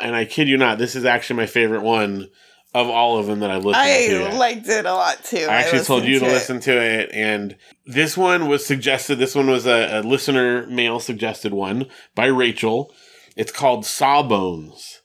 and 0.00 0.14
I 0.14 0.24
kid 0.24 0.48
you 0.48 0.56
not, 0.56 0.78
this 0.78 0.94
is 0.94 1.04
actually 1.04 1.36
my 1.36 1.46
favorite 1.46 1.82
one 1.82 2.28
of 2.74 2.88
all 2.88 3.18
of 3.18 3.26
them 3.26 3.40
that 3.40 3.50
I've 3.50 3.64
listened 3.64 3.84
I 3.84 4.06
to. 4.08 4.24
I 4.26 4.36
liked 4.36 4.68
it 4.68 4.84
a 4.84 4.92
lot 4.92 5.24
too. 5.24 5.46
I 5.48 5.56
actually 5.56 5.84
told 5.84 6.04
you 6.04 6.18
to 6.20 6.26
it. 6.26 6.32
listen 6.32 6.60
to 6.60 6.82
it, 6.82 7.10
and 7.12 7.56
this 7.86 8.16
one 8.16 8.46
was 8.46 8.64
suggested. 8.66 9.16
This 9.16 9.34
one 9.34 9.48
was 9.48 9.66
a, 9.66 10.00
a 10.00 10.02
listener 10.02 10.66
mail 10.66 11.00
suggested 11.00 11.54
one 11.54 11.86
by 12.14 12.26
Rachel. 12.26 12.92
It's 13.36 13.52
called 13.52 13.86
Sawbones, 13.86 15.00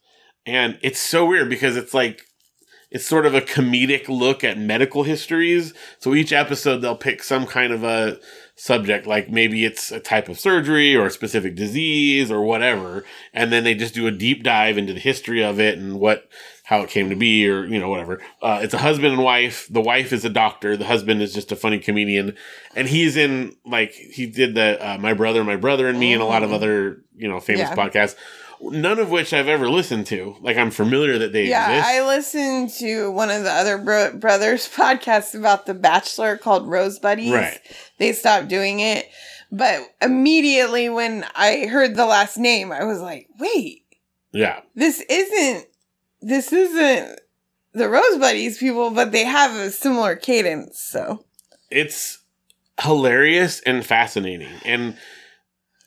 and 0.46 0.78
it's 0.82 1.00
so 1.00 1.26
weird 1.26 1.50
because 1.50 1.78
it's 1.78 1.94
like 1.94 2.24
it's 2.92 3.06
sort 3.06 3.26
of 3.26 3.34
a 3.34 3.42
comedic 3.42 4.08
look 4.08 4.44
at 4.44 4.58
medical 4.58 5.04
histories. 5.04 5.74
So 6.00 6.14
each 6.14 6.34
episode 6.34 6.78
they'll 6.78 6.96
pick 6.96 7.24
some 7.24 7.48
kind 7.48 7.72
of 7.72 7.84
a 7.84 8.20
subject, 8.56 9.08
like 9.08 9.30
maybe 9.30 9.66
it's 9.66 9.92
a 9.92 10.00
type 10.00 10.30
of 10.30 10.40
surgery 10.40 10.96
or 10.96 11.08
a 11.08 11.12
specific 11.12 11.56
disease 11.56 12.30
or 12.32 12.42
whatever, 12.42 13.04
and 13.34 13.52
then 13.52 13.64
they 13.64 13.74
just 13.74 13.94
do 13.96 14.06
a 14.08 14.12
deep 14.12 14.44
dive 14.44 14.78
into 14.78 14.94
the 14.94 15.00
history 15.00 15.44
of 15.44 15.60
it 15.60 15.78
and 15.78 16.00
what 16.00 16.30
how 16.66 16.80
it 16.82 16.90
came 16.90 17.10
to 17.10 17.16
be 17.16 17.48
or 17.50 17.66
you 17.66 17.80
know 17.80 17.90
whatever. 17.90 18.22
Uh, 18.42 18.60
it's 18.62 18.74
a 18.74 18.78
husband 18.78 19.14
and 19.14 19.24
wife. 19.24 19.68
The 19.70 19.82
wife 19.82 20.14
is 20.14 20.24
a 20.24 20.30
doctor. 20.30 20.78
The 20.78 20.86
husband 20.86 21.22
is 21.22 21.34
just 21.34 21.52
a 21.52 21.56
funny 21.56 21.80
comedian, 21.80 22.38
and 22.76 22.88
he's 22.88 23.18
in 23.18 23.56
like 23.66 23.92
he 23.94 24.26
did 24.28 24.56
the 24.56 24.78
uh, 24.80 24.98
my 24.98 25.14
brother, 25.14 25.44
my 25.44 25.56
brother 25.58 25.88
and 25.88 26.00
me, 26.00 26.14
and 26.14 26.22
a 26.22 26.26
lot 26.26 26.44
of 26.44 26.52
Mhm. 26.52 26.56
other 26.56 27.04
you 27.16 27.28
know 27.28 27.40
famous 27.40 27.70
Yeah. 27.70 27.76
podcasts. 27.76 28.16
None 28.72 29.00
of 29.00 29.10
which 29.10 29.34
I've 29.34 29.48
ever 29.48 29.70
listened 29.70 30.06
to. 30.08 30.36
Like 30.42 30.58
I'm 30.58 30.72
familiar 30.72 31.18
that 31.20 31.34
they 31.34 31.48
Yeah, 31.48 31.70
exist. 31.70 31.90
I 31.94 32.06
listened 32.08 32.70
to 32.80 33.12
one 33.12 33.30
of 33.30 33.44
the 33.44 33.52
other 33.52 33.78
bro- 33.78 34.16
brothers 34.18 34.68
podcasts 34.76 35.36
about 35.38 35.66
The 35.66 35.74
Bachelor 35.74 36.38
called 36.38 36.68
Rose 36.68 37.00
Buddies. 37.00 37.32
Right. 37.32 37.60
They 37.98 38.14
stopped 38.14 38.48
doing 38.48 38.80
it. 38.80 39.10
But 39.52 39.82
immediately 40.02 40.90
when 40.90 41.26
I 41.36 41.68
heard 41.68 41.96
the 41.96 42.06
last 42.08 42.38
name, 42.38 42.72
I 42.72 42.84
was 42.86 43.00
like, 43.02 43.28
wait, 43.40 43.84
yeah. 44.32 44.62
this 44.76 45.00
isn't 45.10 45.68
this 46.22 46.52
isn't 46.54 47.20
the 47.74 47.90
Rose 47.90 48.18
Buddies 48.18 48.58
people, 48.58 48.90
but 48.92 49.12
they 49.12 49.26
have 49.26 49.56
a 49.56 49.70
similar 49.72 50.16
cadence. 50.16 50.80
So 50.80 51.26
it's 51.70 52.20
hilarious 52.82 53.60
and 53.62 53.86
fascinating 53.86 54.50
and 54.66 54.98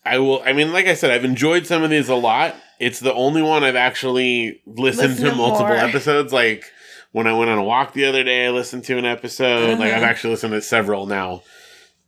i 0.06 0.18
will 0.18 0.42
i 0.44 0.52
mean 0.52 0.72
like 0.72 0.86
i 0.86 0.94
said 0.94 1.10
i've 1.10 1.24
enjoyed 1.24 1.66
some 1.66 1.82
of 1.82 1.90
these 1.90 2.08
a 2.08 2.14
lot 2.14 2.54
it's 2.78 3.00
the 3.00 3.12
only 3.14 3.42
one 3.42 3.64
i've 3.64 3.76
actually 3.76 4.60
listened 4.66 5.10
Listen 5.12 5.30
to 5.30 5.34
multiple 5.36 5.66
more. 5.68 5.76
episodes 5.76 6.32
like 6.32 6.64
when 7.12 7.26
i 7.26 7.32
went 7.32 7.50
on 7.50 7.58
a 7.58 7.64
walk 7.64 7.92
the 7.92 8.04
other 8.06 8.22
day 8.24 8.46
i 8.46 8.50
listened 8.50 8.84
to 8.84 8.96
an 8.98 9.04
episode 9.04 9.78
like 9.78 9.88
Uh-huh. 9.90 9.98
i've 9.98 10.02
actually 10.04 10.30
listened 10.30 10.52
to 10.52 10.62
several 10.62 11.06
now 11.06 11.42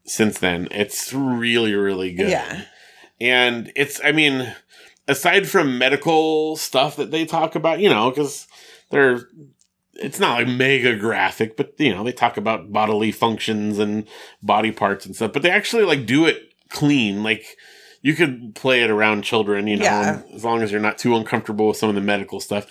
since 0.05 0.39
then 0.39 0.69
it's 0.71 1.13
really 1.13 1.75
really 1.75 2.13
good 2.15 2.31
Yeah. 2.31 2.63
and 3.21 3.73
it's 3.77 4.01
i 4.05 4.13
mean 4.13 4.55
aside 5.07 5.49
from 5.49 5.79
medical 5.79 6.57
stuff 6.57 6.97
that 6.97 7.11
they 7.11 7.25
talk 7.25 7.55
about 7.55 7.81
you 7.81 7.89
know 7.89 8.11
because 8.11 8.47
they're 8.91 9.21
it's 10.01 10.21
not 10.21 10.39
like 10.39 10.47
mega 10.47 10.95
graphic, 10.97 11.57
but 11.57 11.75
you 11.77 11.93
know, 11.93 12.05
they 12.05 12.13
talk 12.13 12.37
about 12.37 12.73
bodily 12.73 13.11
functions 13.11 13.81
and 13.81 14.07
body 14.41 14.71
parts 14.71 15.05
and 15.05 15.17
stuff, 15.17 15.33
but 15.33 15.43
they 15.43 15.51
actually 15.51 15.83
like 15.83 16.07
do 16.07 16.25
it 16.25 16.41
clean. 16.71 17.25
Like 17.25 17.57
you 18.03 18.15
could 18.15 18.55
play 18.55 18.83
it 18.83 18.91
around 18.91 19.23
children, 19.23 19.67
you 19.67 19.77
know, 19.77 19.85
Yeah. 19.85 20.23
as 20.35 20.45
long 20.45 20.63
as 20.63 20.71
you're 20.73 20.81
not 20.81 20.99
too 20.99 21.17
uncomfortable 21.17 21.69
with 21.69 21.77
some 21.77 21.89
of 21.89 21.95
the 21.95 22.01
medical 22.01 22.41
stuff. 22.41 22.67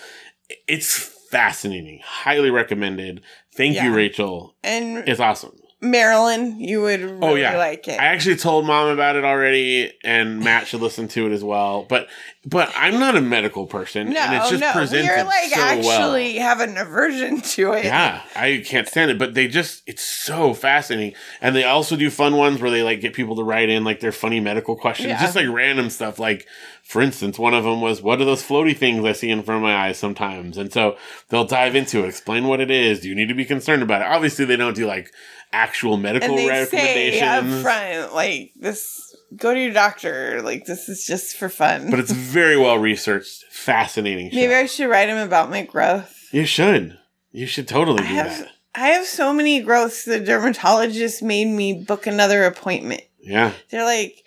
It's 0.68 0.96
fascinating. 1.30 2.00
Highly 2.04 2.50
recommended. 2.50 3.22
Thank 3.56 3.82
you, 3.82 3.94
Rachel. 3.94 4.56
and 4.64 5.00
It's 5.08 5.20
awesome. 5.20 5.58
Marilyn, 5.80 6.60
you 6.60 6.82
would 6.82 7.02
oh, 7.02 7.06
really 7.06 7.20
Oh, 7.24 7.36
yeah. 7.36 7.58
like 7.58 7.88
it. 7.88 8.00
I 8.00 8.06
actually 8.06 8.38
told 8.38 8.66
mom 8.66 8.88
about 8.90 9.16
it 9.16 9.24
already, 9.24 9.92
and 10.04 10.40
Matt 10.40 10.68
should 10.68 10.82
listen 10.82 11.08
to 11.10 11.28
it 11.28 11.32
as 11.32 11.44
well. 11.44 11.86
But 11.88 12.08
but 12.46 12.72
I'm 12.76 13.00
not 13.00 13.16
a 13.16 13.22
medical 13.22 13.68
person, 13.68 14.10
no, 14.12 14.20
and 14.20 14.36
it's 14.36 14.50
just 14.50 14.62
no, 14.62 14.72
presented 14.72 15.06
you're 15.06 15.24
like 15.24 15.50
so 15.50 15.60
well. 15.60 15.90
actually 15.92 16.38
have 16.38 16.62
an 16.62 16.78
aversion 16.78 17.42
to 17.42 17.74
it. 17.74 17.86
Yeah, 17.86 18.22
I 18.36 18.64
can't 18.66 18.88
stand 18.88 19.12
it, 19.12 19.20
but 19.20 19.36
they 19.36 19.48
just 19.48 19.84
it's 19.86 20.02
so 20.02 20.54
fascinating. 20.56 21.14
And 21.42 21.56
they 21.56 21.64
also 21.66 21.96
do 21.96 22.10
fun 22.10 22.38
ones 22.38 22.60
where 22.60 22.72
they 22.72 22.82
like 22.84 23.00
get 23.02 23.14
people 23.14 23.36
to 23.36 23.44
write 23.44 23.70
in 23.70 23.84
like 23.84 24.00
their 24.00 24.12
funny 24.14 24.40
medical 24.40 24.76
questions, 24.76 25.10
Yeah. 25.10 25.22
just 25.22 25.36
like 25.36 25.48
random 25.48 25.90
stuff. 25.92 26.18
Like 26.18 26.48
for 26.84 27.02
instance, 27.02 27.38
one 27.38 27.54
of 27.54 27.66
them 27.66 27.82
was 27.82 28.02
what 28.02 28.20
are 28.22 28.26
those 28.26 28.42
floaty 28.42 28.76
things 28.76 29.04
I 29.06 29.12
see 29.12 29.30
in 29.30 29.44
front 29.44 29.58
of 29.58 29.64
my 29.64 29.76
eyes 29.76 30.00
sometimes? 30.00 30.58
And 30.58 30.72
so 30.74 30.96
they'll 31.30 31.46
dive 31.46 31.76
into 31.76 32.04
it, 32.04 32.08
explain 32.08 32.48
what 32.48 32.62
it 32.62 32.72
is. 32.72 33.02
Do 33.02 33.10
you 33.10 33.16
need 33.16 33.28
to 33.28 33.36
be 33.36 33.46
concerned 33.46 33.84
about 33.84 34.02
it? 34.02 34.08
Obviously, 34.08 34.46
they 34.46 34.56
don't 34.56 34.76
do 34.76 34.88
like 34.88 35.12
actual 35.54 35.98
medical 35.98 36.30
and 36.30 36.38
they 36.38 36.46
say 36.66 37.22
up 37.22 37.44
recommendations. 37.44 37.62
front, 37.62 38.14
like 38.14 38.52
this, 38.56 39.16
go 39.36 39.54
to 39.54 39.60
your 39.60 39.74
doctor. 39.74 40.42
Like 40.42 40.66
this 40.66 40.90
is 40.90 41.06
just 41.06 41.36
for 41.38 41.50
fun. 41.50 41.90
but 41.90 42.00
it's 42.00 42.12
very 42.12 42.58
well 42.58 42.78
researched, 42.78 43.46
fascinating. 43.52 44.30
Show. 44.32 44.36
Maybe 44.36 44.54
I 44.54 44.66
should 44.66 44.90
write 44.90 45.10
him 45.10 45.18
about 45.18 45.50
my 45.50 45.64
growth. 45.64 46.14
you 46.32 46.46
should. 46.46 46.98
You 47.32 47.46
should 47.46 47.68
totally 47.68 48.04
I 48.04 48.08
do 48.08 48.16
have, 48.16 48.40
that. 48.40 48.50
I 48.76 48.88
have 48.90 49.06
so 49.06 49.34
many 49.34 49.62
growths. 49.62 50.06
The 50.06 50.20
dermatologist 50.20 51.22
made 51.22 51.48
me 51.48 51.74
book 51.84 52.08
another 52.08 52.46
appointment. 52.46 53.02
Yeah. 53.20 53.52
They're 53.70 53.84
like, 53.86 54.24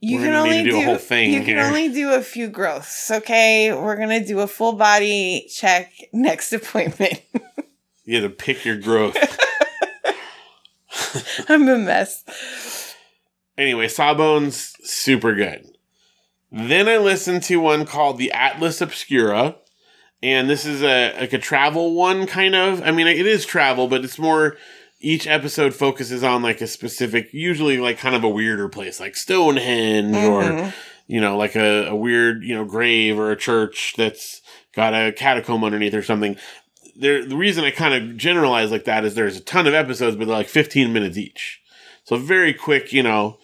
you 0.00 0.18
We're 0.18 0.26
can 0.26 0.34
only 0.34 0.62
do 0.62 0.70
do, 0.70 0.80
a 0.80 0.84
whole 0.84 0.96
thing 0.96 1.32
you 1.32 1.42
can 1.42 1.58
only 1.58 1.88
do 1.92 2.12
a 2.14 2.22
few 2.22 2.48
growths. 2.48 3.10
Okay, 3.10 3.70
we're 3.74 3.96
gonna 3.96 4.24
do 4.24 4.40
a 4.40 4.46
full 4.46 4.72
body 4.72 5.46
check 5.52 5.92
next 6.12 6.52
appointment. 6.54 7.20
You 8.04 8.22
have 8.22 8.30
to 8.30 8.34
pick 8.34 8.64
your 8.64 8.76
growth. 8.76 9.16
I'm 11.48 11.68
a 11.68 11.78
mess. 11.78 12.24
Anyway, 13.58 13.88
Sawbones, 13.88 14.74
super 14.82 15.34
good. 15.34 15.66
Then 16.52 16.88
I 16.88 16.96
listened 16.96 17.42
to 17.44 17.56
one 17.60 17.86
called 17.86 18.18
the 18.18 18.32
Atlas 18.32 18.80
Obscura, 18.80 19.56
and 20.22 20.48
this 20.50 20.64
is 20.64 20.82
a 20.82 21.16
like 21.20 21.32
a 21.32 21.38
travel 21.38 21.94
one 21.94 22.26
kind 22.26 22.54
of. 22.54 22.82
I 22.82 22.90
mean, 22.90 23.06
it 23.06 23.26
is 23.26 23.44
travel, 23.46 23.86
but 23.86 24.04
it's 24.04 24.18
more 24.18 24.56
each 25.00 25.26
episode 25.26 25.74
focuses 25.74 26.22
on 26.24 26.42
like 26.42 26.60
a 26.60 26.66
specific, 26.66 27.32
usually 27.32 27.78
like 27.78 27.98
kind 27.98 28.14
of 28.14 28.24
a 28.24 28.28
weirder 28.28 28.68
place, 28.68 28.98
like 29.00 29.16
Stonehenge 29.16 30.14
or 30.16 30.42
Mhm. 30.42 30.74
you 31.06 31.20
know, 31.20 31.36
like 31.36 31.54
a, 31.56 31.86
a 31.88 31.94
weird, 31.94 32.42
you 32.42 32.54
know, 32.54 32.64
grave 32.64 33.18
or 33.18 33.30
a 33.30 33.36
church 33.36 33.94
that's 33.96 34.42
got 34.74 34.92
a 34.92 35.12
catacomb 35.12 35.64
underneath 35.64 35.94
or 35.94 36.02
something. 36.02 36.36
There, 36.96 37.24
the 37.24 37.36
reason 37.36 37.64
I 37.64 37.70
kind 37.70 37.94
of 37.94 38.16
generalize 38.16 38.70
like 38.70 38.84
that 38.84 39.04
is 39.04 39.14
there's 39.14 39.36
a 39.36 39.40
ton 39.40 39.66
of 39.66 39.74
episodes, 39.74 40.16
but 40.16 40.26
they're 40.26 40.36
like 40.36 40.48
15 40.48 40.92
minutes 40.92 41.16
each. 41.16 41.60
So 42.04 42.16
very 42.16 42.52
quick, 42.52 42.92
you 42.92 43.02
know, 43.02 43.38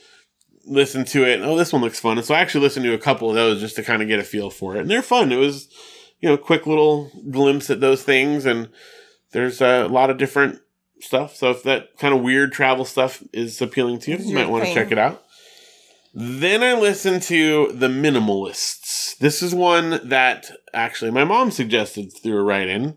listen 0.65 1.05
to 1.07 1.25
it. 1.25 1.41
Oh, 1.41 1.57
this 1.57 1.73
one 1.73 1.83
looks 1.83 2.01
fun. 2.01 2.19
And 2.19 2.27
so 2.27 2.35
I 2.35 2.41
actually 2.41 2.63
listened 2.63 2.85
to 2.85 2.95
a 2.95 2.99
couple 2.99 3.29
of 3.29 3.35
those 3.35 3.61
just 3.61 3.77
to 3.77 3.83
kind 3.83 4.03
of 4.03 4.09
get 4.09 4.19
a 4.19 4.25
feel 4.25 4.51
for 4.51 4.77
it. 4.77 4.81
And 4.81 4.91
they're 4.91 5.03
fun. 5.03 5.33
It 5.33 5.37
was, 5.37 5.69
you 6.21 6.29
know, 6.29 6.37
quick 6.37 6.67
little 6.67 7.11
glimpse 7.31 7.71
at 7.71 7.81
those 7.81 8.03
things. 8.03 8.47
And 8.47 8.69
there's 9.33 9.61
a 9.61 9.87
lot 9.87 10.11
of 10.11 10.19
different 10.19 10.61
stuff. 11.01 11.37
So 11.37 11.51
if 11.51 11.63
that 11.63 11.97
kind 11.99 12.15
of 12.15 12.23
weird 12.23 12.53
travel 12.53 12.85
stuff 12.85 13.23
is 13.33 13.61
appealing 13.63 14.01
to 14.01 14.13
you, 14.13 14.19
you 14.19 14.35
might 14.35 14.51
want 14.51 14.65
to 14.65 14.75
check 14.75 14.91
it 14.91 14.99
out. 14.99 15.23
Then 16.19 16.63
I 16.63 16.73
listened 16.73 17.23
to 17.25 17.71
The 17.73 17.89
Minimalists. 17.89 19.19
This 19.19 19.43
is 19.43 19.55
one 19.55 20.01
that 20.09 20.51
actually 20.73 21.11
my 21.11 21.25
mom 21.25 21.51
suggested 21.51 22.11
through 22.11 22.39
a 22.39 22.43
write 22.43 22.69
in. 22.69 22.97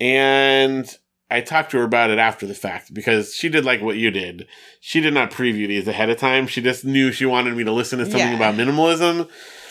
And 0.00 0.88
I 1.30 1.40
talked 1.40 1.70
to 1.72 1.78
her 1.78 1.84
about 1.84 2.10
it 2.10 2.18
after 2.18 2.46
the 2.46 2.54
fact 2.54 2.92
because 2.94 3.34
she 3.34 3.48
did 3.48 3.64
like 3.64 3.80
what 3.82 3.96
you 3.96 4.10
did. 4.10 4.46
She 4.80 5.00
did 5.00 5.14
not 5.14 5.30
preview 5.30 5.66
these 5.68 5.88
ahead 5.88 6.10
of 6.10 6.18
time. 6.18 6.46
She 6.46 6.60
just 6.60 6.84
knew 6.84 7.12
she 7.12 7.26
wanted 7.26 7.56
me 7.56 7.64
to 7.64 7.72
listen 7.72 7.98
to 7.98 8.04
something 8.04 8.20
Yeah. 8.20 8.36
about 8.36 8.54
minimalism. 8.54 9.28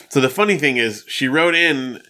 So 0.08 0.20
the 0.20 0.28
funny 0.28 0.58
thing 0.58 0.76
is, 0.76 1.04
she 1.08 1.28
wrote 1.28 1.54
in 1.54 2.00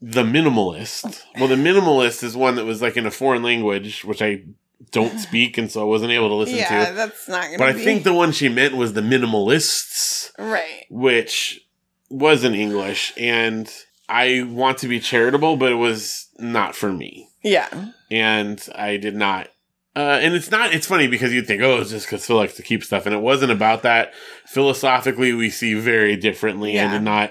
The 0.00 0.22
Minimalist. 0.22 1.22
Well, 1.38 1.48
The 1.48 1.56
Minimalist 1.56 2.22
is 2.22 2.36
one 2.36 2.54
that 2.56 2.64
was 2.64 2.80
like 2.82 2.96
in 2.96 3.06
a 3.06 3.10
foreign 3.10 3.42
language, 3.42 4.04
which 4.04 4.22
I 4.22 4.42
don't 4.90 5.18
speak, 5.18 5.56
and 5.58 5.70
so 5.70 5.80
I 5.80 5.84
wasn't 5.84 6.12
able 6.12 6.28
to 6.28 6.34
listen 6.34 6.56
yeah, 6.56 6.86
to. 6.86 6.94
that's 6.94 7.26
not 7.28 7.44
gonna 7.44 7.58
But 7.58 7.68
I 7.68 7.72
think 7.72 8.04
the 8.04 8.12
one 8.14 8.32
she 8.32 8.48
meant 8.48 8.76
was 8.76 8.92
The 8.92 9.00
Minimalists 9.00 10.30
right. 10.38 10.84
which 10.90 11.66
was 12.10 12.44
in 12.44 12.54
English, 12.54 13.12
and 13.16 13.72
I 14.08 14.42
want 14.48 14.78
to 14.78 14.88
be 14.88 15.00
charitable, 15.00 15.56
but 15.56 15.72
it 15.72 15.76
was 15.76 16.28
not 16.38 16.76
for 16.76 16.92
me, 16.92 17.28
Yeah, 17.44 17.90
and 18.10 18.66
I 18.74 18.96
did 18.96 19.14
not. 19.14 19.48
Uh, 19.96 20.18
and 20.20 20.34
it's 20.34 20.50
not. 20.50 20.74
It's 20.74 20.88
funny 20.88 21.06
because 21.06 21.32
you'd 21.32 21.46
think, 21.46 21.62
oh, 21.62 21.80
it's 21.80 21.90
just 21.90 22.06
because 22.06 22.26
Phil 22.26 22.34
likes 22.36 22.54
to 22.56 22.62
keep 22.62 22.82
stuff, 22.82 23.06
and 23.06 23.14
it 23.14 23.20
wasn't 23.20 23.52
about 23.52 23.82
that. 23.82 24.12
Philosophically, 24.46 25.32
we 25.32 25.50
see 25.50 25.74
very 25.74 26.16
differently. 26.16 26.72
I 26.72 26.84
Yeah. 26.84 26.92
did 26.94 27.02
not 27.02 27.30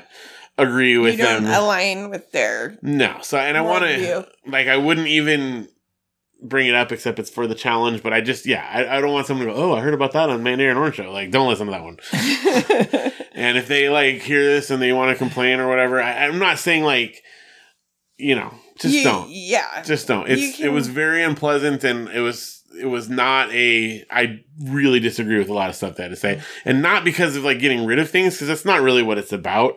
agree 0.57 0.97
with 0.97 1.17
you 1.17 1.25
don't 1.25 1.43
them. 1.43 1.53
align 1.53 2.09
with 2.09 2.31
their. 2.31 2.77
no, 2.81 3.17
so 3.21 3.37
and 3.37 3.57
I 3.57 3.61
want 3.61 3.83
to 3.83 4.27
like 4.47 4.67
I 4.67 4.77
wouldn't 4.77 5.07
even 5.07 5.67
bring 6.41 6.67
it 6.67 6.75
up 6.75 6.91
except 6.91 7.17
it's 7.19 7.29
for 7.29 7.47
the 7.47 7.55
challenge. 7.55 8.03
But 8.03 8.13
I 8.13 8.21
just 8.21 8.45
yeah, 8.45 8.65
I, 8.71 8.97
I 8.97 9.01
don't 9.01 9.11
want 9.11 9.27
someone 9.27 9.47
to 9.47 9.53
go, 9.53 9.59
oh, 9.59 9.73
I 9.75 9.81
heard 9.81 9.93
about 9.95 10.11
that 10.13 10.29
on 10.29 10.41
Mandarin 10.43 10.77
Orange 10.77 10.95
Show. 10.95 11.11
Like, 11.11 11.31
don't 11.31 11.49
listen 11.49 11.65
to 11.67 11.71
that 11.71 11.83
one. 11.83 11.97
And 13.35 13.57
if 13.57 13.67
they 13.67 13.89
like 13.89 14.21
hear 14.21 14.43
this 14.45 14.69
and 14.69 14.79
they 14.81 14.93
want 14.93 15.09
to 15.09 15.17
complain 15.17 15.59
or 15.59 15.67
whatever, 15.67 15.99
I, 15.99 16.25
I'm 16.27 16.37
not 16.37 16.59
saying 16.59 16.83
like, 16.83 17.23
you 18.17 18.35
know, 18.35 18.53
just 18.79 18.95
You- 18.95 19.03
don't, 19.03 19.29
Yeah, 19.29 19.81
just 19.83 20.07
don't. 20.07 20.29
It's 20.29 20.59
it 20.59 20.69
was 20.69 20.87
very 20.87 21.23
unpleasant 21.23 21.83
and 21.83 22.07
it 22.09 22.21
was 22.21 22.61
it 22.79 22.85
was 22.87 23.07
not 23.09 23.51
a. 23.53 24.03
I 24.09 24.39
really 24.59 24.99
disagree 24.99 25.37
with 25.37 25.49
a 25.49 25.53
lot 25.53 25.69
of 25.69 25.75
stuff 25.75 25.95
that 25.97 26.07
to 26.09 26.15
say, 26.15 26.35
mm-hmm. 26.35 26.69
and 26.69 26.81
not 26.81 27.03
because 27.03 27.35
of 27.35 27.43
like 27.43 27.59
getting 27.59 27.85
rid 27.85 27.99
of 27.99 28.09
things 28.09 28.33
because 28.35 28.47
that's 28.47 28.65
not 28.65 28.81
really 28.81 29.03
what 29.03 29.17
it's 29.19 29.31
about. 29.31 29.75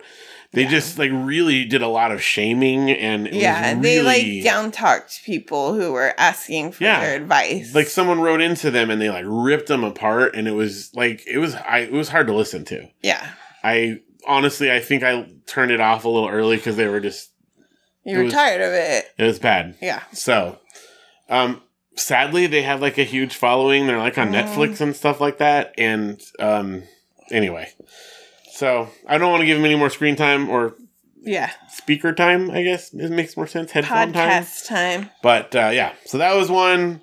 They 0.52 0.62
Yeah. 0.62 0.70
just 0.70 0.98
like 0.98 1.10
really 1.12 1.64
did 1.64 1.82
a 1.82 1.88
lot 1.88 2.12
of 2.12 2.22
shaming 2.22 2.88
and 2.90 3.26
it 3.26 3.34
yeah. 3.34 3.74
was 3.74 3.82
They 3.82 3.98
really- 3.98 4.36
like 4.36 4.44
down 4.44 4.70
talked 4.70 5.22
people 5.24 5.74
who 5.74 5.92
were 5.92 6.14
asking 6.16 6.72
for 6.72 6.84
Yeah. 6.84 7.00
their 7.00 7.16
advice. 7.16 7.74
like 7.74 7.88
someone 7.88 8.20
wrote 8.20 8.40
into 8.40 8.70
them 8.70 8.88
and 8.90 9.00
they 9.02 9.10
like 9.10 9.24
ripped 9.26 9.66
them 9.66 9.84
apart 9.84 10.34
and 10.36 10.46
it 10.48 10.52
was 10.52 10.90
like 10.94 11.22
it 11.26 11.38
was 11.38 11.54
I 11.56 11.80
it 11.80 11.92
was 11.92 12.08
hard 12.08 12.28
to 12.28 12.32
listen 12.34 12.64
to. 12.66 12.86
yeah, 13.02 13.26
I 13.62 13.98
honestly 14.26 14.70
I 14.72 14.80
think 14.80 15.02
I 15.02 15.26
turned 15.46 15.72
it 15.72 15.80
off 15.80 16.04
a 16.04 16.08
little 16.08 16.28
early 16.30 16.56
because 16.56 16.76
they 16.76 16.86
were 16.88 17.00
just 17.00 17.30
you 18.06 18.14
It 18.14 18.18
were 18.18 18.24
was- 18.24 18.32
tired 18.32 18.62
of 18.62 18.72
it. 18.72 19.04
it 19.18 19.24
was 19.24 19.38
bad. 19.38 19.74
Yeah, 19.82 20.02
So, 20.12 20.58
um, 21.28 21.62
sadly 21.96 22.46
they 22.46 22.62
have 22.62 22.80
like 22.80 22.98
a 22.98 23.04
huge 23.04 23.34
following. 23.34 23.86
They're 23.86 23.98
like 23.98 24.16
on 24.18 24.28
Mm. 24.32 24.44
Netflix 24.44 24.80
and 24.80 24.94
stuff 24.96 25.20
like 25.20 25.38
that. 25.38 25.74
And 25.76 26.20
um, 26.38 26.84
anyway, 27.30 27.68
so 28.52 28.88
I 29.08 29.18
don't 29.18 29.30
want 29.30 29.40
to 29.42 29.46
give 29.46 29.56
them 29.58 29.64
any 29.66 29.74
more 29.76 29.90
screen 29.90 30.16
time 30.16 30.48
or 30.48 30.74
yeah. 31.22 31.50
speaker 31.68 32.12
time. 32.12 32.50
I 32.50 32.62
guess 32.62 32.92
it 32.94 33.10
makes 33.10 33.36
more 33.36 33.46
sense. 33.46 33.72
Headphone 33.72 34.12
time. 34.12 34.42
Podcast 34.44 34.66
time. 34.68 35.10
But 35.22 35.54
uh, 35.56 35.70
yeah, 35.72 35.92
so 36.04 36.18
that 36.18 36.34
was 36.34 36.50
one. 36.50 37.02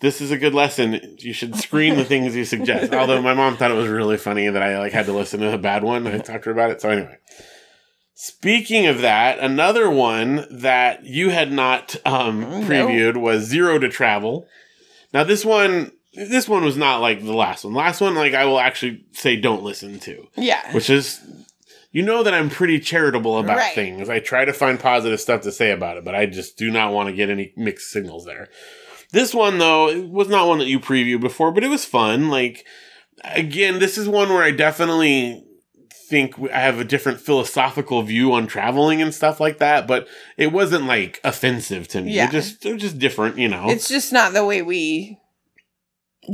This 0.00 0.20
is 0.20 0.30
a 0.30 0.36
good 0.36 0.52
lesson. 0.54 1.16
You 1.20 1.32
should 1.32 1.54
screen 1.56 1.96
the 1.96 2.04
things 2.12 2.34
you 2.36 2.44
suggest. 2.44 2.92
Although 2.92 3.22
my 3.22 3.32
mom 3.32 3.56
thought 3.56 3.70
it 3.70 3.74
was 3.74 3.88
really 3.88 4.16
funny 4.18 4.48
that 4.48 4.62
I 4.62 4.78
like 4.78 4.92
had 4.92 5.06
to 5.06 5.12
listen 5.12 5.40
to 5.40 5.54
a 5.54 5.58
bad 5.58 5.82
one. 5.84 6.06
I 6.06 6.18
talked 6.18 6.44
to 6.44 6.50
her 6.50 6.52
about 6.52 6.70
it. 6.72 6.80
So 6.82 6.90
anyway, 6.90 7.16
speaking 8.14 8.86
of 8.86 9.00
that, 9.00 9.38
another 9.38 9.90
one 9.90 10.46
that 10.50 11.04
you 11.04 11.30
had 11.30 11.52
not 11.52 11.96
um, 12.06 12.40
No. 12.40 12.60
previewed 12.62 13.16
was 13.16 13.44
Zero 13.44 13.78
to 13.78 13.88
Travel. 13.88 14.46
Now 15.12 15.24
this 15.24 15.44
one, 15.44 15.92
this 16.14 16.48
one 16.48 16.64
was 16.64 16.76
not 16.76 17.00
like 17.00 17.24
the 17.24 17.32
last 17.34 17.64
one. 17.64 17.74
Last 17.74 18.00
one, 18.00 18.14
like 18.14 18.34
I 18.34 18.44
will 18.44 18.60
actually 18.60 19.04
say, 19.12 19.36
don't 19.36 19.62
listen 19.62 19.98
to 20.00 20.28
Yeah. 20.36 20.72
which 20.74 20.90
is 20.90 21.20
you 21.92 22.02
know 22.02 22.24
that 22.24 22.34
I'm 22.34 22.50
pretty 22.50 22.80
charitable 22.80 23.38
about 23.38 23.56
Right. 23.58 23.72
things. 23.74 24.08
I 24.08 24.18
try 24.18 24.44
to 24.44 24.52
find 24.52 24.80
positive 24.80 25.20
stuff 25.20 25.42
to 25.42 25.52
say 25.52 25.70
about 25.70 25.96
it, 25.96 26.04
but 26.04 26.14
I 26.16 26.26
just 26.26 26.56
do 26.58 26.68
not 26.70 26.92
want 26.92 27.08
to 27.08 27.14
get 27.14 27.30
any 27.30 27.52
mixed 27.56 27.90
signals 27.92 28.24
there. 28.24 28.48
This 29.12 29.32
one 29.32 29.58
though, 29.58 29.88
it 29.88 30.08
was 30.08 30.28
not 30.28 30.48
one 30.48 30.58
that 30.58 30.66
you 30.66 30.80
previewed 30.80 31.20
before, 31.20 31.52
but 31.52 31.62
it 31.62 31.68
was 31.68 31.84
fun. 31.84 32.30
Like 32.30 32.64
again, 33.22 33.78
this 33.78 33.96
is 33.96 34.08
one 34.08 34.28
where 34.30 34.42
I 34.42 34.50
definitely 34.50 35.43
think 36.14 36.38
I 36.52 36.60
have 36.60 36.78
a 36.78 36.84
different 36.84 37.20
philosophical 37.20 38.02
view 38.02 38.32
on 38.32 38.46
traveling 38.46 39.02
and 39.02 39.12
stuff 39.12 39.40
like 39.40 39.58
that, 39.58 39.86
but 39.88 40.06
it 40.36 40.52
wasn't 40.52 40.84
like 40.86 41.20
offensive 41.24 41.88
to 41.88 42.00
me. 42.02 42.12
Yeah. 42.12 42.28
It 42.28 42.32
just 42.32 42.64
was 42.64 42.80
just 42.80 42.98
different, 43.00 43.36
you 43.38 43.48
know. 43.48 43.68
It's 43.68 43.88
just 43.88 44.12
not 44.12 44.32
the 44.32 44.44
way 44.44 44.62
we 44.62 45.18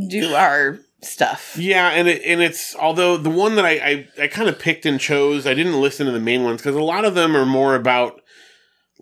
do 0.09 0.35
our 0.35 0.79
stuff. 1.03 1.57
Yeah, 1.59 1.89
and 1.91 2.09
it, 2.09 2.23
and 2.27 2.43
it's 2.43 2.77
although 2.77 3.17
the 3.17 3.31
one 3.31 3.55
that 3.57 3.65
I 3.65 3.71
I, 4.19 4.25
I 4.25 4.27
kind 4.29 4.49
of 4.49 4.59
picked 4.59 4.85
and 4.87 5.01
chose, 5.01 5.47
I 5.47 5.55
didn't 5.55 5.81
listen 5.81 6.07
to 6.07 6.13
the 6.13 6.21
main 6.21 6.45
ones 6.45 6.61
because 6.61 6.77
a 6.77 6.83
lot 6.83 7.05
of 7.07 7.15
them 7.15 7.35
are 7.37 7.47
more 7.47 7.75
about 7.75 8.21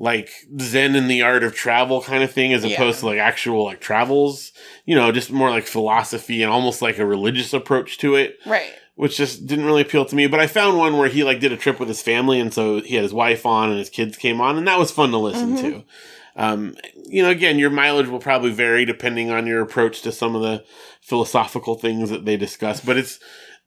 like 0.00 0.30
Zen 0.60 0.94
and 0.94 1.10
the 1.10 1.22
art 1.22 1.42
of 1.42 1.54
travel 1.56 2.00
kind 2.02 2.22
of 2.22 2.30
thing, 2.30 2.52
as 2.52 2.64
Yeah. 2.64 2.74
opposed 2.74 3.00
to 3.00 3.06
like 3.06 3.18
actual 3.18 3.64
like 3.64 3.80
travels. 3.80 4.52
You 4.86 4.94
know, 4.94 5.10
just 5.10 5.32
more 5.32 5.50
like 5.50 5.66
philosophy 5.66 6.42
and 6.42 6.52
almost 6.52 6.80
like 6.82 6.98
a 6.98 7.04
religious 7.06 7.52
approach 7.52 7.98
to 7.98 8.14
it, 8.14 8.36
Right. 8.46 8.70
Which 8.98 9.16
just 9.16 9.46
didn't 9.46 9.64
really 9.64 9.82
appeal 9.82 10.04
to 10.04 10.16
me. 10.16 10.26
But 10.26 10.40
I 10.40 10.48
found 10.48 10.76
one 10.76 10.98
where 10.98 11.08
he 11.08 11.22
like 11.22 11.38
did 11.38 11.52
a 11.52 11.56
trip 11.56 11.78
with 11.78 11.88
his 11.88 12.02
family, 12.02 12.40
and 12.40 12.52
so 12.52 12.80
he 12.80 12.96
had 12.96 13.04
his 13.04 13.14
wife 13.14 13.46
on 13.46 13.70
and 13.70 13.78
his 13.78 13.88
kids 13.90 14.16
came 14.16 14.40
on, 14.40 14.58
and 14.58 14.66
that 14.66 14.78
was 14.78 14.90
fun 14.90 15.12
to 15.12 15.18
listen 15.18 15.56
Mhm. 15.56 15.60
to. 15.60 15.84
Um, 16.34 16.76
you 17.08 17.22
know, 17.22 17.30
again, 17.30 17.58
your 17.60 17.70
mileage 17.70 18.08
will 18.08 18.18
probably 18.18 18.50
vary 18.50 18.84
depending 18.84 19.30
on 19.30 19.46
your 19.46 19.60
approach 19.60 20.02
to 20.02 20.10
some 20.12 20.34
of 20.34 20.42
the 20.42 20.64
philosophical 21.00 21.76
things 21.76 22.10
that 22.10 22.24
they 22.24 22.36
discuss, 22.36 22.80
but 22.80 22.96
it's 22.96 23.20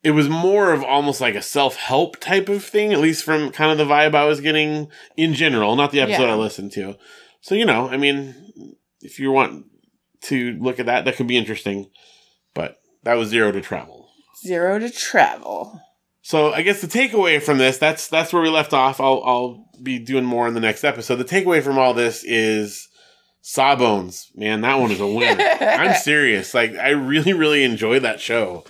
it 0.03 0.11
was 0.11 0.27
more 0.27 0.73
of 0.73 0.83
almost 0.83 1.21
like 1.21 1.35
a 1.35 1.41
self 1.41 1.77
help 1.77 2.19
type 2.19 2.49
of 2.49 2.63
thing, 2.63 2.91
at 2.91 2.99
least 2.99 3.23
from 3.23 3.51
kind 3.51 3.71
of 3.71 3.77
the 3.77 3.85
vibe 3.93 4.13
I 4.15 4.25
was 4.25 4.41
getting 4.41 4.89
in 5.15 5.33
general, 5.33 5.75
not 5.77 5.91
the 5.91 6.01
episode 6.01 6.23
Yeah. 6.25 6.33
I 6.33 6.35
listened 6.35 6.73
to. 6.73 6.97
So 7.39 7.55
you 7.55 7.65
know, 7.65 7.87
I 7.87 7.95
mean, 7.95 8.35
if 8.99 9.17
you 9.17 9.31
want 9.31 9.65
to 10.23 10.57
look 10.59 10.77
at 10.79 10.87
that, 10.87 11.05
that 11.05 11.15
could 11.15 11.27
be 11.27 11.37
interesting. 11.37 11.89
But 12.53 12.77
that 13.03 13.13
was 13.13 13.29
zero 13.29 13.51
to 13.53 13.61
travel. 13.61 14.00
Zero 14.41 14.79
to 14.79 14.89
travel. 14.89 15.81
So 16.21 16.53
I 16.53 16.61
guess 16.61 16.81
the 16.81 16.87
takeaway 16.87 17.41
from 17.41 17.57
this, 17.57 17.77
that's 17.77 18.07
that's 18.07 18.31
where 18.31 18.41
we 18.41 18.49
left 18.49 18.73
off. 18.73 18.99
I'll 18.99 19.21
I'll 19.25 19.69
be 19.81 19.99
doing 19.99 20.23
more 20.25 20.47
in 20.47 20.53
the 20.53 20.59
next 20.59 20.83
episode. 20.83 21.15
The 21.15 21.25
takeaway 21.25 21.63
from 21.63 21.77
all 21.77 21.93
this 21.93 22.23
is 22.23 22.87
Sawbones. 23.41 24.31
Man, 24.35 24.61
that 24.61 24.79
one 24.79 24.91
is 24.91 24.99
a 24.99 25.07
winner. 25.07 25.43
I'm 25.61 25.95
serious. 25.95 26.53
Like 26.53 26.75
I 26.75 26.89
really, 26.89 27.33
really 27.33 27.63
enjoyed 27.63 28.03
that 28.03 28.19
show. 28.19 28.63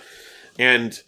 And 0.58 0.98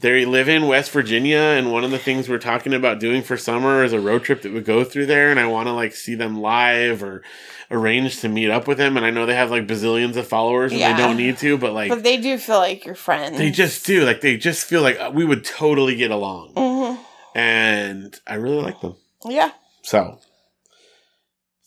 they 0.00 0.24
live 0.24 0.48
in 0.48 0.68
West 0.68 0.90
Virginia, 0.92 1.38
and 1.38 1.72
one 1.72 1.82
of 1.84 1.90
the 1.90 1.98
things 1.98 2.28
we're 2.28 2.38
talking 2.38 2.72
about 2.72 3.00
doing 3.00 3.20
for 3.22 3.36
summer 3.36 3.82
is 3.82 3.92
a 3.92 4.00
road 4.00 4.22
trip 4.22 4.42
that 4.42 4.52
would 4.52 4.64
go 4.64 4.84
through 4.84 5.06
there, 5.06 5.30
and 5.30 5.40
I 5.40 5.46
want 5.46 5.66
to 5.66 5.72
like 5.72 5.92
see 5.94 6.14
them 6.14 6.40
live 6.40 7.02
or 7.02 7.22
arrange 7.70 8.20
to 8.20 8.28
meet 8.28 8.48
up 8.48 8.66
with 8.68 8.78
them. 8.78 8.96
And 8.96 9.04
I 9.04 9.10
know 9.10 9.26
they 9.26 9.34
have 9.34 9.50
like 9.50 9.66
bazillions 9.66 10.16
of 10.16 10.26
followers, 10.28 10.70
and 10.72 10.80
Yeah. 10.80 10.96
they 10.96 11.02
don't 11.02 11.16
need 11.16 11.36
to, 11.38 11.58
but 11.58 11.72
like 11.72 11.88
But 11.90 12.04
they 12.04 12.16
do 12.16 12.38
feel 12.38 12.58
like 12.58 12.84
your 12.86 12.94
friends. 12.94 13.38
they 13.38 13.50
just 13.50 13.84
do. 13.84 14.04
Like 14.04 14.20
they 14.20 14.36
just 14.36 14.64
feel 14.66 14.82
like 14.82 14.98
uh, 15.00 15.10
we 15.12 15.24
would 15.24 15.44
totally 15.44 15.96
get 15.96 16.10
along, 16.12 16.54
Mhm. 16.54 16.98
and 17.34 18.20
I 18.26 18.34
really 18.34 18.62
like 18.62 18.80
them. 18.80 18.94
Yeah. 19.26 19.50
So, 19.82 20.20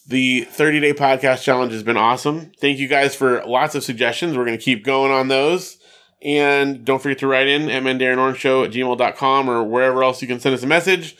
the 0.07 0.41
30 0.49 0.79
day 0.79 0.93
podcast 0.93 1.43
challenge 1.43 1.73
has 1.73 1.83
been 1.83 1.97
awesome. 1.97 2.51
Thank 2.59 2.79
you 2.79 2.87
guys 2.87 3.15
for 3.15 3.43
lots 3.45 3.75
of 3.75 3.83
suggestions. 3.83 4.35
We're 4.37 4.45
going 4.45 4.57
to 4.57 4.63
keep 4.63 4.83
going 4.83 5.11
on 5.11 5.27
those. 5.27 5.77
And 6.23 6.85
don't 6.85 7.01
forget 7.01 7.19
to 7.19 7.27
write 7.27 7.47
in 7.47 7.69
at 7.69 7.81
mandarinorangeshow 7.83 8.65
at 8.65 8.71
gmail.com 8.71 9.49
or 9.49 9.63
wherever 9.63 10.03
else 10.03 10.21
you 10.21 10.27
can 10.27 10.39
send 10.39 10.53
us 10.53 10.63
a 10.63 10.67
message. 10.67 11.15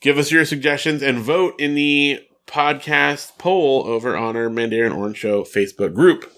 Give 0.00 0.16
us 0.16 0.30
your 0.30 0.44
suggestions 0.44 1.02
and 1.02 1.18
vote 1.18 1.54
in 1.58 1.74
the 1.74 2.24
podcast 2.46 3.36
poll 3.36 3.84
over 3.86 4.16
on 4.16 4.36
our 4.36 4.48
Mandarin 4.48 4.92
Orange 4.92 5.18
Show 5.18 5.42
Facebook 5.42 5.92
group. 5.92 6.32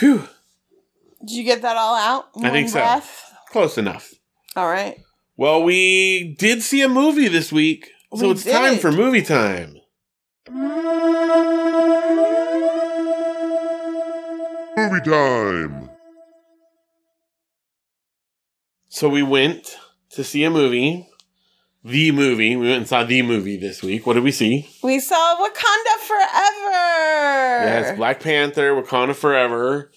Whew. 0.00 0.28
Did 1.20 1.30
you 1.30 1.44
get 1.44 1.62
that 1.62 1.76
all 1.76 1.94
out? 1.94 2.28
I 2.42 2.50
think 2.50 2.74
one 2.74 3.02
so. 3.02 3.08
Close 3.50 3.76
enough. 3.76 4.14
All 4.56 4.68
right. 4.68 4.98
Well, 5.36 5.62
we 5.62 6.34
did 6.38 6.62
see 6.62 6.82
a 6.82 6.88
movie 6.88 7.28
this 7.28 7.52
week, 7.52 7.90
so 8.14 8.26
We 8.26 8.32
it's 8.32 8.44
time 8.44 8.78
for 8.78 8.90
movie 8.90 9.22
time. 9.22 9.76
Movie 14.76 15.00
time. 15.04 15.87
So 18.98 19.08
we 19.08 19.22
went 19.22 19.78
to 20.10 20.24
see 20.24 20.42
a 20.42 20.50
movie, 20.50 21.08
the 21.84 22.10
movie. 22.10 22.56
We 22.56 22.66
went 22.66 22.78
and 22.78 22.88
saw 22.88 23.04
the 23.04 23.22
movie 23.22 23.56
this 23.56 23.80
week. 23.80 24.04
What 24.04 24.14
did 24.14 24.24
we 24.24 24.32
see? 24.32 24.68
We 24.82 24.98
saw 24.98 25.36
Wakanda 25.36 26.00
Forever. 26.00 27.64
Yes, 27.64 27.96
Black 27.96 28.18
Panther, 28.18 28.74
Wakanda 28.74 29.14
Forever. 29.14 29.92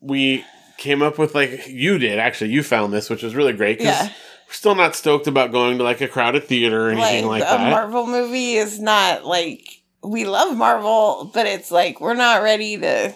We 0.00 0.44
came 0.78 1.00
up 1.00 1.16
with 1.16 1.32
like 1.36 1.68
you 1.68 1.96
did 1.98 2.18
actually. 2.18 2.50
You 2.50 2.64
found 2.64 2.92
this, 2.92 3.08
which 3.08 3.22
was 3.22 3.36
really 3.36 3.52
great 3.52 3.78
because 3.78 4.00
Yeah. 4.00 4.08
we're 4.48 4.52
still 4.54 4.74
not 4.74 4.96
stoked 4.96 5.28
about 5.28 5.52
going 5.52 5.78
to 5.78 5.84
like 5.84 6.00
a 6.00 6.08
crowded 6.08 6.42
theater 6.42 6.88
or 6.88 6.90
anything 6.90 7.26
like, 7.26 7.42
a 7.42 7.46
that. 7.46 7.70
Marvel 7.70 8.08
movie 8.08 8.54
is 8.54 8.80
not 8.80 9.24
like 9.24 9.64
we 10.02 10.24
love 10.24 10.56
Marvel, 10.56 11.30
but 11.32 11.46
it's 11.46 11.70
like 11.70 12.00
we're 12.00 12.14
not 12.14 12.42
ready 12.42 12.78
to 12.78 13.14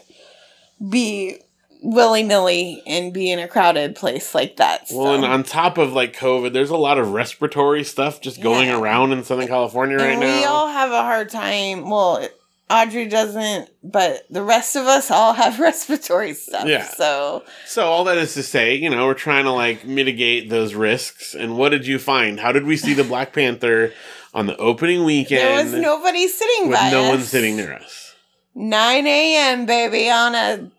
be 0.89 1.41
willy 1.83 2.23
nilly 2.23 2.83
and 2.87 3.13
be 3.13 3.31
in 3.31 3.39
a 3.39 3.47
crowded 3.49 3.95
place 3.95 4.35
like 4.35 4.57
that. 4.57 4.87
well, 4.93 5.15
and 5.15 5.25
on 5.25 5.43
top 5.45 5.79
of 5.79 5.93
like 5.93 6.17
COVID, 6.17 6.53
there's 6.53 6.71
a 6.71 6.77
lot 6.77 6.99
of 6.99 7.13
respiratory 7.13 7.85
stuff 7.85 8.21
just 8.21 8.41
going 8.43 8.69
Yeah. 8.69 8.79
around 8.81 9.13
in 9.13 9.23
Southern 9.25 9.47
California 9.49 9.97
right 9.97 10.11
and 10.11 10.21
now. 10.21 10.39
we 10.39 10.45
all 10.45 10.69
have 10.69 10.91
a 10.91 11.03
hard 11.03 11.31
time. 11.31 11.89
Well, 11.89 12.27
Audrey 12.71 13.07
doesn't, 13.09 13.71
but 13.83 14.27
the 14.29 14.43
rest 14.43 14.77
of 14.77 14.85
us 14.87 15.11
all 15.11 15.33
have 15.33 15.59
respiratory 15.61 16.35
stuff. 16.35 16.67
Yeah. 16.67 16.85
So 16.87 17.45
So 17.67 17.87
all 17.87 18.05
that 18.05 18.19
is 18.19 18.35
to 18.35 18.43
say, 18.43 18.75
you 18.75 18.91
know, 18.91 19.07
we're 19.07 19.15
trying 19.15 19.45
to 19.45 19.53
like 19.53 19.87
mitigate 19.87 20.51
those 20.51 20.75
risks. 20.75 21.35
And 21.35 21.57
what 21.57 21.71
did 21.71 21.87
you 21.87 21.99
find? 21.99 22.41
How 22.41 22.53
did 22.53 22.65
we 22.65 22.77
see 22.77 22.93
the 22.93 23.05
Black 23.05 23.33
Panther 23.33 23.93
on 24.35 24.47
the 24.47 24.57
opening 24.59 25.05
weekend? 25.05 25.41
there 25.41 25.65
was 25.65 25.73
nobody 25.73 26.29
sitting 26.29 26.69
with 26.69 26.79
no 26.93 27.05
us. 27.05 27.09
one 27.09 27.21
sitting 27.23 27.57
near 27.57 27.73
us 27.73 28.15
9 28.55 29.07
a.m. 29.07 29.65
baby 29.65 30.11
on 30.11 30.35
a 30.35 30.71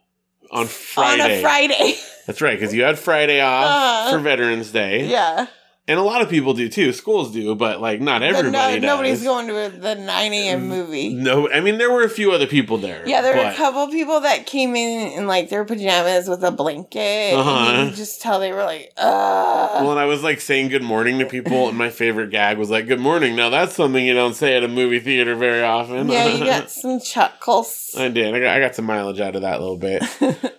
on 0.52 0.68
Friday. 0.68 1.24
on 1.24 1.32
a 1.32 1.42
Friday. 1.42 1.96
That's 2.28 2.42
right, 2.42 2.60
because 2.60 2.74
you 2.74 2.84
had 2.84 3.00
Friday 3.00 3.42
off 3.42 3.66
Uh, 3.66 4.12
for 4.12 4.20
Veterans 4.20 4.72
Day, 4.72 5.08
yeah. 5.10 5.48
And 5.90 6.00
a 6.00 6.04
lot 6.04 6.22
of 6.22 6.30
people 6.30 6.54
do 6.54 6.70
too. 6.70 6.94
Schools 6.94 7.32
do, 7.32 7.56
but 7.56 7.82
like 7.82 8.00
not 8.00 8.22
everybody. 8.22 8.80
no, 8.80 8.88
nobody's 8.88 9.24
going 9.24 9.48
to 9.48 9.76
the 9.76 9.96
9 9.96 10.34
a.m. 10.34 10.68
movie. 10.70 11.14
No, 11.14 11.50
I 11.50 11.60
mean 11.62 11.80
there 11.80 11.92
were 11.92 12.04
a 12.04 12.10
few 12.10 12.32
other 12.32 12.46
people 12.46 12.78
there. 12.78 13.02
Yeah, 13.08 13.22
there 13.22 13.36
were 13.36 13.50
a 13.50 13.56
couple 13.56 13.88
people 13.88 14.22
that 14.22 14.46
came 14.46 14.76
in 14.76 15.12
in 15.14 15.28
like 15.28 15.50
their 15.50 15.66
pajamas 15.66 16.30
with 16.30 16.44
a 16.44 16.52
blanket. 16.52 17.34
Uh-huh. 17.34 17.50
And 17.50 17.80
you 17.80 17.90
could 17.90 17.98
just 17.98 18.22
tell 18.22 18.40
they 18.40 18.52
were 18.54 18.64
like, 18.64 18.94
uh. 18.98 19.80
Well, 19.82 19.92
and 19.92 20.00
I 20.00 20.06
was 20.06 20.22
like 20.24 20.40
saying 20.42 20.70
good 20.70 20.84
morning 20.84 21.20
to 21.20 21.26
people, 21.26 21.68
and 21.68 21.78
my 21.78 21.90
favorite 21.90 22.30
gag 22.30 22.58
was 22.60 22.70
like, 22.70 22.88
"Good 22.88 23.00
morning." 23.00 23.36
Now 23.36 23.50
that's 23.50 23.74
something 23.76 24.06
you 24.06 24.14
don't 24.14 24.36
say 24.36 24.56
at 24.56 24.64
a 24.64 24.68
movie 24.68 25.00
theater 25.00 25.36
very 25.36 25.64
often. 25.64 26.08
yeah, 26.08 26.28
you 26.28 26.46
got 26.46 26.70
some 26.70 27.00
chuckles. 27.00 27.96
I 27.98 28.10
did. 28.10 28.34
I 28.36 28.40
got, 28.40 28.56
I 28.56 28.60
got 28.60 28.76
some 28.76 28.86
mileage 28.86 29.20
out 29.20 29.36
of 29.36 29.42
that 29.42 29.60
a 29.60 29.60
little 29.60 29.78
bit. 29.78 30.04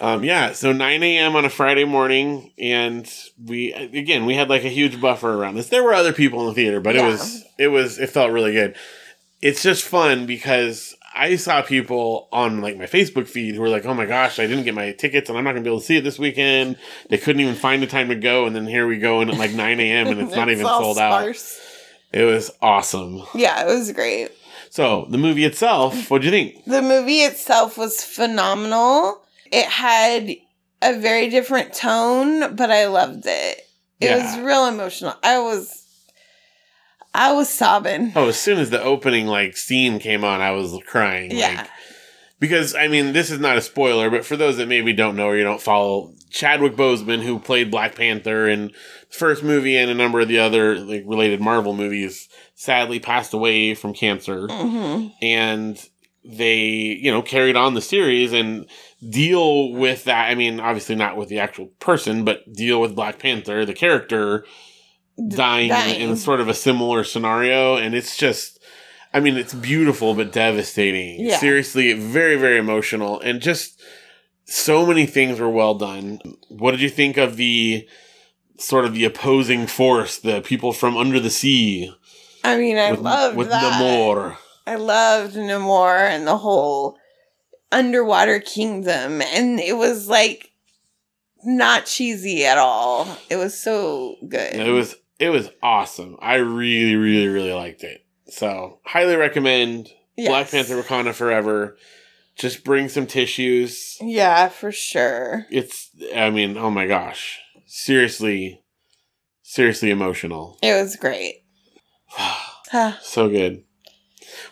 um, 0.00 0.24
yeah, 0.24 0.52
so 0.52 0.72
9 0.72 1.02
a.m. 1.02 1.36
on 1.36 1.44
a 1.44 1.50
Friday 1.50 1.84
morning, 1.84 2.52
and 2.58 3.10
we 3.44 3.72
again 3.72 4.24
we 4.24 4.34
had 4.34 4.48
like 4.48 4.64
a 4.64 4.68
huge 4.68 5.00
buffer 5.00 5.32
around 5.32 5.58
us. 5.58 5.68
There 5.68 5.84
were 5.84 5.92
other 5.92 6.12
people 6.12 6.40
in 6.40 6.46
the 6.48 6.54
theater, 6.54 6.80
but 6.80 6.96
it 6.96 7.02
was 7.02 7.44
it 7.58 7.68
was 7.68 7.98
it 7.98 8.08
felt 8.08 8.32
really 8.32 8.52
good. 8.52 8.76
It's 9.42 9.62
just 9.62 9.84
fun 9.84 10.26
because 10.26 10.94
I 11.14 11.36
saw 11.36 11.60
people 11.60 12.28
on 12.32 12.62
like 12.62 12.78
my 12.78 12.86
Facebook 12.86 13.28
feed 13.28 13.54
who 13.54 13.60
were 13.60 13.68
like, 13.68 13.84
"Oh 13.84 13.92
my 13.92 14.06
gosh, 14.06 14.38
I 14.38 14.46
didn't 14.46 14.64
get 14.64 14.74
my 14.74 14.92
tickets, 14.92 15.28
and 15.28 15.36
I'm 15.36 15.44
not 15.44 15.52
gonna 15.52 15.64
be 15.64 15.70
able 15.70 15.80
to 15.80 15.86
see 15.86 15.96
it 15.98 16.04
this 16.04 16.18
weekend." 16.18 16.76
They 17.10 17.18
couldn't 17.18 17.40
even 17.40 17.54
find 17.54 17.82
the 17.82 17.86
time 17.86 18.08
to 18.08 18.14
go, 18.14 18.46
and 18.46 18.56
then 18.56 18.66
here 18.66 18.86
we 18.86 18.98
go 18.98 19.20
in 19.20 19.28
at 19.28 19.36
like 19.36 19.52
9 19.52 19.80
a.m. 19.80 20.06
and 20.08 20.20
it's 20.20 20.36
not 20.36 20.48
even 20.48 20.64
sold 20.66 20.98
out. 20.98 21.12
It 22.12 22.24
was 22.24 22.50
awesome. 22.62 23.22
Yeah, 23.34 23.62
it 23.62 23.66
was 23.66 23.92
great. 23.92 24.30
So 24.70 25.06
the 25.10 25.18
movie 25.18 25.44
itself, 25.44 26.10
what 26.10 26.22
do 26.22 26.26
you 26.26 26.30
think? 26.30 26.64
The 26.64 26.80
movie 26.80 27.20
itself 27.20 27.76
was 27.76 28.02
phenomenal. 28.02 29.20
It 29.50 29.66
had 29.66 30.30
a 30.82 30.98
very 30.98 31.28
different 31.30 31.74
tone, 31.74 32.54
but 32.56 32.70
I 32.70 32.86
loved 32.86 33.24
it. 33.26 33.60
It 34.00 34.06
Yeah. 34.06 34.16
was 34.36 34.38
real 34.44 34.66
emotional. 34.66 35.14
I 35.22 35.38
was 35.40 35.76
I 37.12 37.32
was 37.32 37.48
sobbing. 37.48 38.12
Oh, 38.14 38.28
as 38.28 38.38
soon 38.38 38.58
as 38.58 38.70
the 38.70 38.80
opening 38.82 39.26
like 39.26 39.56
scene 39.56 39.98
came 39.98 40.22
on, 40.24 40.40
I 40.40 40.52
was 40.52 40.76
crying. 40.86 41.32
Yeah. 41.32 41.48
Like, 41.62 41.68
because 42.38 42.74
I 42.74 42.86
mean, 42.88 43.12
this 43.12 43.30
is 43.30 43.40
not 43.40 43.56
a 43.58 43.60
spoiler, 43.62 44.08
but 44.10 44.24
for 44.24 44.36
those 44.36 44.56
that 44.58 44.68
maybe 44.68 44.92
don't 44.92 45.16
know 45.16 45.26
or 45.26 45.36
you 45.36 45.42
don't 45.42 45.60
follow, 45.60 46.14
Chadwick 46.30 46.76
Boseman, 46.76 47.22
who 47.22 47.40
played 47.40 47.70
Black 47.70 47.96
Panther 47.96 48.48
in 48.48 48.68
the 48.68 48.72
first 49.16 49.42
movie 49.42 49.76
and 49.76 49.90
a 49.90 49.94
number 49.94 50.20
of 50.20 50.28
the 50.28 50.38
other 50.38 50.76
like 50.78 51.02
related 51.04 51.40
Marvel 51.40 51.74
movies, 51.74 52.28
sadly 52.54 53.00
passed 53.00 53.34
away 53.34 53.74
from 53.74 53.92
cancer, 53.92 54.46
hmm 54.48 55.08
and 55.20 55.84
they 56.24 56.56
you 56.58 57.10
know 57.10 57.22
carried 57.22 57.56
on 57.56 57.74
the 57.74 57.80
series 57.80 58.32
and 58.32 58.66
deal 59.08 59.72
with 59.72 60.04
that. 60.04 60.30
I 60.30 60.34
mean, 60.34 60.60
obviously 60.60 60.94
not 60.94 61.16
with 61.16 61.28
the 61.28 61.38
actual 61.38 61.66
person, 61.80 62.24
but 62.24 62.52
deal 62.52 62.80
with 62.80 62.94
Black 62.94 63.18
Panther, 63.18 63.64
the 63.64 63.74
character 63.74 64.44
dying, 65.28 65.68
dying. 65.68 66.00
in 66.00 66.16
sort 66.16 66.40
of 66.40 66.48
a 66.48 66.54
similar 66.54 67.04
scenario 67.04 67.76
and 67.76 67.94
it's 67.94 68.16
just 68.16 68.58
i 69.12 69.20
mean 69.20 69.36
it's 69.36 69.52
beautiful 69.52 70.14
but 70.14 70.32
devastating 70.32 71.20
Yeah. 71.20 71.36
seriously 71.36 71.92
very 71.92 72.36
very 72.36 72.56
emotional 72.58 73.20
and 73.20 73.42
just 73.42 73.78
so 74.46 74.86
many 74.86 75.04
things 75.04 75.38
were 75.38 75.50
well 75.50 75.74
done 75.74 76.20
what 76.48 76.70
did 76.70 76.80
you 76.80 76.88
think 76.88 77.18
of 77.18 77.36
the 77.36 77.86
sort 78.58 78.86
of 78.86 78.94
the 78.94 79.04
opposing 79.04 79.66
force 79.66 80.16
the 80.16 80.40
people 80.40 80.72
from 80.72 80.96
under 80.96 81.20
the 81.20 81.28
sea 81.30 81.92
I 82.42 82.56
mean, 82.56 82.78
I 82.78 82.92
with, 82.92 83.00
loved 83.00 83.36
with 83.36 83.50
that. 83.50 83.82
Namor 83.82 84.38
I 84.70 84.76
loved 84.76 85.34
Namor 85.34 85.98
and 85.98 86.28
the 86.28 86.36
whole 86.36 86.96
underwater 87.72 88.38
kingdom, 88.38 89.20
and 89.20 89.58
it 89.58 89.76
was 89.76 90.06
like 90.06 90.52
not 91.42 91.86
cheesy 91.86 92.46
at 92.46 92.56
all. 92.56 93.08
It 93.28 93.34
was 93.34 93.58
so 93.58 94.14
good. 94.28 94.54
it 94.54 94.70
was 94.70 94.94
it 95.18 95.30
was 95.30 95.50
awesome. 95.60 96.16
I 96.20 96.36
really 96.36 96.94
really 96.94 97.26
really 97.26 97.52
liked 97.52 97.82
it. 97.82 98.06
So 98.28 98.78
highly 98.84 99.16
recommend 99.16 99.90
black 100.16 100.52
panther 100.52 100.80
wakanda 100.80 101.14
forever. 101.14 101.76
Just 102.36 102.62
bring 102.62 102.88
some 102.88 103.08
tissues. 103.08 103.96
Yeah, 104.00 104.50
for 104.50 104.70
sure. 104.70 105.46
it's 105.50 105.90
i 106.14 106.30
mean 106.30 106.56
oh 106.56 106.70
my 106.70 106.86
gosh. 106.86 107.40
Seriously 107.66 108.62
seriously 109.42 109.90
emotional. 109.90 110.58
It 110.62 110.80
was 110.80 110.94
great. 110.94 111.42
So 113.02 113.28
good 113.28 113.64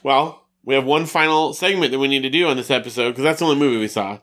well 0.03 0.45
we 0.64 0.74
have 0.74 0.85
one 0.85 1.07
final 1.07 1.53
segment 1.55 1.93
that 1.93 1.99
we 1.99 2.09
need 2.09 2.22
to 2.22 2.31
do 2.31 2.47
on 2.49 2.57
this 2.57 2.70
episode 2.70 3.11
because 3.11 3.24
that's 3.24 3.39
the 3.41 3.45
only 3.45 3.57
movie 3.57 3.79
we 3.79 3.89
saw 3.89 4.18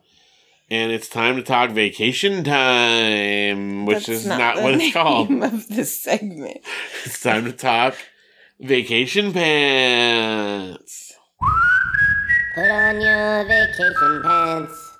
and 0.69 0.91
it's 0.91 1.07
time 1.07 1.35
to 1.35 1.43
talk 1.43 1.69
vacation 1.71 2.43
time 2.43 3.85
which 3.85 4.05
That's 4.07 4.09
is 4.09 4.25
not, 4.27 4.55
the 4.57 4.61
what 4.63 4.73
it's 4.75 4.93
called 4.93 5.29
name 5.29 5.43
Of 5.43 5.67
this 5.69 5.97
segment. 6.01 6.57
it's 7.05 7.21
time 7.21 7.45
to 7.45 7.51
talk 7.53 7.95
vacation 8.59 9.31
pants 9.33 11.13
Put 12.55 12.71
on 12.71 13.01
your 13.01 13.43
vacation 13.43 14.21
pants. 14.23 14.93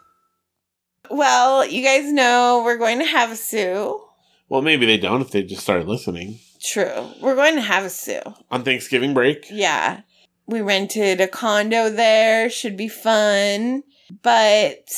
Well, 1.10 1.66
you 1.66 1.82
guys 1.82 2.12
know 2.12 2.62
we're 2.66 2.78
going 2.78 3.00
to 3.00 3.06
Havasu. 3.06 4.02
well 4.50 4.62
maybe 4.62 4.86
they 4.86 4.98
don't 4.98 5.22
if 5.22 5.32
they 5.32 5.44
just 5.44 5.62
started 5.62 5.88
listening 5.88 6.40
True. 6.62 7.10
We're 7.22 7.36
going 7.36 7.56
to 7.56 7.62
Havasu. 7.62 8.36
on 8.52 8.64
thanksgiving 8.64 9.14
break 9.14 9.46
Yeah. 9.52 10.02
We 10.48 10.62
rented 10.62 11.22
a 11.22 11.28
condo 11.28 11.90
there. 11.90 12.50
Should 12.50 12.78
be 12.78 12.88
fun. 12.88 13.84
But 14.22 14.92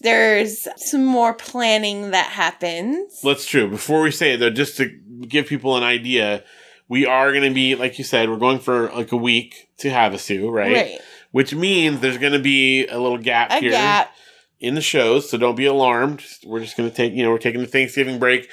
there's 0.00 0.66
some 0.76 1.04
more 1.04 1.34
planning 1.34 2.12
that 2.12 2.30
happens. 2.30 3.20
That's 3.20 3.46
true. 3.46 3.68
Before 3.68 4.00
we 4.00 4.10
say 4.10 4.32
it, 4.32 4.36
though, 4.38 4.50
just 4.50 4.78
to 4.78 4.86
give 5.28 5.46
people 5.46 5.76
an 5.76 5.82
idea, 5.82 6.44
we 6.88 7.04
are 7.04 7.30
going 7.30 7.44
to 7.44 7.54
be, 7.54 7.74
like 7.74 7.98
you 7.98 8.04
said, 8.04 8.30
we're 8.30 8.36
going 8.36 8.58
for 8.58 8.90
like 8.92 9.12
a 9.12 9.16
week 9.16 9.68
to 9.78 9.88
Havasu, 9.88 10.50
right? 10.50 10.72
Right. 10.72 11.00
Which 11.30 11.54
means 11.54 12.00
there's 12.00 12.18
going 12.18 12.32
to 12.32 12.38
be 12.38 12.86
a 12.86 12.98
little 12.98 13.18
gap 13.18 13.50
A 13.50 13.60
here 13.60 13.72
gap. 13.72 14.14
in 14.60 14.74
the 14.74 14.80
shows, 14.80 15.28
so 15.28 15.36
don't 15.36 15.56
be 15.56 15.66
alarmed. 15.66 16.24
We're 16.46 16.60
just 16.60 16.76
going 16.76 16.88
to 16.88 16.94
take, 16.94 17.12
you 17.12 17.22
know, 17.22 17.30
we're 17.30 17.38
taking 17.38 17.60
the 17.60 17.66
Thanksgiving 17.66 18.18
break. 18.18 18.48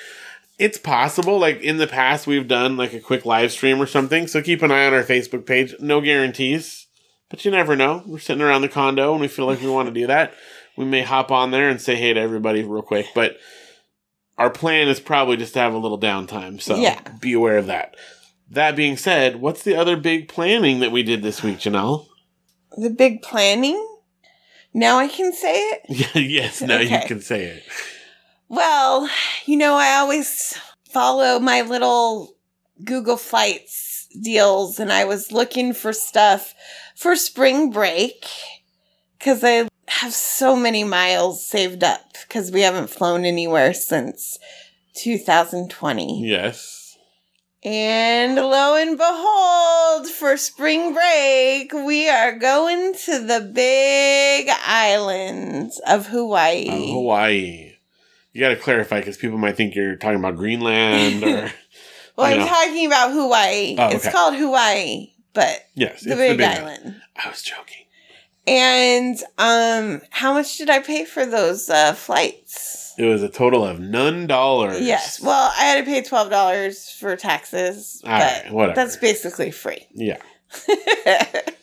It's 0.62 0.78
possible, 0.78 1.40
like 1.40 1.60
in 1.62 1.78
the 1.78 1.88
past, 1.88 2.28
we've 2.28 2.48
done 2.48 2.78
like 2.78 2.94
a 2.94 3.00
quick 3.00 3.26
live 3.26 3.52
stream 3.52 3.82
or 3.82 3.88
something. 3.88 4.28
So 4.28 4.44
keep 4.44 4.62
an 4.62 4.72
eye 4.72 4.86
on 4.86 4.94
our 4.94 5.02
Facebook 5.04 5.48
page. 5.48 5.74
No 5.80 6.02
guarantees, 6.02 6.86
but 7.32 7.44
you 7.44 7.50
never 7.50 7.76
know. 7.76 8.04
We're 8.06 8.20
sitting 8.20 8.44
around 8.44 8.62
the 8.62 8.70
condo 8.70 9.12
and 9.14 9.22
we 9.22 9.28
feel 9.28 9.48
like 9.48 9.60
we 9.60 9.68
want 9.70 9.88
to 9.88 9.94
do 10.00 10.06
that. 10.06 10.36
We 10.78 10.86
may 10.86 11.02
hop 11.02 11.32
on 11.32 11.50
there 11.50 11.68
and 11.68 11.82
say 11.82 11.96
hey 11.96 12.14
to 12.14 12.20
everybody 12.20 12.62
real 12.62 12.84
quick, 12.84 13.08
but 13.16 13.38
our 14.38 14.52
plan 14.52 14.88
is 14.88 15.00
probably 15.00 15.36
just 15.36 15.54
to 15.54 15.60
have 15.62 15.74
a 15.74 15.80
little 15.80 16.00
downtime. 16.00 16.62
So 16.62 16.76
Yeah. 16.76 17.02
be 17.20 17.34
aware 17.34 17.58
of 17.58 17.66
that. 17.66 17.96
That 18.52 18.76
being 18.76 18.98
said, 18.98 19.38
what's 19.42 19.64
the 19.64 19.76
other 19.76 19.98
big 19.98 20.28
planning 20.28 20.80
that 20.82 20.92
we 20.92 21.02
did 21.02 21.24
this 21.24 21.42
week, 21.42 21.58
Janelle? 21.58 22.06
The 22.78 22.92
big 22.92 23.24
planning. 23.24 23.84
Now 24.76 25.00
I 25.00 25.08
can 25.08 25.34
say 25.34 25.56
it? 25.58 26.16
yes, 26.16 26.62
now 26.62 26.80
you 26.80 27.00
can 27.08 27.20
say 27.20 27.46
it. 27.46 27.64
Well, 28.52 29.10
you 29.46 29.56
know, 29.56 29.76
I 29.76 29.96
always 29.96 30.60
follow 30.84 31.40
my 31.40 31.62
little 31.62 32.36
Google 32.84 33.16
Flights 33.16 34.10
deals, 34.22 34.78
and 34.78 34.92
I 34.92 35.06
was 35.06 35.32
looking 35.32 35.74
for 35.74 35.94
stuff 35.94 36.54
for 36.94 37.16
spring 37.16 37.72
break 37.72 38.26
because 39.18 39.42
I 39.46 39.70
have 39.88 40.12
so 40.14 40.58
many 40.58 40.84
miles 40.84 41.46
saved 41.46 41.82
up 41.82 42.02
because 42.28 42.52
we 42.52 42.60
haven't 42.64 42.90
flown 42.90 43.24
anywhere 43.24 43.74
since 43.74 44.38
2020. 44.96 46.22
Yes. 46.28 46.98
And 47.64 48.36
lo 48.36 48.76
and 48.76 48.98
behold, 48.98 50.08
for 50.10 50.36
spring 50.36 50.94
break, 50.94 51.72
we 51.72 52.10
are 52.10 52.38
going 52.38 52.96
to 53.06 53.20
the 53.20 53.50
big 53.54 54.50
islands 54.66 55.80
of 55.88 56.08
Hawaii. 56.08 56.68
Uh, 56.68 56.94
Hawaii. 56.96 57.71
You 58.34 58.42
got 58.42 58.50
to 58.50 58.56
clarify 58.56 59.00
because 59.00 59.18
people 59.18 59.38
might 59.38 59.58
think 59.58 59.76
you're 59.76 59.96
talking 59.98 60.20
about 60.20 60.36
Greenland 60.38 61.24
or. 61.24 61.52
Well, 62.18 62.28
I'm 62.32 62.40
know. 62.40 62.46
talking 62.46 62.86
about 62.88 63.14
Hawaii. 63.14 63.76
Oh, 63.80 63.90
It's 63.90 64.08
called 64.12 64.36
Hawaii, 64.36 65.12
but 65.34 65.66
yes, 65.76 66.04
the 66.04 66.12
it's 66.12 66.20
big, 66.20 66.32
the 66.32 66.38
big 66.38 66.46
island. 66.58 67.02
I 67.16 67.30
was 67.30 67.42
joking. 67.42 67.86
And 68.46 69.18
um, 69.38 70.02
how 70.10 70.34
much 70.34 70.58
did 70.58 70.70
I 70.70 70.80
pay 70.80 71.06
for 71.06 71.26
those 71.26 71.70
uh, 71.70 71.94
flights? 71.94 72.94
It 72.98 73.06
was 73.06 73.24
a 73.24 73.30
total 73.30 73.64
of 73.66 73.80
none 73.80 74.28
dollars. 74.28 74.82
Yes. 74.82 75.22
Well, 75.22 75.52
I 75.58 75.64
had 75.64 75.84
to 75.86 75.90
pay 75.90 76.02
twelve 76.04 76.30
dollars 76.30 76.90
for 76.92 77.16
taxes, 77.16 78.02
All 78.04 78.12
but 78.12 78.44
right, 78.44 78.54
whatever. 78.54 78.76
that's 78.76 78.98
basically 78.98 79.52
free. 79.52 79.88
Yeah. 79.94 80.18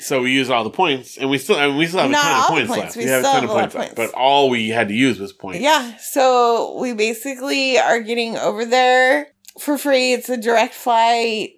So 0.00 0.22
we 0.22 0.32
used 0.32 0.50
all 0.50 0.64
the 0.64 0.70
points, 0.70 1.16
and 1.18 1.28
we 1.28 1.38
still, 1.38 1.56
I 1.56 1.66
mean, 1.66 1.76
we 1.76 1.86
still 1.86 2.00
have 2.00 2.10
Not 2.10 2.20
a 2.24 2.24
ton 2.24 2.40
of 2.40 2.48
points, 2.48 2.68
points. 2.68 2.84
left. 2.84 2.96
We 2.96 3.04
We, 3.04 3.10
have 3.10 3.20
a 3.20 3.22
ton 3.24 3.44
of 3.44 3.50
points, 3.50 3.74
left, 3.74 3.76
points. 3.76 3.94
but 4.12 4.18
all 4.18 4.48
we 4.48 4.68
had 4.68 4.88
to 4.88 4.94
use 4.94 5.18
was 5.18 5.32
points. 5.32 5.60
yeah. 5.60 5.96
So 5.98 6.78
we 6.80 6.92
basically 6.94 7.78
are 7.78 8.00
getting 8.00 8.36
over 8.36 8.64
there 8.64 9.28
for 9.60 9.76
free. 9.76 10.12
It's 10.12 10.28
a 10.28 10.36
direct 10.36 10.74
flight. 10.74 11.50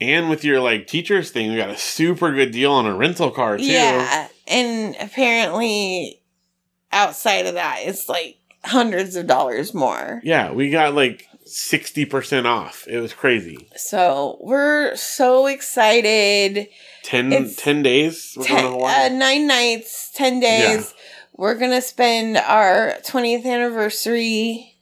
And 0.00 0.28
with 0.30 0.44
your 0.44 0.60
like 0.60 0.86
teachers 0.86 1.30
thing, 1.30 1.50
we 1.50 1.56
got 1.56 1.68
a 1.70 1.76
super 1.76 2.32
good 2.34 2.50
deal 2.52 2.72
on 2.72 2.86
a 2.86 2.94
rental 2.94 3.30
car 3.30 3.58
too. 3.58 3.64
Yeah. 3.64 4.28
And 4.48 4.96
apparently, 5.00 6.20
outside 6.92 7.46
of 7.46 7.54
that, 7.54 7.80
it's 7.82 8.08
like 8.08 8.36
hundreds 8.64 9.14
of 9.16 9.26
dollars 9.26 9.72
more. 9.74 10.20
Yeah, 10.24 10.52
we 10.52 10.70
got 10.70 10.94
like 10.94 11.28
sixty 11.54 12.04
percent 12.04 12.46
off. 12.46 12.86
It 12.88 13.00
was 13.00 13.12
crazy. 13.12 13.68
So 13.76 14.38
we're 14.40 14.94
so 14.96 15.46
excited. 15.46 16.68
10, 17.04 17.54
10 17.54 17.82
days. 17.82 18.32
We're 18.36 18.46
going 18.48 18.62
to 18.62 18.78
Ten, 18.86 19.12
uh, 19.12 19.18
nine 19.18 19.46
nights, 19.46 20.10
10 20.14 20.40
days. 20.40 20.94
We're 21.36 21.54
going 21.54 21.72
to 21.72 21.82
spend 21.82 22.38
our 22.38 22.94
20th 23.02 23.44
anniversary 23.44 24.74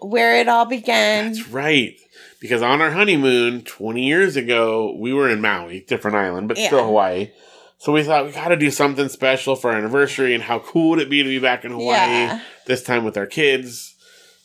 where 0.00 0.36
it 0.40 0.48
all 0.48 0.64
began. 0.64 1.32
That's 1.32 1.48
right. 1.48 1.94
Because 2.40 2.62
on 2.62 2.80
our 2.80 2.92
honeymoon 2.92 3.62
20 3.64 4.02
years 4.02 4.36
ago, 4.36 4.96
we 4.98 5.12
were 5.12 5.28
in 5.28 5.40
Maui, 5.42 5.80
different 5.80 6.16
island, 6.16 6.48
but 6.48 6.56
still 6.56 6.84
Hawaii. 6.84 7.32
So 7.78 7.92
we 7.92 8.02
thought 8.02 8.24
we 8.26 8.32
got 8.32 8.48
to 8.48 8.56
do 8.56 8.70
something 8.70 9.08
special 9.08 9.54
for 9.54 9.70
our 9.70 9.76
anniversary, 9.76 10.34
and 10.34 10.42
how 10.42 10.60
cool 10.60 10.90
would 10.90 10.98
it 11.00 11.10
be 11.10 11.22
to 11.22 11.28
be 11.28 11.38
back 11.38 11.64
in 11.64 11.72
Hawaii 11.72 11.86
Yeah. 12.10 12.40
this 12.66 12.82
time 12.82 13.04
with 13.04 13.16
our 13.16 13.26
kids? 13.26 13.94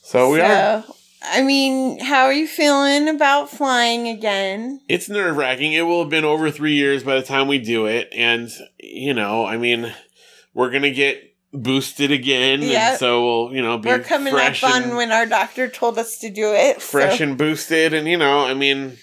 So 0.01 0.29
we 0.31 0.41
are. 0.41 0.83
I 1.25 1.41
mean, 1.41 1.99
how 1.99 2.25
are 2.25 2.33
you 2.33 2.47
feeling 2.47 3.07
about 3.07 3.49
flying 3.49 4.07
again? 4.07 4.81
It's 4.89 5.07
nerve 5.09 5.37
wracking. 5.37 5.73
It 5.73 5.83
will 5.83 6.01
have 6.01 6.09
been 6.09 6.25
over 6.25 6.51
three 6.51 6.73
years 6.73 7.03
by 7.03 7.15
the 7.15 7.23
time 7.23 7.47
we 7.47 7.59
do 7.59 7.85
it, 7.85 8.09
and 8.13 8.49
you 8.79 9.13
know, 9.13 9.45
I 9.45 9.57
mean, 9.57 9.93
we're 10.53 10.69
gonna 10.71 10.91
get 10.91 11.33
boosted 11.53 12.11
again, 12.11 12.61
Yep. 12.61 12.71
and 12.91 12.99
so 12.99 13.23
we'll, 13.25 13.55
you 13.55 13.61
know, 13.61 13.77
be 13.77 13.89
We're 13.89 13.99
coming 13.99 14.33
up 14.35 14.63
on 14.63 14.95
when 14.95 15.11
our 15.11 15.25
doctor 15.25 15.67
told 15.69 15.97
us 15.99 16.17
to 16.19 16.29
do 16.29 16.53
it. 16.53 16.81
fresh 16.81 17.19
so- 17.19 17.23
and 17.23 17.37
boosted, 17.37 17.93
and 17.93 18.07
you 18.07 18.17
know, 18.17 18.39
I 18.45 18.53
mean, 18.53 18.97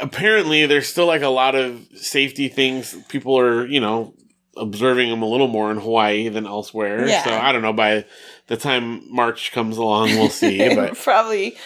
apparently 0.00 0.66
there's 0.66 0.86
still 0.88 1.06
like 1.06 1.22
a 1.22 1.28
lot 1.28 1.54
of 1.54 1.86
safety 1.96 2.48
things. 2.48 2.94
People 3.08 3.38
are, 3.38 3.66
you 3.66 3.80
know, 3.80 4.14
observing 4.56 5.10
them 5.10 5.22
a 5.22 5.28
little 5.28 5.48
more 5.48 5.70
in 5.70 5.78
Hawaii 5.78 6.28
than 6.28 6.46
elsewhere. 6.46 7.06
Yeah. 7.06 7.24
So 7.24 7.30
I 7.32 7.52
don't 7.52 7.62
know. 7.62 7.72
By 7.72 8.04
the 8.46 8.56
time 8.56 9.12
March 9.12 9.52
comes 9.52 9.76
along, 9.76 10.10
we'll 10.10 10.30
see. 10.30 10.60
It'll 10.60 10.76
but 10.76 10.96
probably 10.98 11.56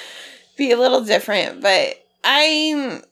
be 0.57 0.73
a 0.73 0.77
little 0.77 1.03
different, 1.03 1.61
but 1.61 1.95
I'm 2.25 3.03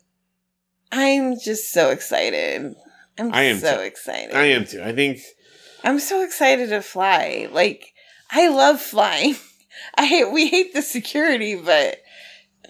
I'm 0.92 1.38
just 1.38 1.72
so 1.72 1.90
excited. 1.90 2.74
I'm 3.18 3.32
I 3.32 3.42
am 3.44 3.58
so 3.58 3.76
too. 3.76 3.82
excited. 3.82 4.34
I 4.34 4.44
am 4.46 4.64
too. 4.66 4.82
I 4.82 4.92
think 4.92 5.20
I'm 5.84 5.98
so 5.98 6.22
excited 6.22 6.68
to 6.70 6.82
fly. 6.82 7.48
Like 7.50 7.92
I 8.30 8.48
love 8.48 8.80
flying. 8.80 9.36
I 9.94 10.06
hate 10.06 10.32
we 10.32 10.48
hate 10.48 10.74
the 10.74 10.82
security, 10.82 11.54
but 11.54 12.00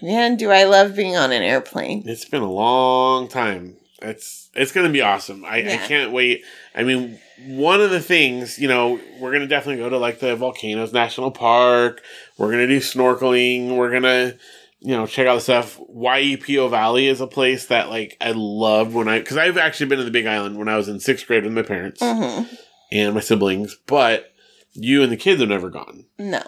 man, 0.01 0.35
do 0.35 0.51
I 0.51 0.65
love 0.65 0.95
being 0.95 1.15
on 1.15 1.31
an 1.31 1.41
airplane. 1.41 2.03
It's 2.05 2.25
been 2.25 2.43
a 2.43 2.51
long 2.51 3.27
time. 3.27 3.77
It's 4.01 4.49
it's 4.53 4.71
gonna 4.71 4.89
be 4.89 5.01
awesome. 5.01 5.43
I, 5.43 5.57
I 5.57 5.77
can't 5.77 6.11
wait. 6.11 6.43
I 6.75 6.83
mean, 6.83 7.19
one 7.45 7.81
of 7.81 7.89
the 7.89 7.99
things, 7.99 8.59
you 8.59 8.67
know, 8.67 8.99
we're 9.19 9.31
gonna 9.31 9.47
definitely 9.47 9.81
go 9.81 9.89
to 9.89 9.97
like 9.97 10.19
the 10.19 10.35
Volcanoes 10.35 10.93
National 10.93 11.31
Park. 11.31 12.03
We're 12.37 12.51
gonna 12.51 12.67
do 12.67 12.79
snorkeling. 12.79 13.75
We're 13.75 13.91
gonna, 13.91 14.35
you 14.79 14.95
know, 14.95 15.07
check 15.07 15.25
out 15.25 15.35
the 15.35 15.41
stuff. 15.41 15.79
Waipio 15.79 16.69
Valley 16.69 17.07
is 17.07 17.21
a 17.21 17.27
place 17.27 17.67
that 17.67 17.89
like 17.89 18.17
I 18.21 18.33
loved 18.35 18.93
when 18.93 19.07
I 19.07 19.17
because 19.19 19.37
I've 19.37 19.57
actually 19.57 19.87
been 19.87 19.97
to 19.97 20.05
the 20.05 20.11
Big 20.11 20.27
Island 20.27 20.57
when 20.57 20.67
I 20.67 20.77
was 20.77 20.87
in 20.87 20.99
sixth 20.99 21.25
grade 21.25 21.43
with 21.43 21.53
my 21.53 21.63
parents 21.63 22.01
hmm 22.03 22.43
and 22.91 23.13
my 23.13 23.19
siblings, 23.19 23.75
but 23.85 24.31
you 24.73 25.03
and 25.03 25.11
the 25.11 25.17
kids 25.17 25.41
have 25.41 25.49
never 25.49 25.69
gone. 25.69 26.05
No. 26.17 26.41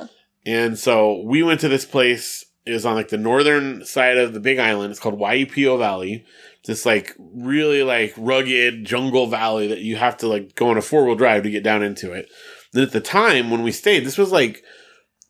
And 0.45 0.77
so 0.77 1.21
we 1.23 1.43
went 1.43 1.59
to 1.61 1.67
this 1.67 1.85
place. 1.85 2.45
It 2.65 2.73
was 2.73 2.85
on 2.85 2.95
like 2.95 3.09
the 3.09 3.17
northern 3.17 3.83
side 3.85 4.17
of 4.17 4.33
the 4.33 4.39
Big 4.39 4.59
Island. 4.59 4.91
It's 4.91 4.99
called 4.99 5.19
Waipio 5.19 5.77
Valley. 5.79 6.25
This 6.65 6.85
like 6.85 7.15
really 7.17 7.83
like 7.83 8.13
rugged 8.17 8.85
jungle 8.85 9.27
valley 9.27 9.67
that 9.67 9.79
you 9.79 9.95
have 9.95 10.17
to 10.17 10.27
like 10.27 10.55
go 10.55 10.69
on 10.69 10.77
a 10.77 10.81
four 10.81 11.05
wheel 11.05 11.15
drive 11.15 11.43
to 11.43 11.49
get 11.51 11.63
down 11.63 11.83
into 11.83 12.11
it. 12.11 12.29
Then 12.73 12.83
at 12.83 12.91
the 12.91 13.01
time 13.01 13.49
when 13.49 13.63
we 13.63 13.71
stayed, 13.71 14.05
this 14.05 14.17
was 14.17 14.31
like 14.31 14.63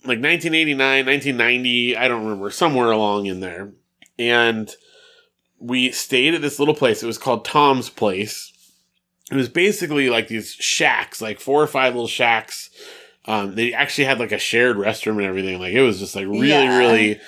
like 0.06 0.20
1989, 0.20 1.06
1990. 1.06 1.98
I 1.98 2.08
don't 2.08 2.24
remember 2.24 2.50
somewhere 2.50 2.92
along 2.92 3.28
in 3.28 3.40
there. 3.42 3.74
And 4.18 4.70
we 5.60 5.92
stayed 5.92 6.34
at 6.34 6.42
this 6.42 6.58
little 6.60 6.74
place. 6.76 7.04
It 7.04 7.08
was 7.08 7.18
called 7.18 7.46
Tom's 7.46 7.90
Place. 7.90 8.52
It 9.32 9.36
was 9.36 9.50
basically 9.50 10.10
like 10.10 10.28
these 10.28 10.54
shacks, 10.54 11.22
like 11.22 11.40
four 11.40 11.62
or 11.62 11.68
five 11.68 11.94
little 11.94 12.08
shacks 12.08 12.70
um, 13.26 13.54
they 13.54 13.74
actually 13.74 14.06
had 14.06 14.20
like 14.20 14.32
a 14.32 14.40
shared 14.40 14.78
restroom 14.78 15.18
and 15.18 15.26
everything. 15.26 15.60
Like 15.60 15.74
it 15.74 15.84
was 15.84 16.00
just 16.00 16.16
like 16.16 16.26
really, 16.26 16.50
Yeah. 16.50 16.78
really, 16.80 17.20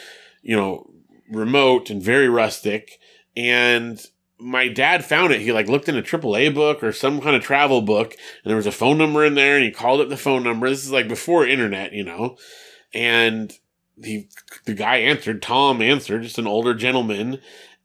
you 0.41 0.55
know, 0.55 0.89
remote 1.29 1.91
and 1.91 2.01
very 2.01 2.27
rustic. 2.27 2.97
And 3.35 4.03
my 4.39 4.67
dad 4.67 5.05
found 5.05 5.31
it. 5.33 5.41
He 5.41 5.51
like 5.51 5.67
looked 5.69 5.87
in 5.89 5.97
a 5.97 6.01
AAA 6.01 6.53
book 6.53 6.83
or 6.83 6.91
some 6.91 7.21
kind 7.21 7.35
of 7.35 7.43
travel 7.43 7.81
book, 7.81 8.13
and 8.43 8.49
there 8.49 8.57
was 8.57 8.67
a 8.67 8.71
phone 8.71 8.97
number 8.97 9.23
in 9.23 9.35
there, 9.35 9.55
and 9.55 9.63
he 9.63 9.71
called 9.71 10.01
up 10.01 10.09
the 10.09 10.17
phone 10.17 10.43
number. 10.43 10.69
This 10.69 10.83
is 10.83 10.91
like 10.91 11.07
before 11.07 11.45
internet, 11.45 11.93
you 11.93 12.03
know, 12.03 12.37
and 12.93 13.53
he 14.03 14.27
the 14.65 14.73
guy 14.73 14.97
answered. 14.97 15.41
Tom 15.41 15.81
answered, 15.81 16.23
just 16.23 16.39
an 16.39 16.47
older 16.47 16.73
gentleman. 16.73 17.39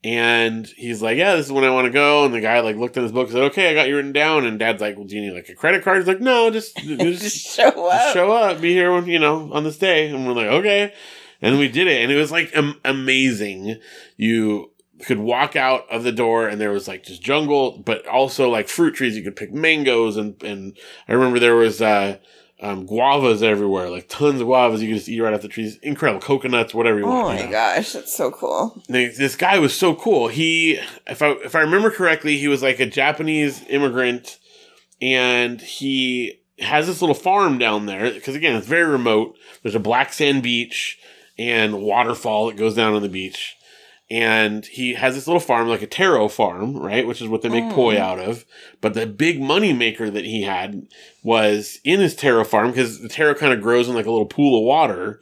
And 0.05 0.67
he's 0.77 1.03
like, 1.03 1.17
"Yeah, 1.17 1.35
this 1.35 1.47
is 1.47 1.53
when 1.53 1.65
I 1.65 1.71
want 1.71 1.87
to 1.87 1.91
go." 1.93 2.25
And 2.25 2.33
the 2.33 2.41
guy 2.41 2.61
like 2.61 2.77
looked 2.77 2.97
in 2.97 3.03
his 3.03 3.11
book, 3.13 3.25
and 3.25 3.33
said, 3.33 3.43
"Okay, 3.45 3.71
I 3.71 3.75
got 3.75 3.89
you 3.89 3.97
written 3.97 4.13
down." 4.13 4.47
And 4.47 4.57
Dad's 4.57 4.81
like, 4.81 4.97
"Well, 4.97 5.07
do 5.07 5.17
you 5.17 5.23
need 5.23 5.33
like 5.35 5.49
a 5.49 5.55
credit 5.55 5.83
card?" 5.83 5.99
He's 5.99 6.07
like, 6.07 6.21
"No, 6.21 6.49
just 6.51 6.77
just 6.77 7.23
Just 7.23 7.57
show 7.57 7.71
just 7.71 8.09
up. 8.09 8.15
show 8.15 8.31
up, 8.31 8.61
be 8.61 8.73
here 8.73 8.93
when 8.93 9.07
you 9.07 9.19
know 9.19 9.51
on 9.53 9.65
this 9.65 9.79
day, 9.79 10.07
and 10.09 10.25
we're 10.25 10.35
like, 10.35 10.47
okay, 10.49 10.93
and 11.43 11.59
we 11.59 11.67
did 11.67 11.89
it, 11.89 12.03
and 12.03 12.13
it 12.13 12.17
was 12.17 12.31
like 12.31 12.55
am- 12.55 12.79
amazing. 12.85 13.81
You 14.17 14.71
could 15.05 15.19
walk 15.19 15.57
out 15.57 15.85
of 15.91 16.05
the 16.05 16.13
door, 16.13 16.49
and 16.49 16.61
there 16.61 16.71
was 16.73 16.89
like 16.89 17.05
just 17.05 17.23
jungle, 17.23 17.79
but 17.85 18.07
also 18.07 18.49
like 18.51 18.69
fruit 18.69 18.95
trees. 18.95 19.17
You 19.17 19.23
could 19.23 19.37
pick 19.37 19.53
mangoes, 19.53 20.17
and 20.17 20.41
and 20.43 20.77
I 21.09 21.13
remember 21.13 21.39
there 21.39 21.55
was 21.57 21.83
uh, 21.83 22.19
um, 22.63 22.87
guavas 22.87 23.43
everywhere, 23.43 23.91
like 23.91 24.09
tons 24.09 24.41
of 24.41 24.47
guavas. 24.47 24.81
You 24.81 24.89
could 24.89 24.97
just 24.97 25.09
eat 25.09 25.21
right 25.21 25.35
off 25.35 25.43
the 25.43 25.49
trees. 25.49 25.77
Incredible 25.83 26.21
coconuts, 26.23 26.73
whatever 26.73 26.99
you 26.99 27.05
Oh 27.05 27.09
want. 27.11 27.29
my 27.35 27.39
you 27.41 27.45
know. 27.47 27.53
gosh, 27.53 27.93
that's 27.93 28.17
so 28.17 28.31
cool. 28.31 28.83
They- 28.89 29.09
This 29.09 29.37
guy 29.37 29.59
was 29.59 29.75
so 29.75 29.95
cool. 29.95 30.29
He, 30.29 30.81
if 31.07 31.21
I 31.21 31.31
if 31.45 31.55
I 31.55 31.61
remember 31.61 31.91
correctly, 31.91 32.39
he 32.39 32.49
was 32.49 32.63
like 32.63 32.81
a 32.81 32.87
Japanese 32.87 33.63
immigrant, 33.69 34.39
and 35.03 35.61
he 35.61 36.41
has 36.61 36.87
this 36.87 37.03
little 37.03 37.15
farm 37.15 37.59
down 37.59 37.85
there 37.85 38.11
because 38.11 38.35
again, 38.35 38.57
it's 38.57 38.67
very 38.67 38.91
remote. 38.91 39.37
There's 39.63 39.75
a 39.75 39.79
black 39.81 40.13
sand 40.13 40.43
beach 40.43 40.99
and 41.39 41.83
waterfall 41.83 42.47
that 42.47 42.57
goes 42.57 42.75
down 42.75 42.95
on 42.95 43.03
the 43.03 43.11
beach, 43.11 43.57
and 44.11 44.65
he 44.67 44.95
has 44.95 45.15
this 45.15 45.27
little 45.27 45.41
farm 45.41 45.69
like 45.69 45.83
a 45.83 45.87
taro 45.87 46.29
farm, 46.29 46.77
right, 46.77 47.07
which 47.07 47.21
is 47.21 47.29
what 47.29 47.43
they 47.43 47.49
make 47.49 47.65
Mm. 47.65 47.73
poi 47.75 47.99
out 48.01 48.19
of. 48.19 48.45
But 48.81 48.95
the 48.95 49.07
big 49.07 49.41
money 49.41 49.73
maker 49.73 50.11
that 50.11 50.25
he 50.25 50.43
had 50.43 50.87
was 51.25 51.79
in 51.85 52.01
his 52.01 52.15
taro 52.15 52.45
farm 52.45 52.71
because 52.71 53.01
the 53.01 53.09
taro 53.09 53.35
kind 53.35 53.53
of 53.53 53.61
grows 53.61 53.89
in 53.89 53.95
like 53.95 54.07
a 54.07 54.11
little 54.11 54.27
pool 54.27 54.59
of 54.59 54.65
water. 54.65 55.21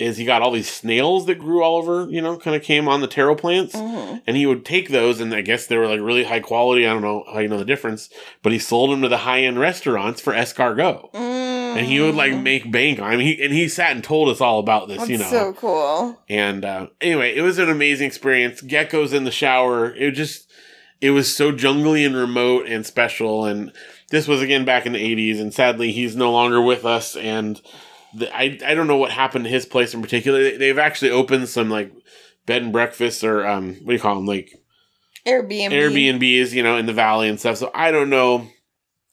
is 0.00 0.16
he 0.16 0.24
got 0.24 0.42
all 0.42 0.50
these 0.50 0.68
snails 0.68 1.24
that 1.26 1.38
grew 1.38 1.62
all 1.62 1.76
over, 1.76 2.08
you 2.10 2.20
know, 2.20 2.36
kind 2.36 2.56
of 2.56 2.62
came 2.64 2.88
on 2.88 3.00
the 3.00 3.06
taro 3.06 3.36
plants. 3.36 3.76
Mhm. 3.76 4.22
And 4.26 4.36
he 4.36 4.44
would 4.44 4.64
take 4.64 4.88
those, 4.88 5.20
and 5.20 5.32
I 5.32 5.40
guess 5.40 5.68
they 5.68 5.76
were 5.76 5.86
like 5.86 6.00
really 6.00 6.24
high 6.24 6.40
quality. 6.40 6.84
I 6.84 6.92
don't 6.92 7.00
know 7.00 7.22
how 7.32 7.38
you 7.38 7.46
know 7.46 7.58
the 7.58 7.64
difference, 7.64 8.10
but 8.42 8.50
he 8.50 8.58
sold 8.58 8.90
them 8.90 9.02
to 9.02 9.08
the 9.08 9.18
high 9.18 9.42
end 9.44 9.60
restaurants 9.60 10.20
for 10.20 10.32
escargot. 10.32 11.10
And 11.76 11.86
he 11.86 12.00
would 12.00 12.14
like 12.14 12.36
make 12.36 12.70
bank 12.70 12.98
on. 13.00 13.12
I 13.12 13.16
mean, 13.16 13.26
he 13.26 13.44
and 13.44 13.52
he 13.52 13.68
sat 13.68 13.92
and 13.92 14.02
told 14.02 14.28
us 14.28 14.40
all 14.40 14.58
about 14.58 14.88
this, 14.88 14.98
That's 14.98 15.10
you 15.10 15.18
know. 15.18 15.30
so 15.30 15.52
cool. 15.52 16.22
And 16.28 16.64
uh, 16.64 16.88
anyway, 17.00 17.34
it 17.34 17.42
was 17.42 17.58
an 17.58 17.70
amazing 17.70 18.06
experience. 18.06 18.62
Geckos 18.62 19.12
in 19.12 19.24
the 19.24 19.30
shower. 19.30 19.94
It 19.94 20.12
just, 20.12 20.50
it 21.00 21.10
was 21.10 21.34
so 21.34 21.52
jungly 21.52 22.04
and 22.04 22.16
remote 22.16 22.66
and 22.66 22.84
special. 22.86 23.44
And 23.44 23.72
this 24.10 24.28
was 24.28 24.42
again 24.42 24.64
back 24.64 24.86
in 24.86 24.92
the 24.92 24.98
80s. 24.98 25.40
And 25.40 25.52
sadly, 25.52 25.92
he's 25.92 26.16
no 26.16 26.32
longer 26.32 26.60
with 26.60 26.84
us. 26.84 27.16
And 27.16 27.60
the, 28.14 28.34
I, 28.34 28.58
I 28.64 28.74
don't 28.74 28.86
know 28.86 28.96
what 28.96 29.10
happened 29.10 29.44
to 29.44 29.50
his 29.50 29.66
place 29.66 29.94
in 29.94 30.02
particular. 30.02 30.42
They, 30.42 30.56
they've 30.56 30.78
actually 30.78 31.10
opened 31.10 31.48
some 31.48 31.70
like 31.70 31.92
bed 32.46 32.62
and 32.62 32.72
breakfasts 32.72 33.24
or, 33.24 33.46
um, 33.46 33.74
what 33.74 33.86
do 33.86 33.92
you 33.92 33.98
call 34.00 34.16
them? 34.16 34.26
Like 34.26 34.54
Airbnb. 35.26 35.70
Airbnbs, 35.70 36.52
you 36.52 36.62
know, 36.62 36.76
in 36.76 36.86
the 36.86 36.92
valley 36.92 37.28
and 37.28 37.40
stuff. 37.40 37.56
So 37.56 37.70
I 37.74 37.90
don't 37.90 38.10
know 38.10 38.46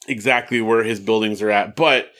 exactly 0.07 0.62
where 0.62 0.84
his 0.84 0.99
buildings 0.99 1.41
are 1.41 1.51
at. 1.51 1.76
But 1.76 2.12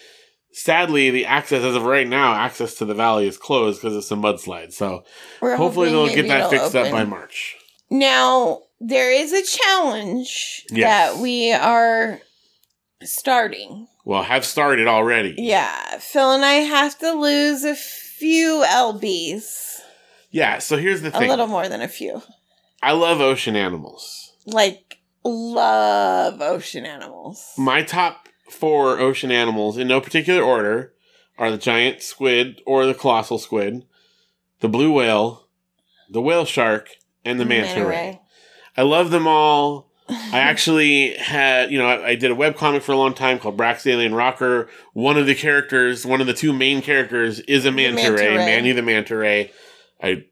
sadly, 0.54 1.10
the 1.12 1.26
access, 1.26 1.64
as 1.64 1.76
of 1.76 1.84
right 1.84 2.08
now, 2.08 2.34
access 2.34 2.76
to 2.76 2.86
the 2.86 2.94
valley 2.94 3.28
is 3.28 3.38
closed 3.38 3.82
because 3.82 3.96
of 3.96 4.04
some 4.04 4.22
mudslides. 4.22 4.74
So 4.74 5.04
We're 5.42 5.56
Hopefully 5.56 5.90
they'll 5.90 6.08
get 6.14 6.28
that 6.28 6.50
fixed 6.50 6.76
up 6.76 6.92
by 6.92 7.04
March. 7.06 7.58
Now, 7.90 8.62
there 8.80 9.12
is 9.12 9.34
a 9.34 9.44
challenge 9.44 10.64
Yes. 10.72 11.14
that 11.14 11.22
we 11.22 11.52
are 11.52 12.22
starting. 13.04 13.88
Well, 14.06 14.24
have 14.24 14.46
started 14.46 14.88
already. 14.88 15.36
Yeah, 15.38 15.98
Phil 16.00 16.32
and 16.32 16.44
I 16.46 16.54
have 16.56 16.98
to 17.00 17.12
lose 17.14 17.64
a 17.64 17.76
few 17.76 18.64
lbs, 18.68 19.80
Yeah, 20.32 20.60
so 20.60 20.78
here's 20.78 21.02
the 21.02 21.12
thing. 21.12 21.24
a 21.24 21.28
little 21.30 21.48
more 21.48 21.68
than 21.68 21.82
a 21.82 21.88
few. 21.88 22.22
I 22.84 22.94
love 22.94 23.20
ocean 23.22 23.56
animals. 23.56 24.32
Like 24.46 24.98
love 25.24 26.42
ocean 26.42 26.86
animals. 26.86 27.46
My 27.58 27.84
top 27.84 28.28
four 28.52 29.00
ocean 29.00 29.32
animals, 29.32 29.78
in 29.78 29.88
no 29.88 30.02
particular 30.02 30.42
order, 30.42 30.94
are 31.38 31.52
the 31.52 31.58
giant 31.58 32.02
squid 32.02 32.62
or 32.66 32.86
the 32.86 32.94
colossal 32.94 33.38
squid, 33.38 33.86
the 34.60 34.70
blue 34.70 34.92
whale, 34.92 35.48
the 36.10 36.22
whale 36.22 36.46
shark, 36.46 36.90
and 37.26 37.40
the 37.40 37.46
manta 37.46 37.86
ray. 37.86 38.22
I 38.76 38.84
love 38.84 39.12
them 39.12 39.28
all. 39.28 39.90
I 40.10 40.40
actually 40.40 41.16
had, 41.16 41.72
you 41.72 41.78
know, 41.78 41.88
I, 41.88 42.10
I 42.10 42.16
did 42.16 42.32
a 42.32 42.36
web 42.36 42.58
comic 42.58 42.84
for 42.84 42.92
a 42.92 42.98
long 42.98 43.14
time 43.14 43.40
called 43.40 43.58
Brax 43.58 43.84
the 43.84 43.92
Alien 43.92 44.14
Rocker. 44.14 44.70
One 44.94 45.18
of 45.18 45.26
the 45.26 45.36
characters, 45.36 46.06
one 46.06 46.22
of 46.22 46.28
the 46.28 46.34
two 46.34 46.52
main 46.52 46.82
characters, 46.82 47.40
is 47.42 47.66
a 47.66 47.72
manta, 47.72 47.96
manta 47.96 48.14
ray, 48.14 48.30
ray. 48.30 48.36
Manny 48.36 48.72
the 48.74 48.82
manta 48.82 49.16
ray. 49.16 49.52
I 50.02 50.26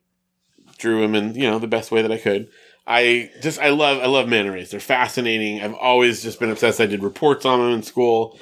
drew 0.77 1.03
him 1.03 1.15
in, 1.15 1.35
you 1.35 1.49
know, 1.49 1.59
the 1.59 1.67
best 1.67 1.91
way 1.91 2.01
that 2.01 2.11
I 2.11 2.17
could. 2.17 2.49
I 2.89 3.29
just, 3.41 3.59
I 3.59 3.69
love, 3.69 4.01
I 4.01 4.07
love 4.07 4.27
manta 4.27 4.51
rays. 4.51 4.71
They're 4.71 4.79
fascinating. 4.79 5.61
I've 5.61 5.75
always 5.75 6.23
just 6.23 6.39
been 6.39 6.49
obsessed. 6.49 6.81
I 6.81 6.87
did 6.87 7.03
reports 7.03 7.45
on 7.45 7.59
them 7.59 7.71
in 7.71 7.83
school. 7.83 8.39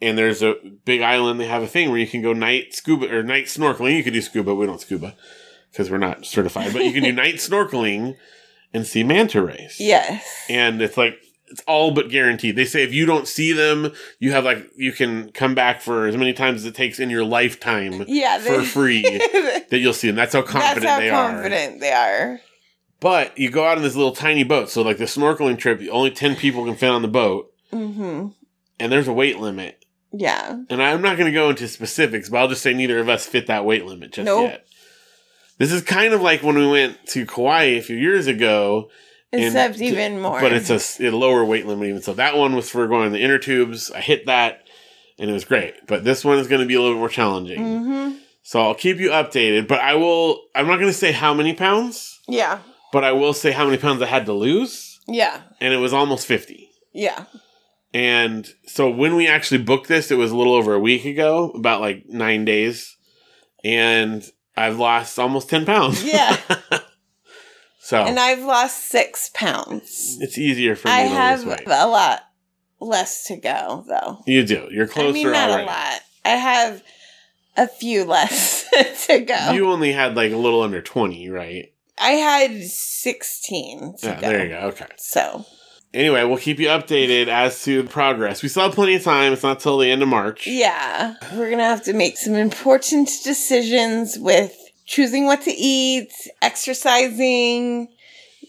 And 0.00 0.16
there's 0.16 0.40
a 0.42 0.54
big 0.84 1.00
island. 1.02 1.40
They 1.40 1.46
have 1.46 1.64
a 1.64 1.66
thing 1.66 1.90
where 1.90 1.98
you 1.98 2.06
can 2.06 2.22
go 2.22 2.32
night 2.32 2.72
scuba 2.72 3.12
or 3.12 3.24
night 3.24 3.46
snorkeling. 3.46 3.96
You 3.96 4.04
could 4.04 4.12
do 4.12 4.22
scuba. 4.22 4.54
We 4.54 4.64
don't 4.66 4.80
scuba 4.80 5.16
because 5.72 5.90
we're 5.90 5.98
not 5.98 6.24
certified, 6.24 6.72
but 6.72 6.84
you 6.84 6.92
can 6.92 7.02
do 7.02 7.12
night 7.24 7.34
snorkeling 7.36 8.14
and 8.72 8.86
see 8.86 9.02
manta 9.02 9.42
rays 9.42 9.76
Yes. 9.80 10.24
and 10.48 10.80
it's 10.82 10.96
like 10.96 11.18
it's 11.50 11.62
all 11.66 11.90
but 11.90 12.10
guaranteed. 12.10 12.56
They 12.56 12.66
say 12.66 12.82
if 12.82 12.92
you 12.92 13.06
don't 13.06 13.26
see 13.26 13.52
them, 13.52 13.92
you 14.20 14.32
have 14.32 14.44
like 14.44 14.70
you 14.76 14.92
can 14.92 15.32
come 15.32 15.54
back 15.54 15.80
for 15.80 16.06
as 16.06 16.16
many 16.16 16.32
times 16.34 16.60
as 16.60 16.66
it 16.66 16.74
takes 16.74 17.00
in 17.00 17.08
your 17.10 17.24
lifetime 17.24 18.04
yeah. 18.06 18.38
for 18.38 18.62
free 18.62 19.02
that 19.70 19.78
you'll 19.78 19.94
see 19.94 20.08
them. 20.08 20.16
That's 20.16 20.34
how 20.34 20.42
confident 20.42 20.82
That's 20.82 20.92
how 20.92 20.98
they 21.00 21.10
are. 21.10 21.32
confident 21.32 21.80
they 21.80 21.92
are. 21.92 22.40
But 23.00 23.38
you 23.38 23.50
go 23.50 23.64
out 23.64 23.76
in 23.76 23.84
this 23.84 23.94
little 23.94 24.12
tiny 24.14 24.42
boat, 24.44 24.70
so 24.70 24.82
like 24.82 24.98
the 24.98 25.04
snorkeling 25.04 25.58
trip, 25.58 25.80
only 25.90 26.10
ten 26.10 26.34
people 26.36 26.64
can 26.64 26.74
fit 26.74 26.90
on 26.90 27.02
the 27.02 27.08
boat, 27.08 27.52
Mm-hmm. 27.72 28.28
and 28.80 28.92
there's 28.92 29.08
a 29.08 29.12
weight 29.12 29.38
limit. 29.38 29.84
Yeah. 30.12 30.58
And 30.70 30.82
I'm 30.82 31.02
not 31.02 31.16
going 31.18 31.30
to 31.30 31.38
go 31.38 31.50
into 31.50 31.68
specifics, 31.68 32.28
but 32.30 32.38
I'll 32.38 32.48
just 32.48 32.62
say 32.62 32.72
neither 32.72 32.98
of 32.98 33.08
us 33.10 33.26
fit 33.26 33.46
that 33.48 33.64
weight 33.66 33.84
limit 33.84 34.12
just 34.12 34.24
Nope. 34.26 34.50
yet. 34.50 34.66
This 35.58 35.70
is 35.70 35.82
kind 35.82 36.14
of 36.14 36.22
like 36.22 36.42
when 36.42 36.56
we 36.56 36.66
went 36.66 37.04
to 37.08 37.26
Kauai 37.26 37.64
a 37.76 37.82
few 37.82 37.96
years 37.96 38.26
ago, 38.26 38.88
And 39.32 39.42
Except 39.44 39.76
d- 39.76 39.88
even 39.88 40.20
more. 40.22 40.40
But 40.40 40.52
it's 40.52 40.70
a 41.00 41.10
lower 41.10 41.44
weight 41.44 41.66
limit 41.66 41.88
even. 41.88 42.00
So 42.00 42.14
that 42.14 42.36
one 42.38 42.56
was 42.56 42.70
for 42.70 42.86
going 42.86 43.08
in 43.08 43.12
the 43.12 43.20
inner 43.22 43.38
tubes. 43.38 43.90
I 43.90 44.00
hit 44.00 44.24
that 44.26 44.62
and 45.18 45.28
it 45.28 45.32
was 45.34 45.44
great. 45.44 45.74
But 45.86 46.04
this 46.04 46.24
one 46.24 46.38
is 46.38 46.48
going 46.48 46.62
to 46.62 46.66
be 46.66 46.74
a 46.74 46.80
little 46.80 46.94
bit 46.94 47.00
more 47.00 47.08
challenging. 47.10 47.60
Mm-hmm. 47.60 48.16
So 48.44 48.62
I'll 48.62 48.74
keep 48.74 48.96
you 48.98 49.10
updated. 49.10 49.68
But 49.68 49.80
I 49.80 49.94
will, 49.96 50.40
I'm 50.54 50.66
not 50.68 50.76
going 50.76 50.88
to 50.90 50.96
say 50.96 51.12
how 51.12 51.34
many 51.34 51.52
pounds, 51.52 52.18
Yeah. 52.26 52.60
But 52.92 53.04
I 53.04 53.12
will 53.12 53.32
say 53.32 53.50
how 53.52 53.64
many 53.64 53.78
pounds 53.78 54.02
I 54.02 54.06
had 54.06 54.26
to 54.26 54.32
lose. 54.32 55.00
Yeah. 55.06 55.42
And 55.60 55.72
it 55.74 55.78
was 55.78 55.92
almost 55.92 56.26
50. 56.26 56.68
Yeah. 56.92 57.24
And 57.94 58.46
so 58.66 58.90
when 58.90 59.16
we 59.16 59.26
actually 59.26 59.62
booked 59.62 59.88
this, 59.88 60.10
it 60.10 60.16
was 60.18 60.30
a 60.30 60.36
little 60.36 60.54
over 60.54 60.74
a 60.74 60.78
week 60.80 61.04
ago, 61.04 61.50
about 61.50 61.80
like 61.80 62.04
nine 62.06 62.44
days. 62.44 62.96
And 63.64 64.22
I've 64.56 64.78
lost 64.78 65.18
almost 65.18 65.48
10 65.48 65.64
pounds. 65.64 66.04
Yeah. 66.04 66.36
so 67.80 68.02
And 68.02 68.18
I've 68.18 68.42
lost 68.42 68.88
six 68.88 69.30
pounds. 69.32 70.18
it's 70.20 70.36
easier 70.38 70.76
for 70.76 70.88
me 70.88 70.94
I 70.94 71.02
to 71.04 71.08
have 71.08 71.38
lose 71.44 71.48
weight. 71.58 71.66
a 71.68 71.86
lot 71.88 72.20
less 72.80 73.24
to 73.24 73.36
go, 73.36 73.84
though. 73.88 74.18
You 74.26 74.44
do. 74.44 74.68
You're 74.70 74.86
closer 74.86 75.08
I 75.08 75.12
mean, 75.12 75.32
not 75.32 75.50
already. 75.50 75.64
a 75.64 75.66
lot. 75.66 76.00
I 76.24 76.30
have 76.30 76.82
a 77.56 77.66
few 77.66 78.04
less 78.04 78.68
to 79.06 79.20
go. 79.20 79.52
You 79.52 79.70
only 79.70 79.92
had 79.92 80.14
like 80.14 80.32
a 80.32 80.36
little 80.36 80.62
under 80.62 80.82
20, 80.82 81.30
right? 81.30 81.72
I 82.00 82.10
had 82.12 82.62
16 82.64 83.96
to 84.00 84.06
Yeah, 84.06 84.14
go. 84.20 84.28
there 84.28 84.42
you 84.44 84.48
go. 84.50 84.58
Okay. 84.68 84.86
So, 84.96 85.44
Anyway, 85.94 86.22
we'll 86.24 86.36
keep 86.36 86.58
you 86.58 86.68
updated 86.68 87.28
as 87.28 87.62
to 87.64 87.82
the 87.82 87.88
progress. 87.88 88.42
We 88.42 88.50
still 88.50 88.64
have 88.64 88.74
plenty 88.74 88.96
of 88.96 89.02
time. 89.02 89.32
It's 89.32 89.42
not 89.42 89.58
till 89.60 89.78
the 89.78 89.90
end 89.90 90.02
of 90.02 90.08
March. 90.08 90.46
yeah, 90.46 91.14
we're 91.32 91.46
going 91.46 91.58
to 91.58 91.64
have 91.64 91.82
to 91.84 91.94
make 91.94 92.18
some 92.18 92.34
important 92.34 93.08
decisions 93.24 94.18
with 94.18 94.54
choosing 94.84 95.24
what 95.24 95.40
to 95.42 95.50
eat, 95.50 96.12
exercising. 96.42 97.88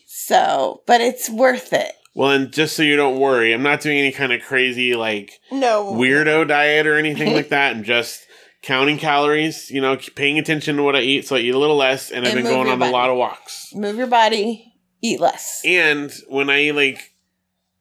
So, 0.06 0.82
but 0.86 1.02
it's 1.02 1.30
worth 1.30 1.72
it. 1.74 1.94
Well, 2.14 2.32
and 2.32 2.52
just 2.52 2.76
so 2.76 2.84
you 2.84 2.98
don't 2.98 3.20
worry, 3.20 3.54
I'm 3.54 3.64
not 3.64 3.82
doing 3.82 3.98
any 4.00 4.12
kind 4.12 4.34
of 4.34 4.42
crazy, 4.42 4.96
like, 4.96 5.40
No. 5.52 5.94
weirdo 5.94 6.48
diet 6.48 6.88
or 6.88 6.98
anything 6.98 7.34
like 7.34 7.50
that. 7.50 7.76
I'm 7.76 7.84
just 7.84 8.26
counting 8.62 8.98
calories, 8.98 9.70
you 9.72 9.82
know, 9.82 9.98
paying 10.16 10.38
attention 10.40 10.78
to 10.78 10.84
what 10.84 10.96
I 10.96 11.02
eat. 11.02 11.28
So 11.28 11.36
I 11.36 11.40
eat 11.40 11.54
a 11.54 11.58
little 11.60 11.78
less, 11.78 12.12
and 12.12 12.26
I've 12.26 12.34
And 12.34 12.44
been 12.44 12.52
going 12.54 12.70
on 12.70 12.80
body. 12.80 12.92
a 12.92 12.94
lot 12.94 13.10
of 13.10 13.18
walks. 13.18 13.74
Move 13.74 13.96
your 13.96 14.08
body, 14.08 14.74
eat 15.02 15.20
less. 15.20 15.62
And 15.66 16.12
when 16.28 16.50
I, 16.50 16.72
like, 16.72 17.14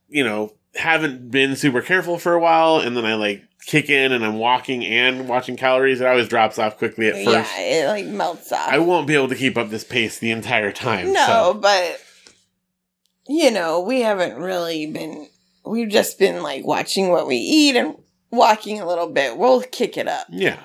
you 0.09 0.25
know, 0.25 0.53
haven't 0.75 1.31
been 1.31 1.57
super 1.57 1.83
careful 1.83 2.19
for 2.19 2.35
a 2.35 2.41
while, 2.41 2.79
and 2.79 2.97
then 2.97 3.05
I, 3.05 3.15
like, 3.15 3.43
kick 3.67 3.91
in 3.91 4.13
and 4.13 4.25
I'm 4.25 4.39
walking 4.39 4.85
and 4.87 5.29
watching 5.29 5.57
calories, 5.57 6.01
it 6.01 6.07
always 6.07 6.29
drops 6.29 6.59
off 6.59 6.79
quickly 6.79 7.09
at 7.09 7.15
first. 7.23 7.29
Yeah, 7.29 7.61
it 7.61 7.87
like 7.89 8.07
melts 8.07 8.51
off. 8.51 8.69
I 8.69 8.79
won't 8.79 9.07
be 9.07 9.15
able 9.15 9.29
to 9.29 9.35
keep 9.35 9.59
up 9.59 9.69
this 9.69 9.85
pace 9.85 10.19
the 10.19 10.31
entire 10.31 10.73
time. 10.73 11.13
No, 11.13 11.27
so. 11.27 11.55
but 11.55 12.01
you 13.29 13.51
know, 13.51 13.81
we 13.81 14.01
haven't 14.01 14.37
really 14.37 14.87
been. 14.87 15.29
We've 15.67 15.91
just 15.91 16.19
been 16.19 16.43
like 16.43 16.65
watching 16.67 17.11
what 17.11 17.27
we 17.27 17.37
eat 17.37 17.77
and 17.77 17.97
walking 18.31 18.81
a 18.81 18.87
little 18.87 19.09
bit. 19.09 19.37
We'll 19.37 19.61
kick 19.63 19.97
it 19.97 20.09
up. 20.09 20.27
Yeah. 20.31 20.59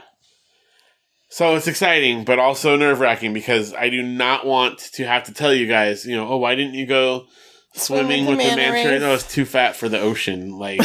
So 1.30 1.56
it's 1.56 1.68
exciting, 1.68 2.26
but 2.26 2.38
also 2.38 2.76
nerve 2.76 3.00
wracking 3.00 3.34
because 3.34 3.74
I 3.74 3.90
do 3.90 4.04
not 4.04 4.46
want 4.46 4.78
to 4.94 5.06
have 5.08 5.24
to 5.24 5.34
tell 5.34 5.52
you 5.54 5.66
guys, 5.68 6.06
you 6.06 6.16
know, 6.16 6.28
oh, 6.28 6.38
why 6.38 6.54
didn't 6.54 6.76
you 6.76 6.86
go 6.86 7.26
swimming 7.74 8.28
with 8.28 8.38
with 8.38 8.46
the 8.46 8.56
manta 8.56 8.62
manta 8.62 8.74
ray? 8.88 8.92
rays? 8.94 9.02
No, 9.02 9.10
I 9.10 9.14
was 9.14 9.28
too 9.28 9.46
fat 9.46 9.76
for 9.76 9.90
the 9.90 10.00
ocean. 10.00 10.60
Like, 10.60 10.80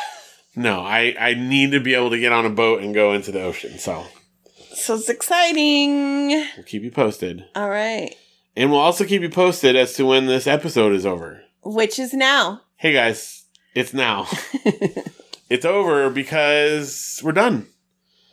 no, 0.56 0.80
I, 0.80 1.14
I 1.18 1.34
need 1.34 1.70
to 1.72 1.80
be 1.80 1.94
able 1.94 2.10
to 2.10 2.18
get 2.20 2.32
on 2.32 2.44
a 2.44 2.50
boat 2.50 2.82
and 2.82 2.92
go 2.94 3.14
into 3.14 3.32
the 3.32 3.40
ocean. 3.42 3.78
So 3.78 4.04
So 4.74 4.94
it's 4.96 5.08
exciting. 5.08 6.28
we'll 6.28 6.64
keep 6.66 6.82
you 6.82 6.90
posted. 6.90 7.46
All 7.54 7.70
right, 7.70 8.14
And 8.56 8.70
we'll 8.70 8.80
also 8.80 9.04
keep 9.06 9.22
you 9.22 9.30
posted 9.30 9.74
as 9.74 9.94
to 9.94 10.04
when 10.04 10.26
this 10.26 10.46
episode 10.46 10.92
is 10.92 11.06
over. 11.06 11.40
which 11.64 11.98
is 11.98 12.12
now. 12.12 12.60
Hey 12.76 12.92
guys, 12.92 13.44
it's 13.74 13.94
now. 13.94 14.26
it's 15.48 15.64
over 15.64 16.10
because 16.10 17.20
we're 17.24 17.32
done. 17.32 17.66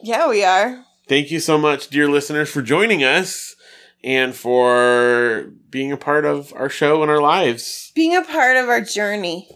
Yeah, 0.02 0.30
we 0.30 0.44
are. 0.44 0.84
Thank 1.08 1.32
you 1.32 1.40
so 1.40 1.58
much, 1.58 1.90
dear 1.90 2.10
listeners, 2.10 2.50
for 2.50 2.62
joining 2.62 3.04
us 3.04 3.56
and 4.04 4.36
for 4.36 5.52
being 5.70 5.92
a 5.92 5.98
part 5.98 6.26
of 6.26 6.54
our 6.56 6.70
show 6.70 7.02
and 7.02 7.12
our 7.12 7.22
lives. 7.22 7.92
Being 7.96 8.16
a 8.16 8.24
part 8.24 8.58
of 8.58 8.70
our 8.70 8.82
journey. 8.82 9.48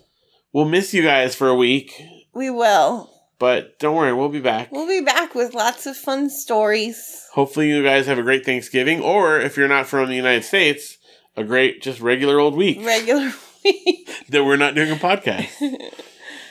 We'll 0.53 0.66
miss 0.66 0.93
you 0.93 1.03
guys 1.03 1.36
for 1.36 1.47
a 1.47 1.55
week, 1.55 1.93
We 2.34 2.49
will. 2.49 3.12
but 3.38 3.78
don't 3.80 3.95
worry, 3.95 4.14
we'll 4.14 4.30
be 4.30 4.39
back. 4.39 4.72
We'll 4.72 4.88
be 4.88 5.01
back 5.01 5.36
with 5.36 5.53
lots 5.53 5.86
of 5.86 5.95
fun 5.95 6.30
stories. 6.32 7.24
Hopefully, 7.34 7.70
you 7.70 7.84
guys 7.84 8.07
have 8.07 8.18
a 8.18 8.24
great 8.24 8.45
Thanksgiving, 8.45 9.01
or 9.01 9.39
if 9.39 9.55
you're 9.57 9.68
not 9.68 9.86
from 9.86 10.10
the 10.10 10.16
United 10.16 10.43
States, 10.43 10.97
a 11.38 11.43
great, 11.43 11.82
just 11.84 11.99
regular 12.01 12.39
old 12.39 12.55
week 12.55 12.80
Regular 12.84 13.32
week. 13.64 14.10
that 14.30 14.43
we're 14.43 14.55
not 14.57 14.74
doing 14.76 14.91
a 14.91 14.95
podcast. 14.95 15.49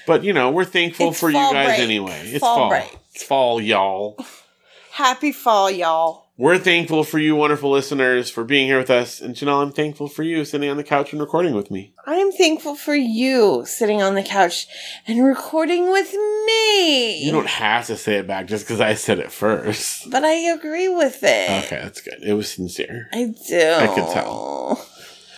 But, 0.08 0.24
you 0.24 0.32
know, 0.32 0.50
we're 0.50 0.64
thankful 0.64 1.10
It's 1.10 1.20
for 1.20 1.28
you 1.28 1.34
guys 1.36 1.68
break. 1.76 1.78
anyway. 1.80 2.20
It's 2.24 2.40
Fall 2.40 2.56
fall. 2.56 2.68
break. 2.70 2.98
It's 3.14 3.22
fall, 3.22 3.60
y'all. 3.60 4.18
Happy 4.92 5.30
fall, 5.30 5.70
y'all. 5.70 6.24
We're 6.36 6.58
thankful 6.58 7.02
for 7.02 7.18
you, 7.18 7.34
wonderful 7.34 7.70
listeners, 7.70 8.30
for 8.30 8.44
being 8.44 8.66
here 8.68 8.78
with 8.78 8.90
us. 8.90 9.20
And 9.20 9.34
Janelle, 9.34 9.60
I'm 9.62 9.72
thankful 9.72 10.06
for 10.08 10.22
you 10.22 10.44
sitting 10.44 10.70
on 10.70 10.76
the 10.76 10.84
couch 10.84 11.12
and 11.12 11.20
recording 11.20 11.52
with 11.54 11.68
me. 11.70 11.92
I'm 12.06 12.30
thankful 12.30 12.76
for 12.76 12.94
you 12.94 13.64
sitting 13.66 14.02
on 14.02 14.14
the 14.14 14.22
couch 14.22 14.66
and 15.06 15.24
recording 15.24 15.90
with 15.90 16.12
me. 16.46 17.24
You 17.24 17.32
don't 17.32 17.48
have 17.48 17.86
to 17.88 17.96
say 17.96 18.18
it 18.18 18.26
back 18.28 18.46
just 18.46 18.64
because 18.64 18.80
I 18.80 18.94
said 18.94 19.18
it 19.18 19.32
first. 19.32 20.08
But 20.10 20.24
I 20.24 20.32
agree 20.34 20.88
with 20.88 21.18
it. 21.24 21.64
Okay, 21.64 21.80
that's 21.82 22.00
good. 22.00 22.22
It 22.22 22.34
was 22.34 22.50
sincere. 22.52 23.08
I 23.12 23.34
do. 23.48 23.60
I 23.60 23.86
could 23.88 24.08
tell. 24.12 24.86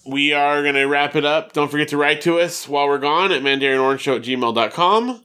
We 0.06 0.32
are 0.32 0.62
going 0.62 0.76
to 0.76 0.84
wrap 0.84 1.14
it 1.14 1.24
up. 1.24 1.52
Don't 1.52 1.70
forget 1.70 1.88
to 1.88 1.96
write 1.96 2.22
to 2.22 2.38
us 2.38 2.68
while 2.68 2.86
we're 2.86 2.98
gone 2.98 3.32
at 3.32 3.42
mandarinorangeshow 3.42 4.16
at 4.16 4.22
gmail.com. 4.22 5.24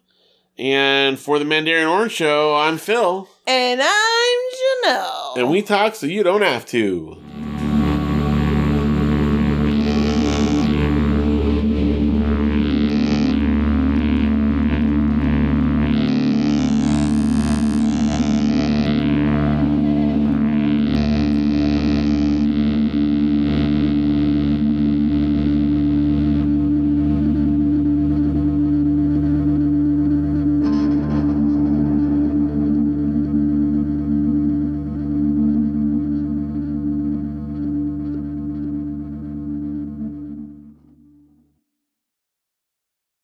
And 0.58 1.20
for 1.20 1.38
the 1.38 1.46
Mandarin 1.46 1.88
Orange 1.88 2.14
Show, 2.14 2.56
I'm 2.56 2.78
Phil. 2.78 3.28
And 3.46 3.82
I'm 3.82 4.38
Janelle. 4.86 5.38
And 5.38 5.50
we 5.50 5.62
talk 5.62 5.96
so 5.96 6.06
you 6.06 6.24
don't 6.24 6.42
have 6.42 6.66
to. 6.68 7.25